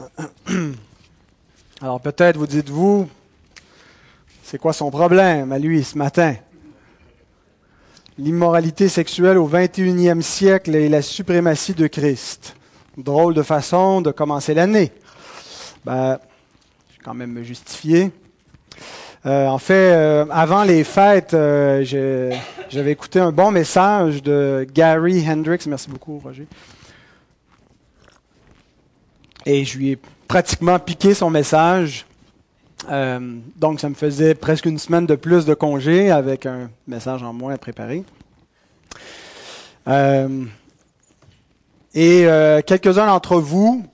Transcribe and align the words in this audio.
Alors 1.80 2.00
peut-être 2.00 2.36
vous 2.36 2.46
dites-vous, 2.46 3.08
c'est 4.42 4.58
quoi 4.58 4.72
son 4.72 4.90
problème 4.90 5.52
à 5.52 5.58
lui 5.58 5.84
ce 5.84 5.96
matin? 5.98 6.34
L'immoralité 8.18 8.88
sexuelle 8.88 9.38
au 9.38 9.48
21e 9.48 10.20
siècle 10.20 10.74
et 10.74 10.88
la 10.88 11.02
suprématie 11.02 11.74
de 11.74 11.86
Christ. 11.86 12.56
Drôle 12.96 13.34
de 13.34 13.42
façon 13.42 14.00
de 14.00 14.12
commencer 14.12 14.54
l'année. 14.54 14.92
Ben, 15.84 16.18
je 16.88 16.94
vais 16.94 17.02
quand 17.04 17.14
même 17.14 17.32
me 17.32 17.42
justifier. 17.42 18.12
Euh, 19.26 19.46
en 19.48 19.58
fait, 19.58 19.92
euh, 19.92 20.26
avant 20.30 20.64
les 20.64 20.84
fêtes, 20.84 21.34
euh, 21.34 21.82
j'avais 22.68 22.92
écouté 22.92 23.18
un 23.18 23.32
bon 23.32 23.50
message 23.50 24.22
de 24.22 24.66
Gary 24.72 25.24
Hendricks. 25.28 25.66
Merci 25.66 25.88
beaucoup, 25.88 26.20
Roger. 26.22 26.46
Et 29.46 29.64
je 29.64 29.78
lui 29.78 29.90
ai 29.90 29.98
pratiquement 30.28 30.78
piqué 30.78 31.14
son 31.14 31.30
message. 31.30 32.06
Euh, 32.90 33.38
donc, 33.56 33.80
ça 33.80 33.88
me 33.88 33.94
faisait 33.94 34.34
presque 34.34 34.66
une 34.66 34.78
semaine 34.78 35.06
de 35.06 35.14
plus 35.14 35.44
de 35.44 35.54
congé 35.54 36.10
avec 36.10 36.46
un 36.46 36.70
message 36.86 37.22
en 37.22 37.32
moins 37.32 37.54
à 37.54 37.58
préparer. 37.58 38.04
Euh, 39.86 40.44
et 41.94 42.26
euh, 42.26 42.62
quelques-uns 42.66 43.06
d'entre 43.06 43.36
vous 43.36 43.84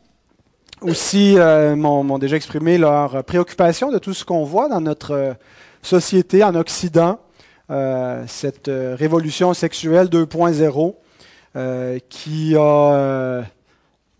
aussi 0.82 1.36
m'ont 1.76 2.18
déjà 2.18 2.36
exprimé 2.36 2.78
leur 2.78 3.22
préoccupation 3.24 3.92
de 3.92 3.98
tout 3.98 4.14
ce 4.14 4.24
qu'on 4.24 4.44
voit 4.44 4.68
dans 4.70 4.80
notre 4.80 5.36
société 5.82 6.42
en 6.42 6.54
Occident, 6.54 7.18
cette 8.26 8.70
révolution 8.70 9.52
sexuelle 9.52 10.06
2.0 10.06 11.98
qui 12.08 12.56
a 12.56 13.44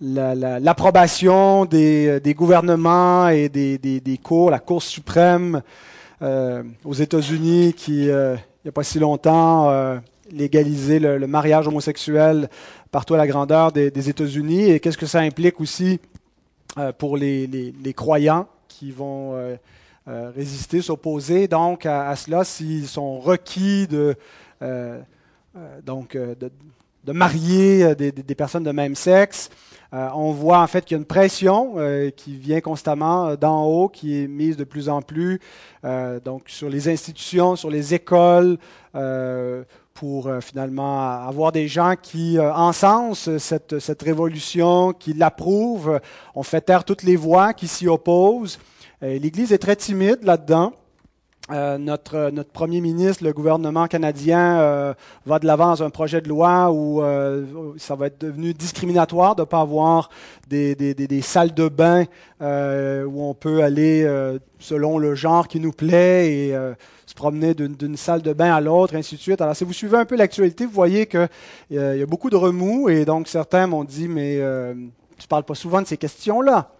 l'approbation 0.00 1.64
des, 1.64 2.20
des, 2.20 2.34
gouvernements 2.34 3.28
et 3.28 3.48
des, 3.48 3.78
des, 3.78 4.00
des, 4.00 4.18
cours, 4.18 4.50
la 4.50 4.58
Cour 4.58 4.82
suprême 4.82 5.62
euh, 6.22 6.62
aux 6.84 6.94
États-Unis 6.94 7.74
qui, 7.74 8.10
euh, 8.10 8.34
il 8.36 8.66
n'y 8.66 8.68
a 8.70 8.72
pas 8.72 8.82
si 8.82 8.98
longtemps, 8.98 9.70
euh, 9.70 9.98
légalisé 10.30 10.98
le, 10.98 11.18
le, 11.18 11.26
mariage 11.26 11.66
homosexuel 11.66 12.48
partout 12.90 13.14
à 13.14 13.18
la 13.18 13.26
grandeur 13.26 13.72
des, 13.72 13.90
des 13.90 14.08
États-Unis. 14.08 14.70
Et 14.70 14.80
qu'est-ce 14.80 14.98
que 14.98 15.06
ça 15.06 15.20
implique 15.20 15.60
aussi 15.60 16.00
euh, 16.78 16.92
pour 16.92 17.16
les, 17.16 17.46
les, 17.48 17.74
les, 17.82 17.92
croyants 17.92 18.46
qui 18.68 18.92
vont 18.92 19.34
euh, 19.34 19.56
euh, 20.06 20.30
résister, 20.36 20.80
s'opposer 20.82 21.48
donc 21.48 21.84
à, 21.84 22.08
à 22.08 22.14
cela 22.14 22.44
s'ils 22.44 22.86
sont 22.86 23.18
requis 23.18 23.88
de, 23.88 24.14
donc, 25.84 26.16
de, 26.16 26.50
de 27.04 27.12
marier 27.12 27.96
des, 27.96 28.12
des, 28.12 28.34
personnes 28.36 28.62
de 28.62 28.70
même 28.70 28.94
sexe? 28.94 29.50
Euh, 29.92 30.08
on 30.14 30.30
voit 30.30 30.60
en 30.60 30.66
fait 30.68 30.84
qu'il 30.84 30.94
y 30.94 30.98
a 30.98 31.00
une 31.00 31.06
pression 31.06 31.74
euh, 31.76 32.10
qui 32.10 32.36
vient 32.36 32.60
constamment 32.60 33.28
euh, 33.28 33.36
d'en 33.36 33.64
haut, 33.64 33.88
qui 33.88 34.22
est 34.22 34.28
mise 34.28 34.56
de 34.56 34.64
plus 34.64 34.88
en 34.88 35.02
plus 35.02 35.40
donc 36.24 36.42
sur 36.48 36.68
les 36.68 36.90
institutions, 36.90 37.56
sur 37.56 37.70
les 37.70 37.94
écoles, 37.94 38.58
pour 39.94 40.30
finalement 40.42 41.00
avoir 41.26 41.52
des 41.52 41.68
gens 41.68 41.94
qui 42.00 42.38
encensent 42.38 43.38
cette, 43.38 43.78
cette 43.78 44.02
révolution, 44.02 44.92
qui 44.92 45.14
l'approuvent. 45.14 45.98
On 46.34 46.42
fait 46.42 46.60
taire 46.60 46.84
toutes 46.84 47.02
les 47.02 47.16
voix 47.16 47.54
qui 47.54 47.66
s'y 47.66 47.88
opposent. 47.88 48.58
L'Église 49.00 49.54
est 49.54 49.58
très 49.58 49.74
timide 49.74 50.18
là-dedans. 50.22 50.74
Euh, 51.52 51.78
notre, 51.78 52.30
notre 52.30 52.50
premier 52.50 52.80
ministre, 52.80 53.24
le 53.24 53.32
gouvernement 53.32 53.88
canadien, 53.88 54.60
euh, 54.60 54.94
va 55.26 55.40
de 55.40 55.46
l'avant 55.46 55.70
dans 55.70 55.82
un 55.82 55.90
projet 55.90 56.20
de 56.20 56.28
loi 56.28 56.70
où 56.70 57.02
euh, 57.02 57.72
ça 57.76 57.96
va 57.96 58.06
être 58.06 58.20
devenu 58.20 58.54
discriminatoire 58.54 59.34
de 59.34 59.42
ne 59.42 59.46
pas 59.46 59.60
avoir 59.60 60.10
des, 60.48 60.76
des, 60.76 60.94
des, 60.94 61.22
salles 61.22 61.52
de 61.52 61.68
bain 61.68 62.04
où 62.40 63.24
on 63.24 63.34
peut 63.34 63.62
aller 63.62 64.06
selon 64.58 64.98
le 64.98 65.14
genre 65.14 65.48
qui 65.48 65.60
nous 65.60 65.72
plaît 65.72 66.32
et 66.32 66.56
se 67.06 67.14
promener 67.14 67.54
d'une 67.54 67.96
salle 67.96 68.22
de 68.22 68.32
bain 68.32 68.54
à 68.54 68.60
l'autre, 68.60 68.96
ainsi 68.96 69.16
de 69.16 69.20
suite. 69.20 69.40
Alors, 69.40 69.54
si 69.54 69.64
vous 69.64 69.72
suivez 69.72 69.98
un 69.98 70.04
peu 70.04 70.16
l'actualité, 70.16 70.66
vous 70.66 70.72
voyez 70.72 71.06
qu'il 71.06 71.28
y 71.70 71.78
a 71.78 72.06
beaucoup 72.06 72.30
de 72.30 72.36
remous 72.36 72.88
et 72.88 73.04
donc 73.04 73.28
certains 73.28 73.66
m'ont 73.66 73.84
dit, 73.84 74.08
mais 74.08 74.40
tu 75.18 75.28
parles 75.28 75.44
pas 75.44 75.54
souvent 75.54 75.82
de 75.82 75.86
ces 75.86 75.96
questions-là. 75.96 76.70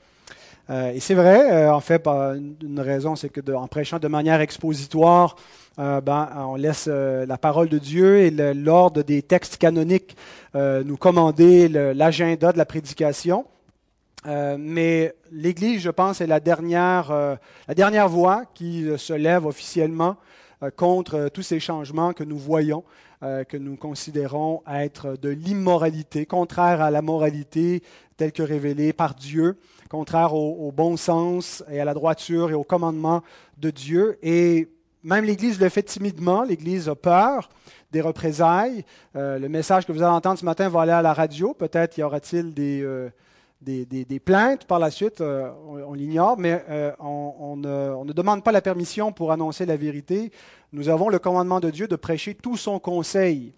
Euh, 0.71 0.93
et 0.93 1.01
c'est 1.01 1.15
vrai, 1.15 1.51
euh, 1.53 1.73
en 1.73 1.81
fait, 1.81 2.07
une 2.07 2.81
raison, 2.81 3.17
c'est 3.17 3.29
que 3.29 3.41
en 3.53 3.67
prêchant 3.67 3.99
de 3.99 4.09
manière 4.09 4.41
expositoire, 4.41 5.37
euh, 5.79 6.01
ben, 6.01 6.29
on 6.37 6.55
laisse 6.55 6.87
la 6.87 7.39
parole 7.39 7.69
de 7.69 7.79
Dieu 7.79 8.19
et 8.19 8.31
l'ordre 8.31 9.03
des 9.03 9.23
textes 9.23 9.57
canoniques 9.57 10.17
nous 10.55 10.97
commander 10.97 11.69
l'agenda 11.69 12.53
de 12.53 12.59
la 12.59 12.67
prédication. 12.67 13.47
mais 14.27 15.15
l'Église, 15.33 15.81
je 15.81 15.91
pense, 15.91 16.21
est 16.21 16.27
la 16.27 16.41
dernière, 16.41 17.39
la 17.69 17.75
dernière 17.75 18.09
voix 18.09 18.45
qui 18.55 18.87
se 18.97 19.13
lève 19.13 19.47
officiellement 19.47 20.17
contre 20.77 21.31
tous 21.33 21.43
ces 21.43 21.61
changements 21.61 22.13
que 22.13 22.25
nous 22.25 22.37
voyons, 22.37 22.85
que 23.21 23.57
nous 23.57 23.77
considérons 23.77 24.63
être 24.71 25.17
de 25.17 25.31
l'immoralité, 25.31 26.27
contraire 26.27 26.83
à 26.83 26.91
la 26.91 27.01
moralité 27.01 27.83
telle 28.17 28.33
que 28.33 28.43
révélée 28.43 28.93
par 28.93 29.15
Dieu 29.15 29.57
contraire 29.91 30.35
au, 30.35 30.71
bon 30.73 30.97
sens 30.97 31.65
et 31.71 31.81
à 31.81 31.85
la 31.85 31.95
droiture 31.95 32.51
et 32.51 32.55
au 32.55 32.63
commandement 32.63 33.23
de 33.59 33.71
Dieu. 33.71 34.19
Et 34.23 34.69
même 35.03 35.25
l'Église 35.25 35.61
le 35.61 35.69
fait 35.69 35.83
timidement, 35.83 36.45
l'Église 36.45 36.89
a 36.89 36.95
peur 36.95 37.51
des 37.91 38.01
représailles. 38.01 38.85
Euh, 39.17 39.39
le 39.41 39.49
message 39.49 39.85
que 39.85 39.93
vous 39.93 40.03
allez 40.03 40.13
entendre 40.13 40.39
ce 40.39 40.45
matin 40.45 40.69
va 40.69 40.83
aller 40.83 40.93
à 40.93 41.03
la 41.03 41.13
radio. 41.13 41.55
Peut-être 41.55 41.99
y 41.99 42.05
aura-t-il 42.05 42.55
des, 42.55 42.83
euh, 42.83 43.11
des, 43.63 44.21
plaintes 44.25 44.65
par 44.65 44.79
la 44.79 44.93
suite, 44.93 45.21
euh, 45.21 45.51
on, 45.67 45.93
l'ignore, 45.93 46.39
mais 46.39 46.65
on, 47.01 47.35
on, 47.41 47.57
ne, 47.57 47.93
on, 47.97 48.05
ne, 48.05 48.13
demande 48.13 48.45
pas 48.45 48.53
la 48.53 48.63
permission 48.63 49.11
pour 49.11 49.33
annoncer 49.33 49.67
la 49.67 49.77
vérité. 49.77 50.31
Nous 50.73 50.89
avons 50.89 51.09
le 51.09 51.19
commandement 51.19 51.59
de 51.59 51.69
Dieu 51.69 51.89
de 51.89 51.97
prêcher 51.97 52.37
tout 52.37 52.57
son 52.57 52.79
conseil. 52.79 53.53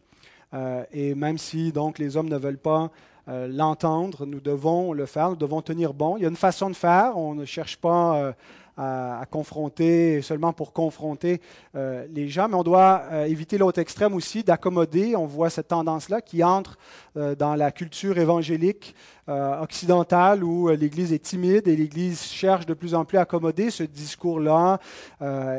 et 0.93 1.15
même 1.15 1.37
si 1.37 1.73
donc 1.73 1.99
les 1.99 2.17
hommes 2.17 2.31
ne 2.31 2.39
veulent 2.39 2.57
pas 2.57 2.91
euh, 3.29 3.47
l'entendre, 3.47 4.27
nous 4.27 4.41
devons 4.41 4.93
le 4.93 5.07
faire, 5.07 5.31
nous 5.31 5.37
devons 5.37 5.63
tenir 5.63 5.95
bon. 5.95 6.17
Il 6.17 6.23
y 6.23 6.27
a 6.27 6.29
une 6.29 6.37
façon 6.37 6.69
de 6.71 6.75
faire, 6.75 7.17
on 7.17 7.35
ne 7.35 7.45
cherche 7.45 7.77
pas 7.77 8.17
euh, 8.17 8.33
à, 8.77 9.25
confronter 9.31 10.23
seulement 10.23 10.53
pour 10.53 10.73
confronter 10.73 11.41
euh, 11.77 12.05
les 12.13 12.29
gens, 12.29 12.49
mais 12.49 12.57
on 12.57 12.65
doit 12.65 13.05
éviter 13.29 13.59
l'autre 13.59 13.79
extrême 13.79 14.15
aussi, 14.15 14.43
d'accommoder. 14.43 15.15
On 15.15 15.27
voit 15.27 15.51
cette 15.51 15.69
tendance-là 15.69 16.21
qui 16.21 16.43
entre 16.43 16.79
dans 17.15 17.55
la 17.55 17.71
culture 17.71 18.19
évangélique 18.19 18.95
occidentale 19.29 20.43
où 20.43 20.69
l'Église 20.71 21.13
est 21.13 21.23
timide 21.23 21.69
et 21.69 21.77
l'Église 21.77 22.23
cherche 22.23 22.67
de 22.67 22.75
plus 22.75 22.95
en 22.95 23.05
plus 23.05 23.19
à 23.19 23.23
accommoder 23.23 23.71
ce 23.71 23.85
discours-là 23.85 24.81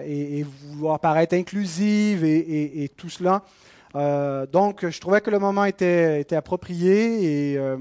et, 0.06 0.46
vouloir 0.72 1.00
paraître 1.00 1.36
inclusive 1.36 2.26
et 2.26 2.92
tout 2.98 3.10
cela. 3.10 3.44
Euh, 3.96 4.46
donc, 4.48 4.88
je 4.88 5.00
trouvais 5.00 5.22
que 5.22 5.30
le 5.30 5.40
moment 5.40 5.66
était, 5.66 6.26
approprié 6.34 7.52
et 7.52 7.58
euh, 7.58 7.78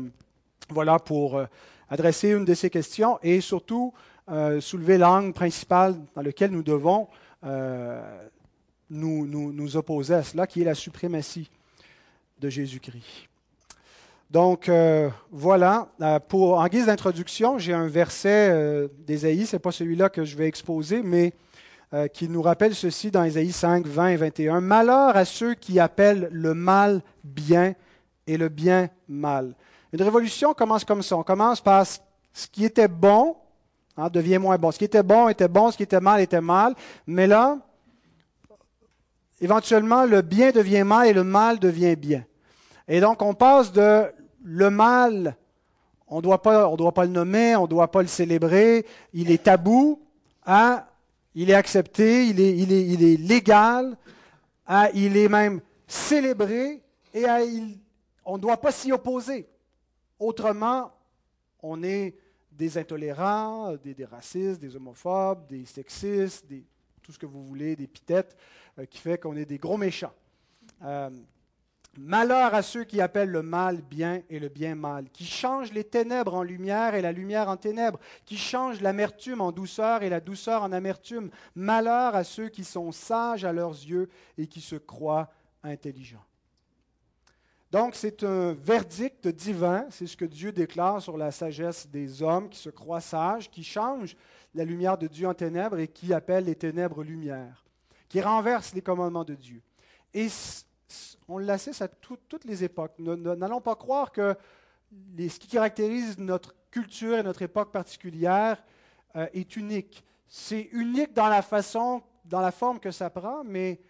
voilà 0.68 0.98
pour 0.98 1.38
euh, 1.38 1.46
adresser 1.88 2.30
une 2.30 2.44
de 2.44 2.54
ces 2.54 2.70
questions 2.70 3.18
et 3.22 3.40
surtout 3.40 3.92
soulever 4.60 4.96
l'angle 4.96 5.32
principal 5.34 5.96
dans 6.14 6.22
lequel 6.22 6.52
nous 6.52 6.62
devons 6.62 7.08
nous, 8.88 9.76
opposer 9.76 10.14
à 10.14 10.22
cela, 10.22 10.46
qui 10.46 10.62
est 10.62 10.64
la 10.64 10.76
suprématie 10.76 11.50
de 12.38 12.48
Jésus-Christ. 12.48 13.28
Donc, 14.30 14.70
voilà. 15.30 15.88
pour, 16.28 16.60
en 16.60 16.66
guise 16.68 16.86
d'introduction, 16.86 17.58
j'ai 17.58 17.74
un 17.74 17.88
verset 17.88 18.88
d'Ésaïe, 19.00 19.44
ce 19.44 19.56
n'est 19.56 19.60
pas 19.60 19.72
celui-là 19.72 20.08
que 20.08 20.24
je 20.24 20.34
vais 20.34 20.46
exposer, 20.46 21.02
mais 21.02 21.34
euh, 21.94 22.08
qui 22.08 22.28
nous 22.28 22.41
rappelle 22.41 22.75
ceci 22.75 23.10
dans 23.10 23.22
Ésaïe 23.22 23.53
5, 23.53 23.86
20 23.86 24.08
et 24.08 24.16
21. 24.16 24.60
Malheur 24.62 25.14
à 25.16 25.25
ceux 25.25 25.54
qui 25.54 25.78
appellent 25.78 26.28
le 26.32 26.54
mal 26.54 27.03
bien 27.22 27.75
et 28.26 28.38
le 28.38 28.48
bien 28.48 28.88
mal. 29.08 29.54
Une 29.92 30.02
révolution 30.02 30.54
commence 30.54 30.84
comme 30.84 31.02
ça. 31.02 31.16
On 31.19 31.22
commence 31.22 31.60
par 31.60 31.86
ce 31.86 32.47
qui 32.50 32.64
était 32.64 32.88
bon 32.88 33.36
hein, 33.96 34.08
devient 34.08 34.38
moins 34.38 34.56
bon. 34.56 34.70
Ce 34.70 34.78
qui 34.78 34.84
était 34.84 35.02
bon 35.02 35.28
était 35.28 35.49
bon, 35.49 35.70
ce 35.70 35.76
qui 35.76 35.82
était 35.82 36.00
mal 36.00 36.20
était 36.20 36.40
mal. 36.40 36.75
Mais 37.06 37.26
là, 37.26 37.58
éventuellement, 39.40 40.05
le 40.05 40.22
bien 40.22 40.50
devient 40.50 40.84
mal 40.84 41.08
et 41.08 41.12
le 41.12 41.25
mal 41.25 41.58
devient 41.58 41.96
bien. 41.96 42.25
Et 42.88 43.00
donc, 43.00 43.20
on 43.22 43.34
passe 43.34 43.72
de 43.72 44.05
le 44.43 44.70
mal, 44.70 45.37
on 46.08 46.16
ne 46.16 46.22
doit 46.22 46.40
pas 46.43 47.05
le 47.05 47.11
nommer, 47.11 47.55
on 47.56 47.62
ne 47.62 47.69
doit 47.69 47.90
pas 47.90 48.02
le 48.02 48.08
célébrer, 48.08 48.87
il 49.12 49.31
est 49.31 49.43
tabou, 49.43 50.00
à 50.44 50.87
il 51.34 51.50
est 51.50 51.55
accepté, 51.55 52.26
il 52.26 52.40
est, 52.40 52.56
il 52.56 52.73
est, 52.73 52.87
il 52.87 53.02
est 53.02 53.17
légal, 53.17 53.96
hein, 54.67 54.88
il 54.94 55.17
est 55.17 55.29
même 55.29 55.61
célébré 55.87 56.82
et 57.14 57.26
hein, 57.26 57.40
on 58.25 58.37
ne 58.37 58.43
doit 58.43 58.56
pas 58.56 58.73
s'y 58.73 58.93
opposer. 58.93 59.49
Autrement, 60.19 60.93
on 61.62 61.82
est 61.82 62.14
des 62.50 62.79
intolérants, 62.79 63.75
des, 63.76 64.05
racistes, 64.05 64.61
des 64.61 64.76
homophobes, 64.76 65.46
des 65.49 65.64
sexistes, 65.64 66.46
des, 66.46 66.64
tout 67.02 67.12
ce 67.12 67.19
que 67.19 67.26
vous 67.26 67.44
voulez, 67.44 67.76
des 67.76 67.87
pitettes, 67.87 68.37
euh, 68.78 68.85
qui 68.85 68.99
fait 68.99 69.19
qu'on 69.19 69.37
est 69.37 69.44
des 69.44 69.58
gros 69.58 69.76
méchants. 69.76 70.12
Euh, 70.82 71.11
Malheur 71.98 72.54
à 72.54 72.62
ceux 72.62 72.84
qui 72.84 73.02
appellent 73.02 73.30
le 73.30 73.42
mal 73.42 73.82
bien 73.82 74.22
et 74.30 74.38
le 74.38 74.48
bien 74.48 74.74
mal, 74.74 75.10
qui 75.10 75.26
changent 75.26 75.72
les 75.72 75.84
ténèbres 75.84 76.34
en 76.34 76.42
lumière 76.42 76.94
et 76.94 77.02
la 77.02 77.12
lumière 77.12 77.50
en 77.50 77.58
ténèbres, 77.58 78.00
qui 78.24 78.38
changent 78.38 78.80
l'amertume 78.80 79.42
en 79.42 79.52
douceur 79.52 80.02
et 80.02 80.08
la 80.08 80.20
douceur 80.20 80.62
en 80.62 80.72
amertume. 80.72 81.30
Malheur 81.54 82.14
à 82.14 82.24
ceux 82.24 82.48
qui 82.48 82.64
sont 82.64 82.92
sages 82.92 83.44
à 83.44 83.52
leurs 83.52 83.72
yeux 83.72 84.08
et 84.38 84.46
qui 84.46 84.62
se 84.62 84.76
croient 84.76 85.30
intelligents. 85.62 86.24
Donc 87.70 87.94
c'est 87.94 88.22
un 88.22 88.52
verdict 88.52 89.28
divin, 89.28 89.86
c'est 89.90 90.06
ce 90.06 90.16
que 90.16 90.24
Dieu 90.24 90.52
déclare 90.52 91.00
sur 91.00 91.16
la 91.16 91.30
sagesse 91.30 91.86
des 91.88 92.22
hommes 92.22 92.48
qui 92.48 92.58
se 92.58 92.70
croient 92.70 93.00
sages, 93.00 93.50
qui 93.50 93.64
changent 93.64 94.16
la 94.54 94.64
lumière 94.64 94.96
de 94.96 95.06
Dieu 95.06 95.26
en 95.26 95.34
ténèbres 95.34 95.78
et 95.78 95.88
qui 95.88 96.12
appellent 96.12 96.44
les 96.44 96.54
ténèbres 96.54 97.02
lumière, 97.02 97.64
qui 98.08 98.20
renversent 98.20 98.74
les 98.74 98.82
commandements 98.82 99.24
de 99.24 99.34
Dieu. 99.34 99.62
Et 100.12 100.28
on 101.28 101.38
l'assiste 101.38 101.82
à 101.82 101.88
toutes 101.88 102.44
les 102.44 102.64
époques. 102.64 102.98
N'allons 102.98 103.60
pas 103.60 103.74
croire 103.76 104.12
que 104.12 104.36
ce 105.18 105.38
qui 105.38 105.48
caractérise 105.48 106.18
notre 106.18 106.54
culture 106.70 107.18
et 107.18 107.22
notre 107.22 107.42
époque 107.42 107.72
particulière 107.72 108.62
euh, 109.16 109.26
est 109.32 109.56
unique. 109.56 110.04
C'est 110.28 110.68
unique 110.72 111.12
dans 111.12 111.28
la 111.28 111.42
façon, 111.42 112.02
dans 112.24 112.40
la 112.40 112.50
forme 112.50 112.80
que 112.80 112.90
ça 112.90 113.10
prend, 113.10 113.44
mais 113.44 113.80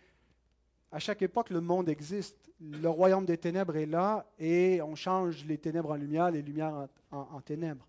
à 0.90 0.99
chaque 0.99 1.22
époque, 1.22 1.50
le 1.50 1.60
monde 1.60 1.88
existe. 1.88 2.37
Le 2.60 2.88
royaume 2.88 3.25
des 3.25 3.38
ténèbres 3.38 3.76
est 3.76 3.87
là 3.87 4.26
et 4.38 4.81
on 4.82 4.94
change 4.94 5.44
les 5.46 5.58
ténèbres 5.58 5.90
en 5.90 5.96
lumière, 5.96 6.31
les 6.31 6.43
lumières 6.43 6.87
en, 7.10 7.40
ténèbres. 7.40 7.87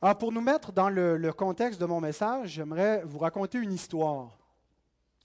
Alors, 0.00 0.16
pour 0.16 0.32
nous 0.32 0.40
mettre 0.40 0.72
dans 0.72 0.88
le 0.88 1.32
contexte 1.32 1.80
de 1.80 1.84
mon 1.84 2.00
message, 2.00 2.50
j'aimerais 2.50 3.02
vous 3.04 3.18
raconter 3.18 3.58
une 3.58 3.72
histoire. 3.72 4.38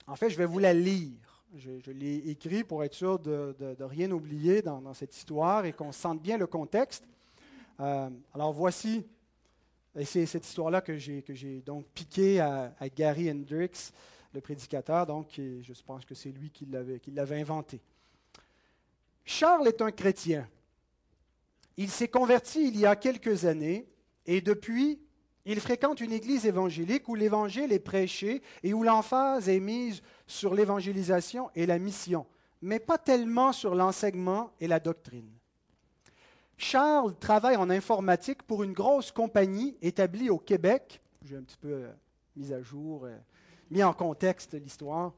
En 0.06 0.16
fait, 0.16 0.30
je 0.30 0.36
vais 0.36 0.44
vous 0.44 0.58
la 0.58 0.74
lire. 0.74 1.33
Je, 1.56 1.90
l'ai 1.92 2.16
écrit 2.30 2.64
pour 2.64 2.82
être 2.82 2.94
sûr 2.94 3.18
de, 3.18 3.76
rien 3.80 4.10
oublier 4.10 4.62
dans, 4.62 4.94
cette 4.94 5.16
histoire 5.16 5.64
et 5.64 5.72
qu'on 5.72 5.92
sente 5.92 6.20
bien 6.20 6.36
le 6.36 6.46
contexte. 6.46 7.04
Euh, 7.80 8.10
alors 8.32 8.52
voici, 8.52 9.06
et 9.96 10.04
c'est 10.04 10.26
cette 10.26 10.46
histoire-là 10.46 10.80
que 10.80 10.96
j'ai, 10.96 11.22
donc 11.64 11.86
piqué 11.94 12.40
à, 12.40 12.74
Gary 12.94 13.30
Hendricks, 13.30 13.92
le 14.32 14.40
prédicateur, 14.40 15.06
donc 15.06 15.28
je 15.36 15.82
pense 15.86 16.04
que 16.04 16.14
c'est 16.14 16.30
lui 16.30 16.50
qui 16.50 16.66
l'avait, 16.66 16.98
qui 16.98 17.12
l'avait 17.12 17.40
inventé. 17.40 17.80
Charles 19.24 19.68
est 19.68 19.80
un 19.80 19.90
chrétien. 19.90 20.48
Il 21.76 21.90
s'est 21.90 22.08
converti 22.08 22.68
il 22.68 22.78
y 22.78 22.86
a 22.86 22.94
quelques 22.96 23.44
années 23.44 23.86
et 24.26 24.40
depuis, 24.40 25.00
il 25.46 25.60
fréquente 25.60 26.00
une 26.00 26.12
église 26.12 26.46
évangélique 26.46 27.08
où 27.08 27.14
l'évangile 27.14 27.72
est 27.72 27.78
prêché 27.78 28.42
et 28.62 28.72
où 28.72 28.82
l'emphase 28.82 29.48
est 29.48 29.60
mise 29.60 30.02
sur 30.26 30.54
l'évangélisation 30.54 31.50
et 31.54 31.66
la 31.66 31.78
mission, 31.78 32.26
mais 32.62 32.78
pas 32.78 32.98
tellement 32.98 33.52
sur 33.52 33.74
l'enseignement 33.74 34.50
et 34.60 34.66
la 34.66 34.80
doctrine. 34.80 35.30
Charles 36.56 37.14
travaille 37.18 37.56
en 37.56 37.68
informatique 37.68 38.42
pour 38.42 38.62
une 38.62 38.72
grosse 38.72 39.10
compagnie 39.10 39.76
établie 39.82 40.30
au 40.30 40.38
Québec. 40.38 41.02
J'ai 41.22 41.36
un 41.36 41.42
petit 41.42 41.56
peu 41.56 41.72
euh, 41.72 41.92
mis 42.36 42.52
à 42.52 42.62
jour, 42.62 43.04
euh, 43.04 43.16
mis 43.70 43.82
en 43.82 43.92
contexte 43.92 44.54
l'histoire, 44.54 45.12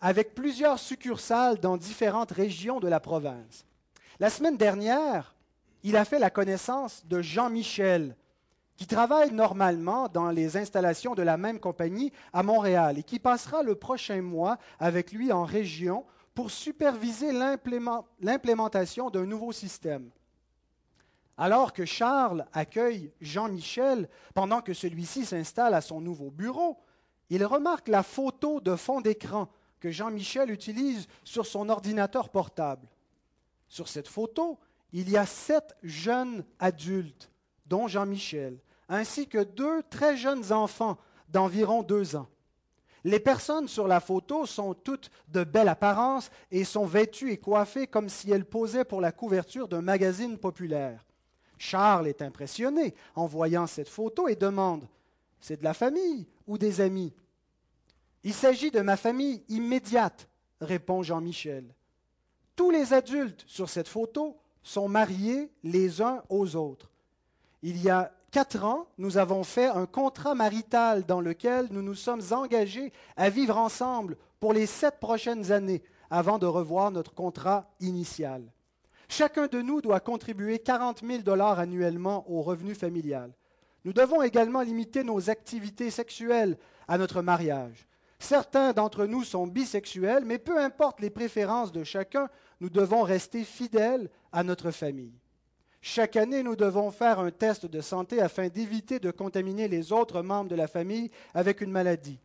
avec 0.00 0.34
plusieurs 0.34 0.78
succursales 0.78 1.58
dans 1.58 1.76
différentes 1.76 2.32
régions 2.32 2.80
de 2.80 2.88
la 2.88 3.00
province. 3.00 3.64
La 4.20 4.30
semaine 4.30 4.56
dernière, 4.56 5.34
il 5.84 5.96
a 5.96 6.04
fait 6.04 6.18
la 6.18 6.30
connaissance 6.30 7.06
de 7.06 7.22
Jean 7.22 7.50
Michel, 7.50 8.16
qui 8.76 8.86
travaille 8.86 9.32
normalement 9.32 10.08
dans 10.08 10.30
les 10.30 10.56
installations 10.56 11.14
de 11.14 11.22
la 11.22 11.36
même 11.36 11.60
compagnie 11.60 12.12
à 12.32 12.42
Montréal 12.42 12.98
et 12.98 13.02
qui 13.02 13.18
passera 13.18 13.62
le 13.62 13.76
prochain 13.76 14.20
mois 14.20 14.58
avec 14.80 15.12
lui 15.12 15.32
en 15.32 15.44
région 15.44 16.04
pour 16.34 16.50
superviser 16.50 17.32
l'implémentation 17.32 19.10
d'un 19.10 19.26
nouveau 19.26 19.52
système. 19.52 20.10
Alors 21.36 21.72
que 21.72 21.84
Charles 21.84 22.46
accueille 22.52 23.12
Jean-Michel 23.20 24.08
pendant 24.34 24.60
que 24.60 24.74
celui-ci 24.74 25.24
s'installe 25.24 25.74
à 25.74 25.80
son 25.80 26.00
nouveau 26.00 26.30
bureau, 26.30 26.78
il 27.30 27.44
remarque 27.44 27.88
la 27.88 28.02
photo 28.02 28.60
de 28.60 28.76
fond 28.76 29.00
d'écran 29.00 29.48
que 29.80 29.90
Jean-Michel 29.90 30.50
utilise 30.50 31.06
sur 31.24 31.46
son 31.46 31.68
ordinateur 31.68 32.28
portable. 32.28 32.86
Sur 33.68 33.88
cette 33.88 34.08
photo, 34.08 34.58
il 34.92 35.10
y 35.10 35.16
a 35.16 35.26
sept 35.26 35.76
jeunes 35.82 36.44
adultes 36.58 37.30
dont 37.66 37.88
Jean-Michel, 37.88 38.58
ainsi 38.88 39.26
que 39.26 39.42
deux 39.42 39.82
très 39.90 40.16
jeunes 40.16 40.52
enfants 40.52 40.98
d'environ 41.28 41.82
deux 41.82 42.16
ans. 42.16 42.28
Les 43.04 43.20
personnes 43.20 43.68
sur 43.68 43.86
la 43.86 44.00
photo 44.00 44.46
sont 44.46 44.72
toutes 44.72 45.10
de 45.28 45.44
belle 45.44 45.68
apparence 45.68 46.30
et 46.50 46.64
sont 46.64 46.86
vêtues 46.86 47.32
et 47.32 47.36
coiffées 47.36 47.86
comme 47.86 48.08
si 48.08 48.30
elles 48.30 48.46
posaient 48.46 48.84
pour 48.86 49.02
la 49.02 49.12
couverture 49.12 49.68
d'un 49.68 49.82
magazine 49.82 50.38
populaire. 50.38 51.04
Charles 51.58 52.08
est 52.08 52.22
impressionné 52.22 52.94
en 53.14 53.26
voyant 53.26 53.66
cette 53.66 53.90
photo 53.90 54.26
et 54.26 54.36
demande 54.36 54.88
C'est 55.40 55.58
de 55.58 55.64
la 55.64 55.74
famille 55.74 56.26
ou 56.46 56.56
des 56.56 56.80
amis? 56.80 57.12
Il 58.22 58.32
s'agit 58.32 58.70
de 58.70 58.80
ma 58.80 58.96
famille 58.96 59.44
immédiate, 59.50 60.28
répond 60.62 61.02
Jean-Michel. 61.02 61.74
Tous 62.56 62.70
les 62.70 62.94
adultes 62.94 63.44
sur 63.46 63.68
cette 63.68 63.88
photo 63.88 64.38
sont 64.62 64.88
mariés 64.88 65.50
les 65.62 66.00
uns 66.00 66.22
aux 66.30 66.56
autres 66.56 66.93
il 67.64 67.82
y 67.82 67.88
a 67.88 68.12
quatre 68.30 68.62
ans, 68.62 68.88
nous 68.98 69.16
avons 69.16 69.42
fait 69.42 69.68
un 69.68 69.86
contrat 69.86 70.34
marital 70.34 71.04
dans 71.04 71.22
lequel 71.22 71.68
nous 71.70 71.80
nous 71.80 71.94
sommes 71.94 72.20
engagés 72.30 72.92
à 73.16 73.30
vivre 73.30 73.56
ensemble 73.56 74.18
pour 74.38 74.52
les 74.52 74.66
sept 74.66 75.00
prochaines 75.00 75.50
années 75.50 75.82
avant 76.10 76.38
de 76.38 76.44
revoir 76.44 76.90
notre 76.90 77.14
contrat 77.14 77.70
initial. 77.80 78.42
Chacun 79.08 79.46
de 79.46 79.62
nous 79.62 79.80
doit 79.80 80.00
contribuer 80.00 80.58
40 80.58 81.02
000 81.06 81.22
dollars 81.22 81.58
annuellement 81.58 82.30
au 82.30 82.42
revenu 82.42 82.74
familial. 82.74 83.32
Nous 83.86 83.94
devons 83.94 84.20
également 84.20 84.60
limiter 84.60 85.02
nos 85.02 85.30
activités 85.30 85.90
sexuelles 85.90 86.58
à 86.86 86.98
notre 86.98 87.22
mariage. 87.22 87.86
Certains 88.18 88.74
d'entre 88.74 89.06
nous 89.06 89.24
sont 89.24 89.46
bisexuels, 89.46 90.26
mais 90.26 90.38
peu 90.38 90.58
importe 90.58 91.00
les 91.00 91.10
préférences 91.10 91.72
de 91.72 91.82
chacun, 91.82 92.28
nous 92.60 92.68
devons 92.68 93.02
rester 93.02 93.42
fidèles 93.42 94.10
à 94.32 94.42
notre 94.42 94.70
famille. 94.70 95.18
Chaque 95.86 96.16
année, 96.16 96.42
nous 96.42 96.56
devons 96.56 96.90
faire 96.90 97.18
un 97.18 97.30
test 97.30 97.66
de 97.66 97.82
santé 97.82 98.18
afin 98.18 98.48
d'éviter 98.48 98.98
de 99.00 99.10
contaminer 99.10 99.68
les 99.68 99.92
autres 99.92 100.22
membres 100.22 100.48
de 100.48 100.54
la 100.54 100.66
famille 100.66 101.10
avec 101.34 101.60
une 101.60 101.70
maladie. 101.70 102.18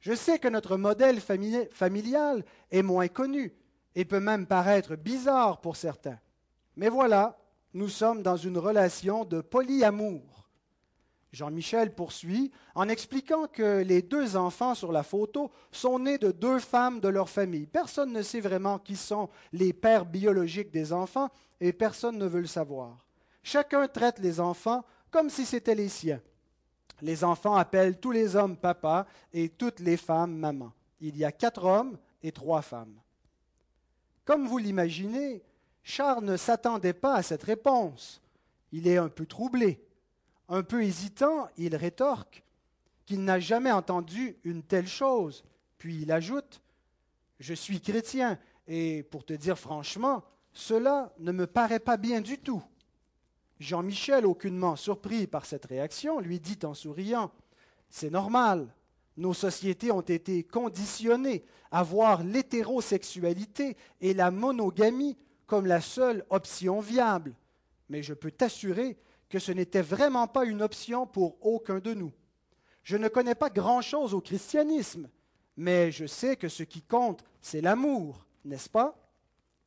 Je 0.00 0.14
sais 0.14 0.38
que 0.38 0.48
notre 0.48 0.78
modèle 0.78 1.20
familial 1.20 2.44
est 2.70 2.82
moins 2.82 3.08
connu 3.08 3.52
et 3.94 4.06
peut 4.06 4.20
même 4.20 4.46
paraître 4.46 4.96
bizarre 4.96 5.60
pour 5.60 5.76
certains. 5.76 6.18
Mais 6.76 6.88
voilà, 6.88 7.38
nous 7.74 7.90
sommes 7.90 8.22
dans 8.22 8.38
une 8.38 8.56
relation 8.56 9.26
de 9.26 9.42
polyamour. 9.42 10.37
Jean-Michel 11.32 11.94
poursuit 11.94 12.50
en 12.74 12.88
expliquant 12.88 13.46
que 13.46 13.82
les 13.82 14.00
deux 14.00 14.36
enfants 14.36 14.74
sur 14.74 14.92
la 14.92 15.02
photo 15.02 15.50
sont 15.70 15.98
nés 15.98 16.18
de 16.18 16.30
deux 16.30 16.58
femmes 16.58 17.00
de 17.00 17.08
leur 17.08 17.28
famille. 17.28 17.66
Personne 17.66 18.12
ne 18.12 18.22
sait 18.22 18.40
vraiment 18.40 18.78
qui 18.78 18.96
sont 18.96 19.28
les 19.52 19.72
pères 19.72 20.06
biologiques 20.06 20.70
des 20.70 20.92
enfants 20.92 21.28
et 21.60 21.72
personne 21.72 22.16
ne 22.16 22.26
veut 22.26 22.40
le 22.40 22.46
savoir. 22.46 23.04
Chacun 23.42 23.88
traite 23.88 24.18
les 24.18 24.40
enfants 24.40 24.84
comme 25.10 25.28
si 25.28 25.44
c'étaient 25.44 25.74
les 25.74 25.88
siens. 25.88 26.20
Les 27.00 27.24
enfants 27.24 27.54
appellent 27.54 28.00
tous 28.00 28.10
les 28.10 28.34
hommes 28.34 28.56
papa 28.56 29.06
et 29.32 29.50
toutes 29.50 29.80
les 29.80 29.96
femmes 29.96 30.34
maman. 30.34 30.72
Il 31.00 31.16
y 31.16 31.24
a 31.24 31.32
quatre 31.32 31.64
hommes 31.64 31.98
et 32.22 32.32
trois 32.32 32.62
femmes. 32.62 32.96
Comme 34.24 34.46
vous 34.46 34.58
l'imaginez, 34.58 35.42
Charles 35.82 36.24
ne 36.24 36.36
s'attendait 36.36 36.92
pas 36.92 37.14
à 37.14 37.22
cette 37.22 37.44
réponse. 37.44 38.20
Il 38.72 38.88
est 38.88 38.98
un 38.98 39.08
peu 39.08 39.24
troublé. 39.24 39.80
Un 40.48 40.62
peu 40.62 40.82
hésitant, 40.82 41.48
il 41.56 41.76
rétorque 41.76 42.42
qu'il 43.04 43.24
n'a 43.24 43.40
jamais 43.40 43.72
entendu 43.72 44.36
une 44.44 44.62
telle 44.62 44.88
chose. 44.88 45.44
Puis 45.78 46.02
il 46.02 46.12
ajoute, 46.12 46.60
Je 47.40 47.54
suis 47.54 47.80
chrétien, 47.80 48.38
et 48.66 49.02
pour 49.04 49.24
te 49.24 49.32
dire 49.32 49.58
franchement, 49.58 50.24
cela 50.52 51.12
ne 51.18 51.32
me 51.32 51.46
paraît 51.46 51.78
pas 51.78 51.96
bien 51.96 52.20
du 52.20 52.38
tout. 52.38 52.62
Jean-Michel, 53.60 54.26
aucunement 54.26 54.76
surpris 54.76 55.26
par 55.26 55.46
cette 55.46 55.66
réaction, 55.66 56.20
lui 56.20 56.40
dit 56.40 56.58
en 56.64 56.74
souriant, 56.74 57.30
C'est 57.90 58.10
normal, 58.10 58.68
nos 59.16 59.34
sociétés 59.34 59.90
ont 59.90 60.00
été 60.00 60.44
conditionnées 60.44 61.44
à 61.70 61.82
voir 61.82 62.22
l'hétérosexualité 62.22 63.76
et 64.00 64.14
la 64.14 64.30
monogamie 64.30 65.16
comme 65.46 65.66
la 65.66 65.80
seule 65.80 66.24
option 66.30 66.80
viable. 66.80 67.34
Mais 67.88 68.02
je 68.02 68.14
peux 68.14 68.30
t'assurer 68.30 68.96
que 69.28 69.38
ce 69.38 69.52
n'était 69.52 69.82
vraiment 69.82 70.26
pas 70.26 70.44
une 70.44 70.62
option 70.62 71.06
pour 71.06 71.36
aucun 71.44 71.80
de 71.80 71.94
nous. 71.94 72.12
Je 72.82 72.96
ne 72.96 73.08
connais 73.08 73.34
pas 73.34 73.50
grand-chose 73.50 74.14
au 74.14 74.20
christianisme, 74.20 75.08
mais 75.56 75.92
je 75.92 76.06
sais 76.06 76.36
que 76.36 76.48
ce 76.48 76.62
qui 76.62 76.82
compte, 76.82 77.24
c'est 77.40 77.60
l'amour, 77.60 78.26
n'est-ce 78.44 78.70
pas? 78.70 78.96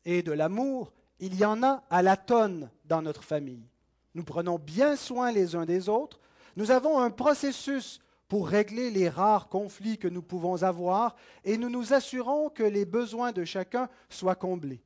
Et 0.06 0.24
de 0.24 0.32
l'amour, 0.32 0.92
il 1.20 1.36
y 1.36 1.46
en 1.46 1.62
a 1.62 1.84
à 1.90 2.02
la 2.02 2.18
tonne 2.18 2.72
dans 2.86 3.02
notre 3.02 3.24
famille. 3.24 3.68
Nous 4.16 4.24
prenons 4.24 4.58
bien 4.58 4.96
soin 4.96 5.32
les 5.32 5.56
uns 5.56 5.66
des 5.66 5.88
autres. 5.88 6.20
Nous 6.56 6.72
avons 6.72 7.00
un 7.00 7.12
processus 7.12 8.00
pour 8.28 8.48
régler 8.48 8.90
les 8.90 9.10
rares 9.10 9.50
conflits 9.50 9.98
que 9.98 10.08
nous 10.08 10.22
pouvons 10.22 10.64
avoir 10.64 11.16
et 11.44 11.58
nous 11.58 11.70
nous 11.70 11.94
assurons 11.94 12.50
que 12.50 12.64
les 12.64 12.86
besoins 12.86 13.32
de 13.32 13.44
chacun 13.44 13.90
soient 14.10 14.36
comblés. 14.36 14.82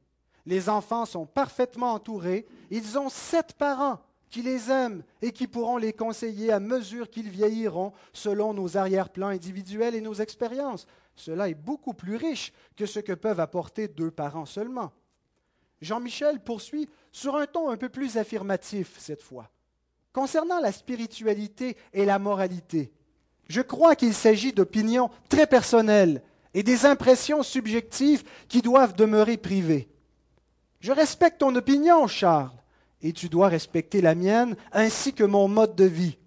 Les 0.45 0.67
enfants 0.67 1.05
sont 1.05 1.25
parfaitement 1.25 1.93
entourés. 1.93 2.45
Ils 2.69 2.97
ont 2.97 3.09
sept 3.09 3.53
parents 3.53 3.99
qui 4.35 4.41
les 4.41 4.69
aiment 4.69 5.01
et 5.21 5.31
qui 5.31 5.47
pourront 5.47 5.77
les 5.77 5.93
conseiller 5.93 6.51
à 6.51 6.59
mesure 6.59 7.09
qu'ils 7.09 7.29
vieilliront 7.29 7.93
selon 8.11 8.53
nos 8.53 8.75
arrière-plans 8.75 9.29
individuels 9.29 9.95
et 9.95 10.01
nos 10.01 10.15
expériences. 10.15 10.87
Cela 11.15 11.47
est 11.47 11.53
beaucoup 11.53 11.93
plus 11.93 12.17
riche 12.17 12.51
que 12.75 12.85
ce 12.85 12.99
que 12.99 13.13
peuvent 13.13 13.39
apporter 13.39 13.87
deux 13.87 14.11
parents 14.11 14.45
seulement. 14.45 14.91
Jean-Michel 15.79 16.41
poursuit 16.41 16.89
sur 17.13 17.37
un 17.37 17.47
ton 17.47 17.69
un 17.69 17.77
peu 17.77 17.87
plus 17.87 18.17
affirmatif 18.17 18.95
cette 18.99 19.21
fois. 19.21 19.49
Concernant 20.11 20.59
la 20.59 20.73
spiritualité 20.73 21.77
et 21.93 22.03
la 22.03 22.19
moralité, 22.19 22.91
je 23.47 23.61
crois 23.61 23.95
qu'il 23.95 24.13
s'agit 24.13 24.51
d'opinions 24.51 25.11
très 25.29 25.47
personnelles 25.47 26.21
et 26.53 26.63
des 26.63 26.85
impressions 26.85 27.41
subjectives 27.41 28.25
qui 28.49 28.61
doivent 28.61 28.97
demeurer 28.97 29.37
privées. 29.37 29.87
Je 30.81 30.91
respecte 30.91 31.39
ton 31.39 31.55
opinion, 31.55 32.05
Charles, 32.07 32.51
et 33.05 33.13
tu 33.13 33.29
dois 33.29 33.49
respecter 33.49 34.01
la 34.01 34.15
mienne 34.15 34.55
ainsi 34.71 35.13
que 35.13 35.23
mon 35.23 35.47
mode 35.47 35.75
de 35.75 35.85
vie. 35.85 36.17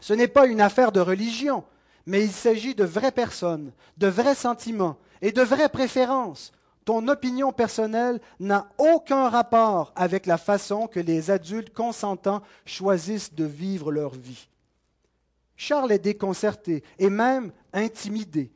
Ce 0.00 0.12
n'est 0.12 0.26
pas 0.26 0.46
une 0.46 0.60
affaire 0.60 0.90
de 0.90 0.98
religion, 0.98 1.62
mais 2.06 2.24
il 2.24 2.32
s'agit 2.32 2.74
de 2.74 2.82
vraies 2.82 3.12
personnes, 3.12 3.70
de 3.98 4.08
vrais 4.08 4.34
sentiments 4.34 4.96
et 5.20 5.30
de 5.30 5.42
vraies 5.42 5.68
préférences. 5.68 6.50
Ton 6.84 7.06
opinion 7.06 7.52
personnelle 7.52 8.20
n'a 8.40 8.68
aucun 8.78 9.28
rapport 9.28 9.92
avec 9.94 10.26
la 10.26 10.38
façon 10.38 10.88
que 10.88 10.98
les 10.98 11.30
adultes 11.30 11.72
consentants 11.72 12.42
choisissent 12.66 13.32
de 13.32 13.44
vivre 13.44 13.92
leur 13.92 14.16
vie. 14.16 14.48
Charles 15.54 15.92
est 15.92 16.00
déconcerté 16.00 16.82
et 16.98 17.10
même 17.10 17.52
intimidé. 17.72 18.50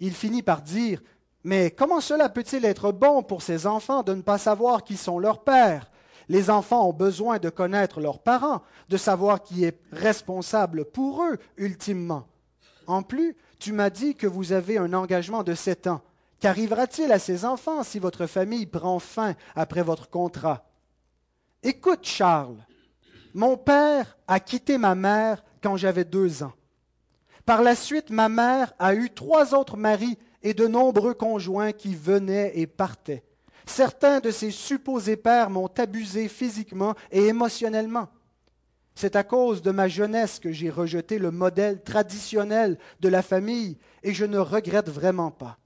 Il 0.00 0.14
finit 0.14 0.42
par 0.42 0.62
dire 0.62 1.00
Mais 1.44 1.70
comment 1.70 2.00
cela 2.00 2.28
peut-il 2.28 2.64
être 2.64 2.90
bon 2.90 3.22
pour 3.22 3.40
ces 3.40 3.68
enfants 3.68 4.02
de 4.02 4.14
ne 4.14 4.22
pas 4.22 4.38
savoir 4.38 4.82
qui 4.82 4.96
sont 4.96 5.20
leurs 5.20 5.44
pères? 5.44 5.91
Les 6.28 6.50
enfants 6.50 6.88
ont 6.88 6.92
besoin 6.92 7.38
de 7.38 7.50
connaître 7.50 8.00
leurs 8.00 8.20
parents, 8.20 8.62
de 8.88 8.96
savoir 8.96 9.42
qui 9.42 9.64
est 9.64 9.78
responsable 9.92 10.84
pour 10.84 11.22
eux, 11.24 11.38
ultimement. 11.56 12.26
En 12.86 13.02
plus, 13.02 13.36
tu 13.58 13.72
m'as 13.72 13.90
dit 13.90 14.14
que 14.14 14.26
vous 14.26 14.52
avez 14.52 14.78
un 14.78 14.92
engagement 14.92 15.42
de 15.42 15.54
sept 15.54 15.86
ans. 15.86 16.02
Qu'arrivera-t-il 16.40 17.12
à 17.12 17.18
ces 17.18 17.44
enfants 17.44 17.84
si 17.84 17.98
votre 17.98 18.26
famille 18.26 18.66
prend 18.66 18.98
fin 18.98 19.34
après 19.54 19.82
votre 19.82 20.10
contrat? 20.10 20.64
Écoute, 21.62 22.04
Charles, 22.04 22.56
mon 23.34 23.56
père 23.56 24.16
a 24.26 24.40
quitté 24.40 24.78
ma 24.78 24.94
mère 24.96 25.44
quand 25.62 25.76
j'avais 25.76 26.04
deux 26.04 26.42
ans. 26.42 26.52
Par 27.46 27.62
la 27.62 27.76
suite, 27.76 28.10
ma 28.10 28.28
mère 28.28 28.72
a 28.78 28.94
eu 28.94 29.10
trois 29.10 29.54
autres 29.54 29.76
maris 29.76 30.18
et 30.42 30.54
de 30.54 30.66
nombreux 30.66 31.14
conjoints 31.14 31.72
qui 31.72 31.94
venaient 31.94 32.52
et 32.54 32.66
partaient. 32.66 33.22
Certains 33.66 34.20
de 34.20 34.30
ses 34.30 34.50
supposés 34.50 35.16
pères 35.16 35.50
m'ont 35.50 35.70
abusé 35.78 36.28
physiquement 36.28 36.94
et 37.10 37.26
émotionnellement. 37.26 38.08
C'est 38.94 39.16
à 39.16 39.24
cause 39.24 39.62
de 39.62 39.70
ma 39.70 39.88
jeunesse 39.88 40.38
que 40.38 40.52
j'ai 40.52 40.70
rejeté 40.70 41.18
le 41.18 41.30
modèle 41.30 41.82
traditionnel 41.82 42.78
de 43.00 43.08
la 43.08 43.22
famille 43.22 43.78
et 44.02 44.12
je 44.12 44.24
ne 44.24 44.38
regrette 44.38 44.90
vraiment 44.90 45.30
pas. 45.30 45.58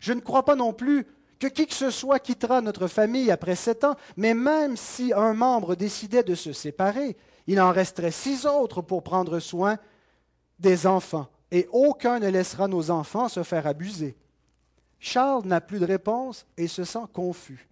Je 0.00 0.12
ne 0.12 0.20
crois 0.20 0.44
pas 0.44 0.56
non 0.56 0.72
plus 0.72 1.06
que 1.38 1.46
qui 1.46 1.66
que 1.66 1.74
ce 1.74 1.90
soit 1.90 2.18
quittera 2.18 2.60
notre 2.60 2.88
famille 2.88 3.30
après 3.30 3.54
sept 3.54 3.84
ans, 3.84 3.96
mais 4.16 4.34
même 4.34 4.76
si 4.76 5.12
un 5.12 5.34
membre 5.34 5.76
décidait 5.76 6.22
de 6.22 6.34
se 6.34 6.52
séparer, 6.52 7.16
il 7.46 7.60
en 7.60 7.72
resterait 7.72 8.10
six 8.10 8.46
autres 8.46 8.82
pour 8.82 9.02
prendre 9.02 9.38
soin 9.38 9.78
des 10.58 10.86
enfants, 10.86 11.28
et 11.52 11.68
aucun 11.70 12.18
ne 12.18 12.28
laissera 12.28 12.66
nos 12.66 12.90
enfants 12.90 13.28
se 13.28 13.42
faire 13.42 13.66
abuser. 13.66 14.16
Charles 14.98 15.46
n'a 15.46 15.60
plus 15.60 15.78
de 15.78 15.84
réponse 15.84 16.46
et 16.56 16.66
se 16.66 16.84
sent 16.84 17.06
confus. 17.12 17.68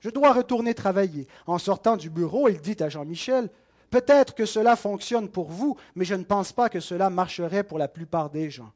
Je 0.00 0.10
dois 0.10 0.32
retourner 0.32 0.74
travailler. 0.74 1.26
En 1.46 1.58
sortant 1.58 1.96
du 1.96 2.10
bureau, 2.10 2.48
il 2.48 2.60
dit 2.60 2.76
à 2.80 2.88
Jean-Michel 2.88 3.50
Peut-être 3.90 4.34
que 4.34 4.46
cela 4.46 4.76
fonctionne 4.76 5.28
pour 5.28 5.50
vous, 5.50 5.76
mais 5.96 6.04
je 6.04 6.14
ne 6.14 6.22
pense 6.22 6.52
pas 6.52 6.68
que 6.68 6.78
cela 6.78 7.10
marcherait 7.10 7.64
pour 7.64 7.78
la 7.78 7.88
plupart 7.88 8.30
des 8.30 8.48
gens. 8.48 8.72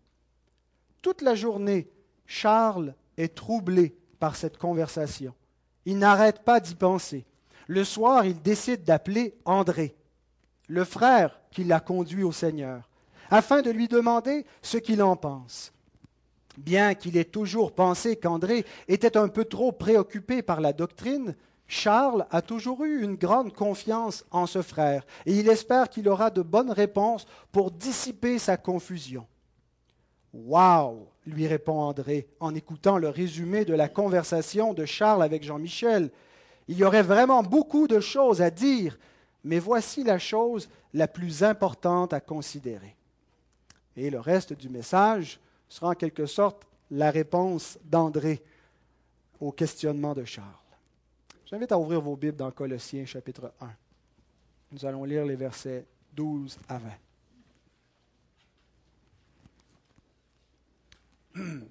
Toute 1.03 1.23
la 1.23 1.37
journée, 1.37 1.89
Charles 2.27 2.95
est 3.17 3.35
troublé 3.35 3.97
par 4.19 4.35
cette 4.35 4.59
conversation. 4.59 5.33
Il 5.85 5.99
n'arrête 5.99 6.41
pas 6.41 6.61
d'y 6.61 6.75
penser. 6.75 7.27
Le 7.69 7.85
soir, 7.85 8.25
il 8.27 8.43
décide 8.43 8.85
d'appeler 8.85 9.37
André, 9.45 9.95
le 10.69 10.85
frère 10.85 11.41
qui 11.51 11.63
l'a 11.63 11.81
conduit 11.81 12.25
au 12.25 12.33
Seigneur, 12.33 12.91
afin 13.31 13.63
de 13.63 13.71
lui 13.71 13.87
demander 13.87 14.45
ce 14.63 14.79
qu'il 14.79 15.03
en 15.03 15.17
pense. 15.17 15.74
Bien 16.57 16.95
qu'il 16.95 17.17
ait 17.17 17.25
toujours 17.25 17.73
pensé 17.73 18.17
qu'André 18.17 18.65
était 18.89 19.17
un 19.17 19.29
peu 19.29 19.45
trop 19.45 19.73
préoccupé 19.73 20.43
par 20.43 20.61
la 20.61 20.73
doctrine, 20.73 21.35
Charles 21.67 22.27
a 22.31 22.43
toujours 22.43 22.85
eu 22.85 23.03
une 23.03 23.17
grande 23.17 23.53
confiance 23.53 24.25
en 24.31 24.47
ce 24.47 24.63
frère 24.63 25.05
et 25.27 25.39
il 25.39 25.49
espère 25.49 25.89
qu'il 25.89 26.09
aura 26.09 26.31
de 26.31 26.43
bonnes 26.43 26.71
réponses 26.71 27.27
pour 27.53 27.71
dissiper 27.71 28.39
sa 28.39 28.57
confusion. 28.57 29.27
Wow 30.33 31.09
lui 31.27 31.47
répond 31.47 31.81
André 31.81 32.29
en 32.41 32.55
écoutant 32.55 32.99
le 32.99 33.09
résumé 33.09 33.65
de 33.65 33.75
la 33.75 33.89
conversation 33.89 34.75
de 34.75 34.85
Charles 34.85 35.23
avec 35.23 35.43
Jean-Michel. 35.43 36.11
Il 36.69 36.77
y 36.77 36.85
aurait 36.85 37.03
vraiment 37.03 37.43
beaucoup 37.43 37.87
de 37.87 38.01
choses 38.01 38.43
à 38.43 38.51
dire, 38.51 38.99
mais 39.43 39.59
voici 39.59 40.05
la 40.05 40.19
chose 40.19 40.69
la 40.93 41.09
plus 41.09 41.43
importante 41.43 42.13
à 42.13 42.21
considérer. 42.21 42.95
Et 43.97 44.11
le 44.11 44.21
reste 44.21 44.53
du 44.53 44.69
message 44.69 45.41
sera 45.75 45.89
en 45.89 45.95
quelque 45.95 46.27
sorte 46.27 46.69
la 46.93 47.11
réponse 47.11 47.81
d'André 47.83 48.45
au 49.41 49.51
questionnement 49.51 50.15
de 50.15 50.25
Charles. 50.25 50.49
J'invite 51.47 51.73
à 51.73 51.79
ouvrir 51.79 52.01
vos 52.01 52.15
Bibles 52.15 52.37
dans 52.37 52.53
Colossiens 52.53 53.05
chapitre 53.05 53.53
1. 53.61 53.71
Nous 54.71 54.87
allons 54.87 55.03
lire 55.03 55.25
les 55.25 55.35
versets 55.35 55.85
12 56.13 56.57
à 56.69 56.79
20. 61.35 61.41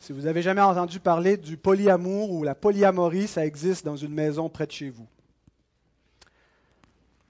Si 0.00 0.12
vous 0.12 0.22
n'avez 0.22 0.42
jamais 0.42 0.60
entendu 0.60 1.00
parler 1.00 1.38
du 1.38 1.56
polyamour 1.56 2.30
ou 2.30 2.42
la 2.42 2.54
polyamorie, 2.54 3.26
ça 3.26 3.46
existe 3.46 3.86
dans 3.86 3.96
une 3.96 4.12
maison 4.12 4.50
près 4.50 4.66
de 4.66 4.72
chez 4.72 4.90
vous, 4.90 5.06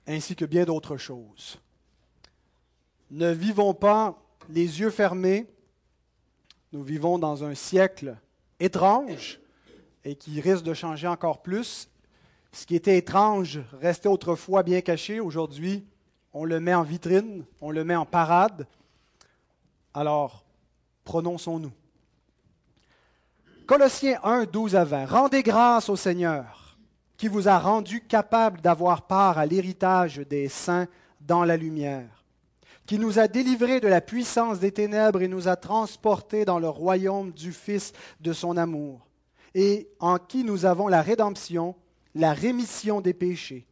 ainsi 0.08 0.34
que 0.34 0.44
bien 0.44 0.64
d'autres 0.64 0.96
choses. 0.96 1.61
Ne 3.12 3.30
vivons 3.30 3.75
pas 3.75 4.24
les 4.49 4.81
yeux 4.81 4.91
fermés, 4.91 5.47
nous 6.73 6.83
vivons 6.83 7.19
dans 7.19 7.45
un 7.45 7.55
siècle 7.55 8.17
étrange 8.61 9.41
et 10.05 10.17
qui 10.17 10.41
risque 10.41 10.65
de 10.65 10.75
changer 10.75 11.07
encore 11.07 11.43
plus. 11.43 11.89
Ce 12.53 12.67
qui 12.67 12.77
était 12.77 12.99
étrange 12.99 13.61
restait 13.81 14.09
autrefois 14.09 14.63
bien 14.63 14.81
caché. 14.81 15.21
Aujourd'hui, 15.21 15.85
on 16.33 16.45
le 16.45 16.61
met 16.61 16.75
en 16.75 16.83
vitrine, 16.83 17.45
on 17.61 17.71
le 17.71 17.85
met 17.85 17.97
en 17.97 18.07
parade. 18.07 18.67
Alors, 19.93 20.45
prononçons-nous. 21.05 21.73
Colossiens 23.67 24.19
1, 24.23 24.45
12 24.45 24.77
à 24.77 24.85
20. 24.85 25.07
Rendez 25.07 25.43
grâce 25.43 25.89
au 25.89 25.97
Seigneur 25.97 26.65
qui 27.17 27.29
vous 27.29 27.49
a 27.49 27.59
rendu 27.59 28.01
capable 28.01 28.61
d'avoir 28.61 29.03
part 29.07 29.39
à 29.39 29.47
l'héritage 29.47 30.19
des 30.19 30.49
saints 30.49 30.89
dans 31.21 31.45
la 31.45 31.57
lumière, 31.57 32.24
qui 32.87 32.99
nous 32.99 33.19
a 33.19 33.29
délivrés 33.29 33.81
de 33.81 33.88
la 33.88 34.00
puissance 34.00 34.61
des 34.61 34.73
ténèbres 34.73 35.23
et 35.23 35.29
nous 35.29 35.49
a 35.49 35.57
transportés 35.57 36.45
dans 36.45 36.59
le 36.59 36.69
royaume 36.69 37.33
du 37.33 37.53
Fils 37.53 37.93
de 38.21 38.33
son 38.33 38.57
amour 38.57 39.07
et 39.55 39.88
en 40.00 40.19
qui 40.19 40.45
nous 40.45 40.67
avons 40.67 40.88
la 40.88 41.00
rédemption, 41.00 41.75
la 42.14 42.33
rémission 42.33 43.00
des 43.00 43.14
péchés. 43.14 43.67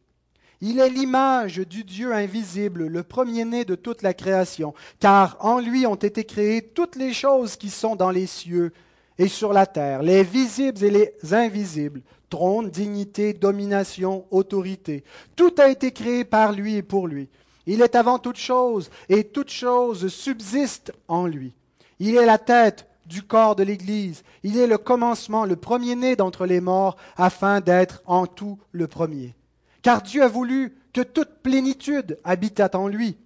Il 0.61 0.79
est 0.79 0.89
l'image 0.89 1.57
du 1.57 1.83
Dieu 1.83 2.13
invisible, 2.13 2.87
le 2.87 3.03
premier-né 3.03 3.65
de 3.65 3.75
toute 3.75 4.01
la 4.01 4.13
création, 4.13 4.73
car 4.99 5.35
en 5.41 5.59
lui 5.59 5.85
ont 5.85 5.95
été 5.95 6.23
créées 6.23 6.61
toutes 6.61 6.95
les 6.95 7.11
choses 7.11 7.57
qui 7.57 7.69
sont 7.69 7.97
dans 7.97 8.11
les 8.11 8.27
cieux 8.27 8.71
et 9.17 9.27
sur 9.27 9.51
la 9.51 9.65
terre, 9.65 10.01
les 10.01 10.23
visibles 10.23 10.83
et 10.83 10.89
les 10.89 11.33
invisibles, 11.33 12.01
trône, 12.29 12.69
dignité, 12.69 13.33
domination, 13.33 14.25
autorité. 14.31 15.03
Tout 15.35 15.53
a 15.57 15.67
été 15.67 15.91
créé 15.91 16.23
par 16.23 16.53
lui 16.53 16.77
et 16.77 16.81
pour 16.81 17.07
lui. 17.07 17.27
Il 17.65 17.81
est 17.81 17.95
avant 17.95 18.19
toute 18.19 18.37
chose, 18.37 18.89
et 19.09 19.23
toute 19.23 19.49
chose 19.49 20.07
subsiste 20.09 20.91
en 21.07 21.27
lui. 21.27 21.53
Il 21.99 22.17
est 22.17 22.25
la 22.25 22.37
tête 22.37 22.87
du 23.05 23.23
corps 23.23 23.55
de 23.55 23.63
l'Église. 23.63 24.23
Il 24.43 24.57
est 24.57 24.67
le 24.67 24.77
commencement, 24.77 25.45
le 25.45 25.55
premier-né 25.55 26.15
d'entre 26.15 26.45
les 26.45 26.61
morts, 26.61 26.97
afin 27.15 27.61
d'être 27.61 28.01
en 28.05 28.27
tout 28.27 28.59
le 28.71 28.87
premier. 28.87 29.35
Car 29.81 30.01
Dieu 30.01 30.23
a 30.23 30.27
voulu 30.27 30.75
que 30.93 31.01
toute 31.01 31.41
plénitude 31.41 32.19
habitât 32.23 32.71
en 32.73 32.87
lui. 32.87 33.17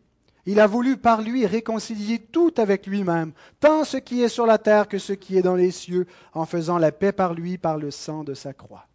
Il 0.45 0.61
a 0.61 0.67
voulu 0.67 0.95
par 0.95 1.21
lui 1.21 1.45
réconcilier 1.45 2.19
tout 2.19 2.53
avec 2.57 2.87
lui-même, 2.87 3.33
tant 3.59 3.83
ce 3.83 3.97
qui 3.97 4.23
est 4.23 4.29
sur 4.29 4.45
la 4.45 4.57
terre 4.57 4.87
que 4.87 4.97
ce 4.97 5.11
qui 5.11 5.37
est 5.37 5.41
dans 5.41 5.55
les 5.55 5.71
cieux, 5.71 6.07
en 6.33 6.45
faisant 6.45 6.77
la 6.77 6.93
paix 6.93 7.11
par 7.11 7.33
lui, 7.33 7.57
par 7.57 7.77
le 7.77 7.91
sang 7.91 8.23
de 8.23 8.33
sa 8.33 8.53
croix. 8.53 8.87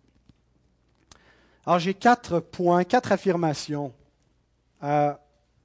Alors 1.66 1.78
j'ai 1.78 1.94
quatre 1.94 2.40
points, 2.40 2.84
quatre 2.84 3.12
affirmations 3.12 3.92
à 4.80 5.20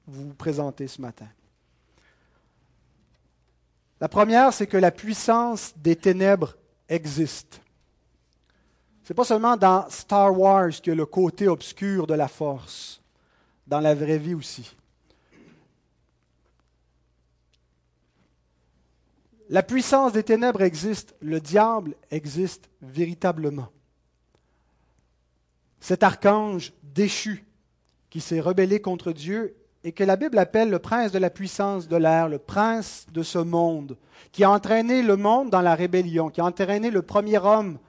vous 0.08 0.34
présenter 0.34 0.88
ce 0.88 1.02
matin. 1.02 1.28
La 4.00 4.08
première, 4.08 4.54
c'est 4.54 4.68
que 4.68 4.78
la 4.78 4.92
puissance 4.92 5.74
des 5.78 5.96
ténèbres 5.96 6.56
existe. 6.88 7.62
C'est 9.04 9.14
pas 9.14 9.26
seulement 9.26 9.58
dans 9.58 9.90
Star 9.90 10.38
Wars 10.38 10.82
que 10.84 10.92
le 10.92 11.06
côté 11.06 11.48
obscur 11.48 12.08
de 12.08 12.14
la 12.14 12.28
force, 12.28 13.02
dans 13.66 13.80
la 13.80 13.96
vraie 13.96 14.18
vie 14.18 14.36
aussi. 14.36 14.76
La 19.50 19.64
puissance 19.64 20.12
des 20.12 20.24
ténèbres 20.24 20.62
existe, 20.62 21.16
le 21.22 21.40
diable 21.40 21.96
existe 22.12 22.70
véritablement. 22.82 23.70
Cet 25.80 26.04
archange 26.04 26.74
déchu 26.84 27.46
qui 28.10 28.20
s'est 28.20 28.42
rebellé 28.42 28.82
contre 28.82 29.14
Dieu 29.14 29.56
et 29.88 29.94
que 29.94 30.04
la 30.04 30.18
Bible 30.18 30.38
appelle 30.38 30.70
le 30.70 30.80
prince 30.80 31.14
de 31.14 31.18
la 31.18 31.30
puissance 31.30 31.88
de 31.88 31.96
l'air, 31.96 32.28
le 32.28 32.40
prince 32.40 33.06
de 33.14 33.24
ce 33.24 33.38
monde, 33.38 33.96
qui 34.34 34.44
a 34.44 34.52
entraîné 34.52 35.02
le 35.02 35.16
monde 35.16 35.50
dans 35.50 35.62
la 35.62 35.76
rébellion, 35.76 36.30
qui 36.30 36.42
a 36.42 36.44
entraîné 36.44 36.92
le 36.92 37.02
premier 37.02 37.38
homme 37.38 37.80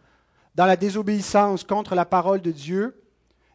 dans 0.54 0.66
la 0.66 0.76
désobéissance 0.76 1.64
contre 1.64 1.96
la 1.96 2.04
parole 2.04 2.40
de 2.40 2.52
Dieu, 2.52 3.02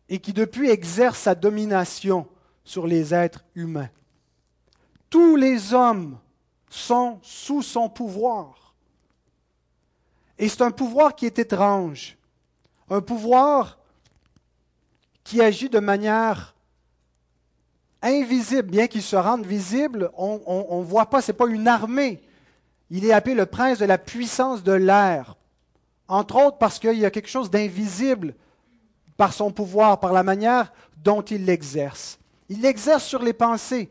et 0.10 0.20
qui 0.20 0.34
depuis 0.34 0.70
exerce 0.70 1.20
sa 1.20 1.36
domination 1.36 2.28
sur 2.66 2.86
les 2.86 3.14
êtres 3.14 3.46
humains. 3.56 3.90
Tous 5.10 5.38
les 5.38 5.74
hommes 5.74 6.20
sont 6.70 7.20
sous 7.22 7.62
son 7.62 7.88
pouvoir. 7.88 8.76
Et 10.38 10.50
c'est 10.50 10.64
un 10.64 10.72
pouvoir 10.72 11.16
qui 11.16 11.26
est 11.26 11.40
étrange, 11.40 12.18
un 12.90 13.00
pouvoir 13.00 13.80
qui 15.24 15.42
agit 15.42 15.70
de 15.70 15.80
manière 15.80 16.54
invisible, 18.04 18.70
bien 18.70 18.88
qu'il 18.88 19.02
se 19.02 19.16
rende 19.16 19.46
visible, 19.46 20.12
on 20.18 20.80
ne 20.80 20.84
voit 20.84 21.10
pas, 21.10 21.22
ce 21.22 21.32
n'est 21.32 21.38
pas 21.38 21.48
une 21.48 21.68
armée. 21.68 22.22
Il 22.90 23.06
est 23.06 23.14
appelé 23.14 23.34
le 23.34 23.46
prince 23.46 23.80
de 23.80 23.86
la 23.86 23.98
puissance 23.98 24.62
de 24.64 24.74
l'air, 24.74 25.36
entre 26.08 26.36
autres 26.36 26.58
parce 26.58 26.80
qu'il 26.80 27.00
y 27.00 27.06
a 27.06 27.12
quelque 27.12 27.30
chose 27.30 27.50
d'invisible 27.50 28.36
par 29.18 29.34
son 29.34 29.52
pouvoir, 29.52 30.00
par 30.00 30.14
la 30.14 30.24
manière 30.24 30.72
dont 30.98 31.22
il 31.22 31.46
l'exerce. 31.46 32.20
Il 32.50 32.62
l'exerce 32.62 33.06
sur 33.06 33.24
les 33.24 33.34
pensées, 33.34 33.90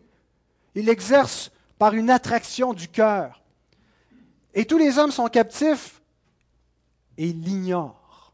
il 0.75 0.87
l'exerce 0.87 1.51
par 1.79 1.95
une 1.95 2.11
attraction 2.11 2.75
du 2.75 2.89
cœur. 2.89 3.43
Et 4.55 4.67
tous 4.67 4.79
les 4.79 4.99
hommes 4.99 5.11
sont 5.11 5.29
captifs 5.29 6.01
et 7.17 7.27
ils 7.27 7.41
l'ignorent. 7.41 8.33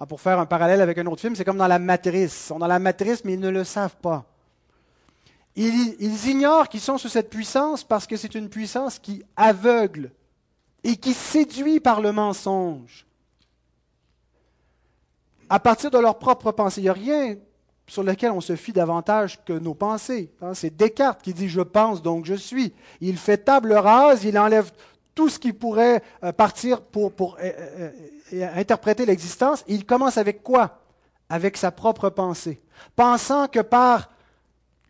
Ah, 0.00 0.06
pour 0.06 0.20
faire 0.20 0.38
un 0.38 0.46
parallèle 0.46 0.80
avec 0.80 0.96
un 0.98 1.06
autre 1.06 1.20
film, 1.20 1.34
c'est 1.34 1.44
comme 1.44 1.58
dans 1.58 1.66
la 1.66 1.78
matrice. 1.78 2.32
Ils 2.44 2.46
sont 2.46 2.58
dans 2.58 2.66
la 2.66 2.78
matrice, 2.78 3.24
mais 3.24 3.34
ils 3.34 3.40
ne 3.40 3.50
le 3.50 3.64
savent 3.64 3.96
pas. 3.96 4.24
Ils, 5.60 6.28
ignorent 6.28 6.68
qu'ils 6.68 6.80
sont 6.80 6.98
sous 6.98 7.08
cette 7.08 7.30
puissance 7.30 7.82
parce 7.82 8.06
que 8.06 8.16
c'est 8.16 8.36
une 8.36 8.48
puissance 8.48 9.00
qui 9.00 9.24
aveugle 9.34 10.12
et 10.84 10.96
qui 10.96 11.12
séduit 11.12 11.80
par 11.80 12.00
le 12.00 12.12
mensonge. 12.12 13.06
À 15.50 15.58
partir 15.58 15.90
de 15.90 15.98
leur 15.98 16.20
propre 16.20 16.52
pensée, 16.52 16.80
il 16.80 16.84
n'y 16.84 16.90
a 16.90 16.92
rien 16.92 17.36
sur 17.88 18.04
lequel 18.04 18.30
on 18.30 18.40
se 18.40 18.54
fie 18.54 18.72
davantage 18.72 19.44
que 19.44 19.52
nos 19.52 19.74
pensées. 19.74 20.30
Hein. 20.42 20.54
C'est 20.54 20.76
Descartes 20.76 21.22
qui 21.22 21.34
dit 21.34 21.48
je 21.48 21.62
pense 21.62 22.02
donc 22.02 22.24
je 22.24 22.34
suis. 22.34 22.72
Il 23.00 23.18
fait 23.18 23.38
table 23.38 23.72
rase, 23.72 24.22
il 24.22 24.38
enlève 24.38 24.70
tout 25.16 25.28
ce 25.28 25.40
qui 25.40 25.52
pourrait 25.52 26.04
euh, 26.22 26.30
partir 26.30 26.82
pour, 26.82 27.12
pour 27.12 27.36
euh, 27.42 27.90
euh, 28.32 28.48
interpréter 28.54 29.04
l'existence. 29.06 29.64
Il 29.66 29.86
commence 29.86 30.18
avec 30.18 30.44
quoi? 30.44 30.82
Avec 31.28 31.56
sa 31.56 31.72
propre 31.72 32.10
pensée. 32.10 32.60
Pensant 32.94 33.48
que 33.48 33.58
par 33.58 34.10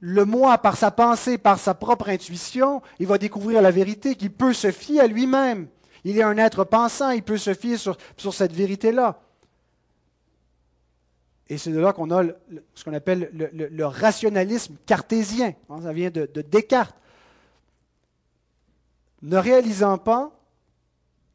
le 0.01 0.25
moi, 0.25 0.59
par 0.59 0.77
sa 0.77 0.91
pensée, 0.91 1.39
par 1.39 1.59
sa 1.59 1.75
propre 1.75 2.09
intuition, 2.09 2.83
il 2.99 3.07
va 3.07 3.19
découvrir 3.19 3.63
la 3.63 3.71
vérité, 3.71 4.15
qu'il 4.15 4.33
peut 4.33 4.53
se 4.53 4.71
fier 4.71 5.01
à 5.01 5.07
lui-même. 5.07 5.69
Il 6.05 6.19
est 6.19 6.23
un 6.23 6.39
être 6.39 6.65
pensant, 6.65 7.11
il 7.11 7.23
peut 7.23 7.37
se 7.37 7.55
fier 7.55 7.77
sur, 7.77 7.97
cette 8.33 8.53
vérité-là. 8.53 9.21
Et 11.49 11.59
c'est 11.59 11.73
de 11.73 11.81
là 11.81 11.93
qu'on 11.93 12.11
a 12.11 12.25
ce 12.75 12.85
qu'on 12.85 12.93
appelle 12.93 13.31
le, 13.33 13.87
rationalisme 13.87 14.77
cartésien. 14.87 15.55
Hein, 15.71 15.81
ça 15.83 15.93
vient 15.93 16.11
de, 16.11 16.29
de 16.33 16.43
Descartes. 16.43 16.97
Ne 19.23 19.39
réalisant 19.39 19.99
pas 19.99 20.31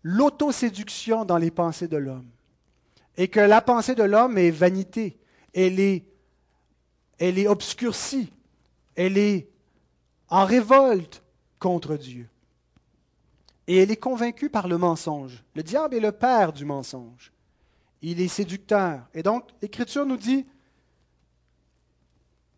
l'autoséduction 0.04 1.26
dans 1.26 1.38
les 1.38 1.52
pensées 1.52 1.88
de 1.88 1.98
l'homme. 1.98 2.30
Et 3.18 3.28
que 3.28 3.40
la 3.40 3.62
pensée 3.62 3.96
de 3.96 4.04
l'homme 4.04 4.38
est 4.38 4.52
vanité. 4.52 5.18
Elle 5.54 5.80
est, 5.80 6.06
elle 7.20 7.38
est 7.38 7.48
obscurcie 7.48 8.32
elle 8.96 9.18
est 9.18 9.50
en 10.30 10.46
révolte 10.46 11.24
contre 11.60 11.96
Dieu. 11.96 12.28
Et 13.68 13.78
elle 13.78 13.92
est 13.92 13.98
convaincue 13.98 14.50
par 14.50 14.68
le 14.68 14.78
mensonge. 14.78 15.44
Le 15.56 15.64
diable 15.64 15.96
est 15.96 16.02
le 16.02 16.12
père 16.12 16.52
du 16.52 16.66
mensonge. 16.66 17.32
Il 18.02 18.20
est 18.20 18.28
séducteur. 18.28 19.08
Et 19.14 19.24
donc, 19.24 19.50
l'Écriture 19.62 20.06
nous 20.06 20.18
dit 20.18 20.46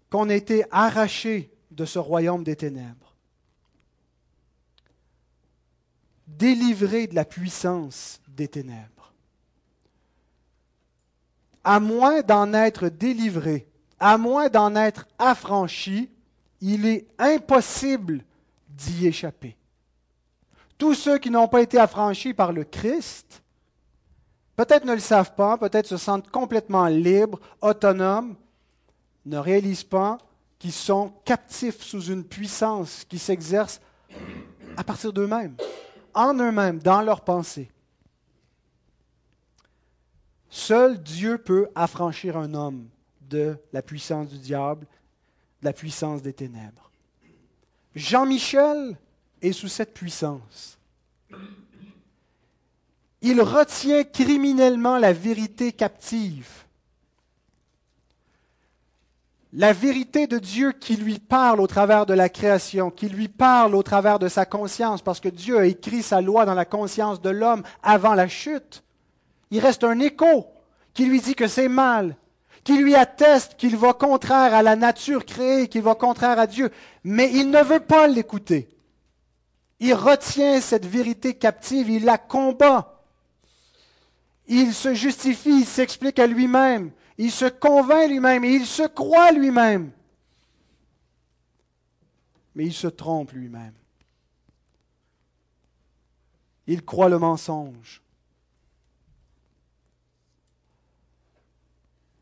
qu'on 0.10 0.30
a 0.30 0.34
été 0.34 0.66
arraché 0.72 1.52
de 1.72 1.86
ce 1.86 2.00
royaume 2.00 2.44
des 2.44 2.56
ténèbres, 2.56 3.16
délivré 6.28 7.08
de 7.08 7.16
la 7.16 7.26
puissance 7.26 8.22
des 8.30 8.48
ténèbres. 8.48 9.14
À 11.64 11.80
moins 11.80 12.22
d'en 12.22 12.54
être 12.54 12.90
délivré, 12.90 13.68
à 14.00 14.18
moins 14.18 14.50
d'en 14.50 14.76
être 14.76 15.08
affranchi, 15.20 16.10
il 16.68 16.88
est 16.88 17.08
impossible 17.20 18.24
d'y 18.70 19.06
échapper. 19.06 19.56
Tous 20.80 20.96
ceux 20.96 21.20
qui 21.20 21.30
n'ont 21.30 21.48
pas 21.48 21.62
été 21.62 21.78
affranchis 21.78 22.34
par 22.34 22.52
le 22.52 22.64
Christ, 22.64 23.44
peut-être 24.56 24.84
ne 24.84 24.94
le 24.94 25.00
savent 25.00 25.36
pas, 25.36 25.60
peut-être 25.60 25.86
se 25.86 25.98
sentent 25.98 26.32
complètement 26.32 26.88
libres, 26.88 27.40
autonomes, 27.62 28.36
ne 29.26 29.38
réalisent 29.38 29.84
pas 29.84 30.18
qu'ils 30.58 30.72
sont 30.72 31.14
captifs 31.24 31.84
sous 31.84 32.06
une 32.06 32.24
puissance 32.24 33.06
qui 33.06 33.20
s'exerce 33.20 33.80
à 34.76 34.84
partir 34.84 35.14
d'eux-mêmes, 35.14 35.56
en 36.16 36.34
eux-mêmes, 36.34 36.80
dans 36.80 37.02
leurs 37.02 37.22
pensées. 37.22 37.70
Seul 40.50 41.02
Dieu 41.02 41.38
peut 41.38 41.70
affranchir 41.76 42.38
un 42.38 42.56
homme 42.56 42.88
de 43.22 43.56
la 43.72 43.84
puissance 43.84 44.30
du 44.30 44.40
diable 44.40 44.88
la 45.62 45.74
puissance 45.74 46.22
des 46.22 46.34
ténèbres. 46.34 46.92
Jean-Michel 47.96 48.98
est 49.42 49.54
sous 49.54 49.68
cette 49.68 49.94
puissance. 49.94 50.78
Il 53.22 53.42
retient 53.42 54.04
criminellement 54.04 54.98
la 54.98 55.14
vérité 55.14 55.72
captive. 55.72 56.66
La 59.54 59.72
vérité 59.72 60.28
de 60.28 60.38
Dieu 60.38 60.74
qui 60.74 60.98
lui 60.98 61.18
parle 61.18 61.62
au 61.62 61.68
travers 61.68 62.06
de 62.06 62.14
la 62.14 62.28
création, 62.28 62.92
qui 62.92 63.08
lui 63.08 63.30
parle 63.30 63.74
au 63.74 63.84
travers 63.84 64.20
de 64.20 64.28
sa 64.28 64.46
conscience, 64.46 65.02
parce 65.02 65.22
que 65.22 65.30
Dieu 65.30 65.58
a 65.58 65.66
écrit 65.66 66.04
sa 66.04 66.20
loi 66.20 66.46
dans 66.46 66.54
la 66.54 66.66
conscience 66.66 67.22
de 67.22 67.30
l'homme 67.30 67.64
avant 67.82 68.14
la 68.16 68.28
chute. 68.28 68.84
Il 69.52 69.62
reste 69.62 69.86
un 69.86 70.00
écho 70.00 70.48
qui 70.94 71.06
lui 71.06 71.22
dit 71.22 71.36
que 71.36 71.48
c'est 71.48 71.70
mal, 71.70 72.18
qui 72.66 72.78
lui 72.80 72.96
atteste 72.96 73.56
qu'il 73.58 73.78
va 73.78 73.94
contraire 73.94 74.56
à 74.56 74.64
la 74.64 74.76
nature 74.76 75.24
créée, 75.24 75.70
qu'il 75.70 75.84
va 75.84 75.94
contraire 75.94 76.40
à 76.40 76.48
Dieu, 76.48 76.72
mais 77.04 77.32
il 77.32 77.52
ne 77.52 77.62
veut 77.62 77.80
pas 77.80 78.08
l'écouter. 78.08 78.68
Il 79.80 79.94
retient 79.94 80.60
cette 80.60 80.88
vérité 80.88 81.36
captive, 81.36 81.90
il 81.90 82.06
la 82.06 82.18
combat. 82.18 83.04
Il 84.48 84.74
se 84.74 84.96
justifie, 84.96 85.60
il 85.60 85.66
s'explique 85.66 86.18
à 86.18 86.26
lui-même, 86.26 86.92
il 87.20 87.32
se 87.32 87.46
convainc 87.46 88.10
lui-même 88.10 88.44
et 88.44 88.54
il 88.56 88.66
se 88.66 88.84
croit 88.84 89.32
lui-même. 89.32 89.92
Mais 92.56 92.66
il 92.66 92.74
se 92.74 92.88
trompe 92.88 93.32
lui-même. 93.32 93.74
Il 96.66 96.84
croit 96.84 97.10
le 97.10 97.20
mensonge. 97.20 98.02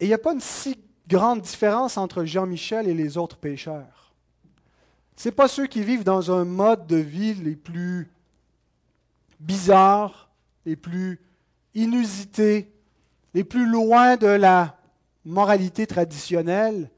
Et 0.03 0.07
il 0.07 0.09
n'y 0.09 0.15
a 0.15 0.17
pas 0.17 0.33
une 0.33 0.41
si 0.41 0.77
grande 1.07 1.39
différence 1.39 1.95
entre 1.95 2.25
Jean-Michel 2.25 2.89
et 2.89 2.93
les 2.93 3.17
autres 3.17 3.37
pécheurs. 3.37 4.11
Ce 5.15 5.29
pas 5.29 5.47
ceux 5.47 5.65
qui 5.65 5.81
vivent 5.81 6.03
dans 6.03 6.29
un 6.29 6.43
mode 6.43 6.87
de 6.87 6.97
vie 6.97 7.35
les 7.35 7.55
plus 7.55 8.11
bizarres, 9.39 10.29
les 10.65 10.75
plus 10.75 11.21
inusités, 11.73 12.69
les 13.33 13.45
plus 13.45 13.65
loin 13.65 14.17
de 14.17 14.27
la 14.27 14.77
moralité 15.23 15.87
traditionnelle, 15.87 16.89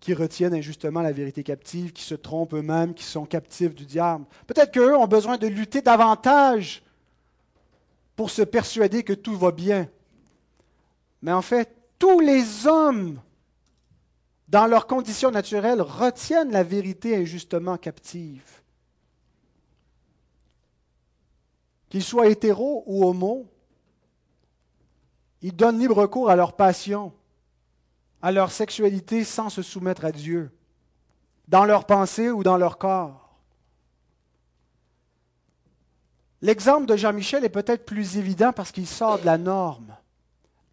qui 0.00 0.14
retiennent 0.14 0.54
injustement 0.54 1.00
la 1.00 1.12
vérité 1.12 1.44
captive, 1.44 1.92
qui 1.92 2.02
se 2.02 2.16
trompent 2.16 2.54
eux-mêmes, 2.54 2.92
qui 2.92 3.04
sont 3.04 3.24
captifs 3.24 3.76
du 3.76 3.86
diable. 3.86 4.24
Peut-être 4.48 4.72
qu'eux 4.72 4.96
ont 4.96 5.06
besoin 5.06 5.38
de 5.38 5.46
lutter 5.46 5.80
davantage 5.80 6.82
pour 8.16 8.30
se 8.30 8.42
persuader 8.42 9.04
que 9.04 9.12
tout 9.12 9.38
va 9.38 9.52
bien. 9.52 9.88
Mais 11.22 11.32
en 11.32 11.42
fait, 11.42 11.74
tous 11.98 12.20
les 12.20 12.66
hommes, 12.66 13.20
dans 14.48 14.66
leurs 14.66 14.86
conditions 14.86 15.30
naturelles, 15.30 15.80
retiennent 15.80 16.50
la 16.50 16.64
vérité 16.64 17.16
injustement 17.16 17.78
captive. 17.78 18.60
Qu'ils 21.88 22.02
soient 22.02 22.28
hétéros 22.28 22.82
ou 22.86 23.04
homo, 23.04 23.48
Ils 25.44 25.54
donnent 25.54 25.80
libre 25.80 26.06
cours 26.06 26.30
à 26.30 26.36
leur 26.36 26.54
passion, 26.54 27.12
à 28.22 28.30
leur 28.30 28.52
sexualité 28.52 29.24
sans 29.24 29.48
se 29.48 29.60
soumettre 29.60 30.04
à 30.04 30.12
Dieu, 30.12 30.52
dans 31.48 31.64
leurs 31.64 31.84
pensées 31.84 32.30
ou 32.30 32.44
dans 32.44 32.56
leur 32.56 32.78
corps. 32.78 33.36
L'exemple 36.40 36.86
de 36.86 36.96
Jean-Michel 36.96 37.44
est 37.44 37.48
peut-être 37.48 37.84
plus 37.84 38.18
évident 38.18 38.52
parce 38.52 38.70
qu'il 38.70 38.86
sort 38.86 39.18
de 39.18 39.26
la 39.26 39.36
norme, 39.36 39.96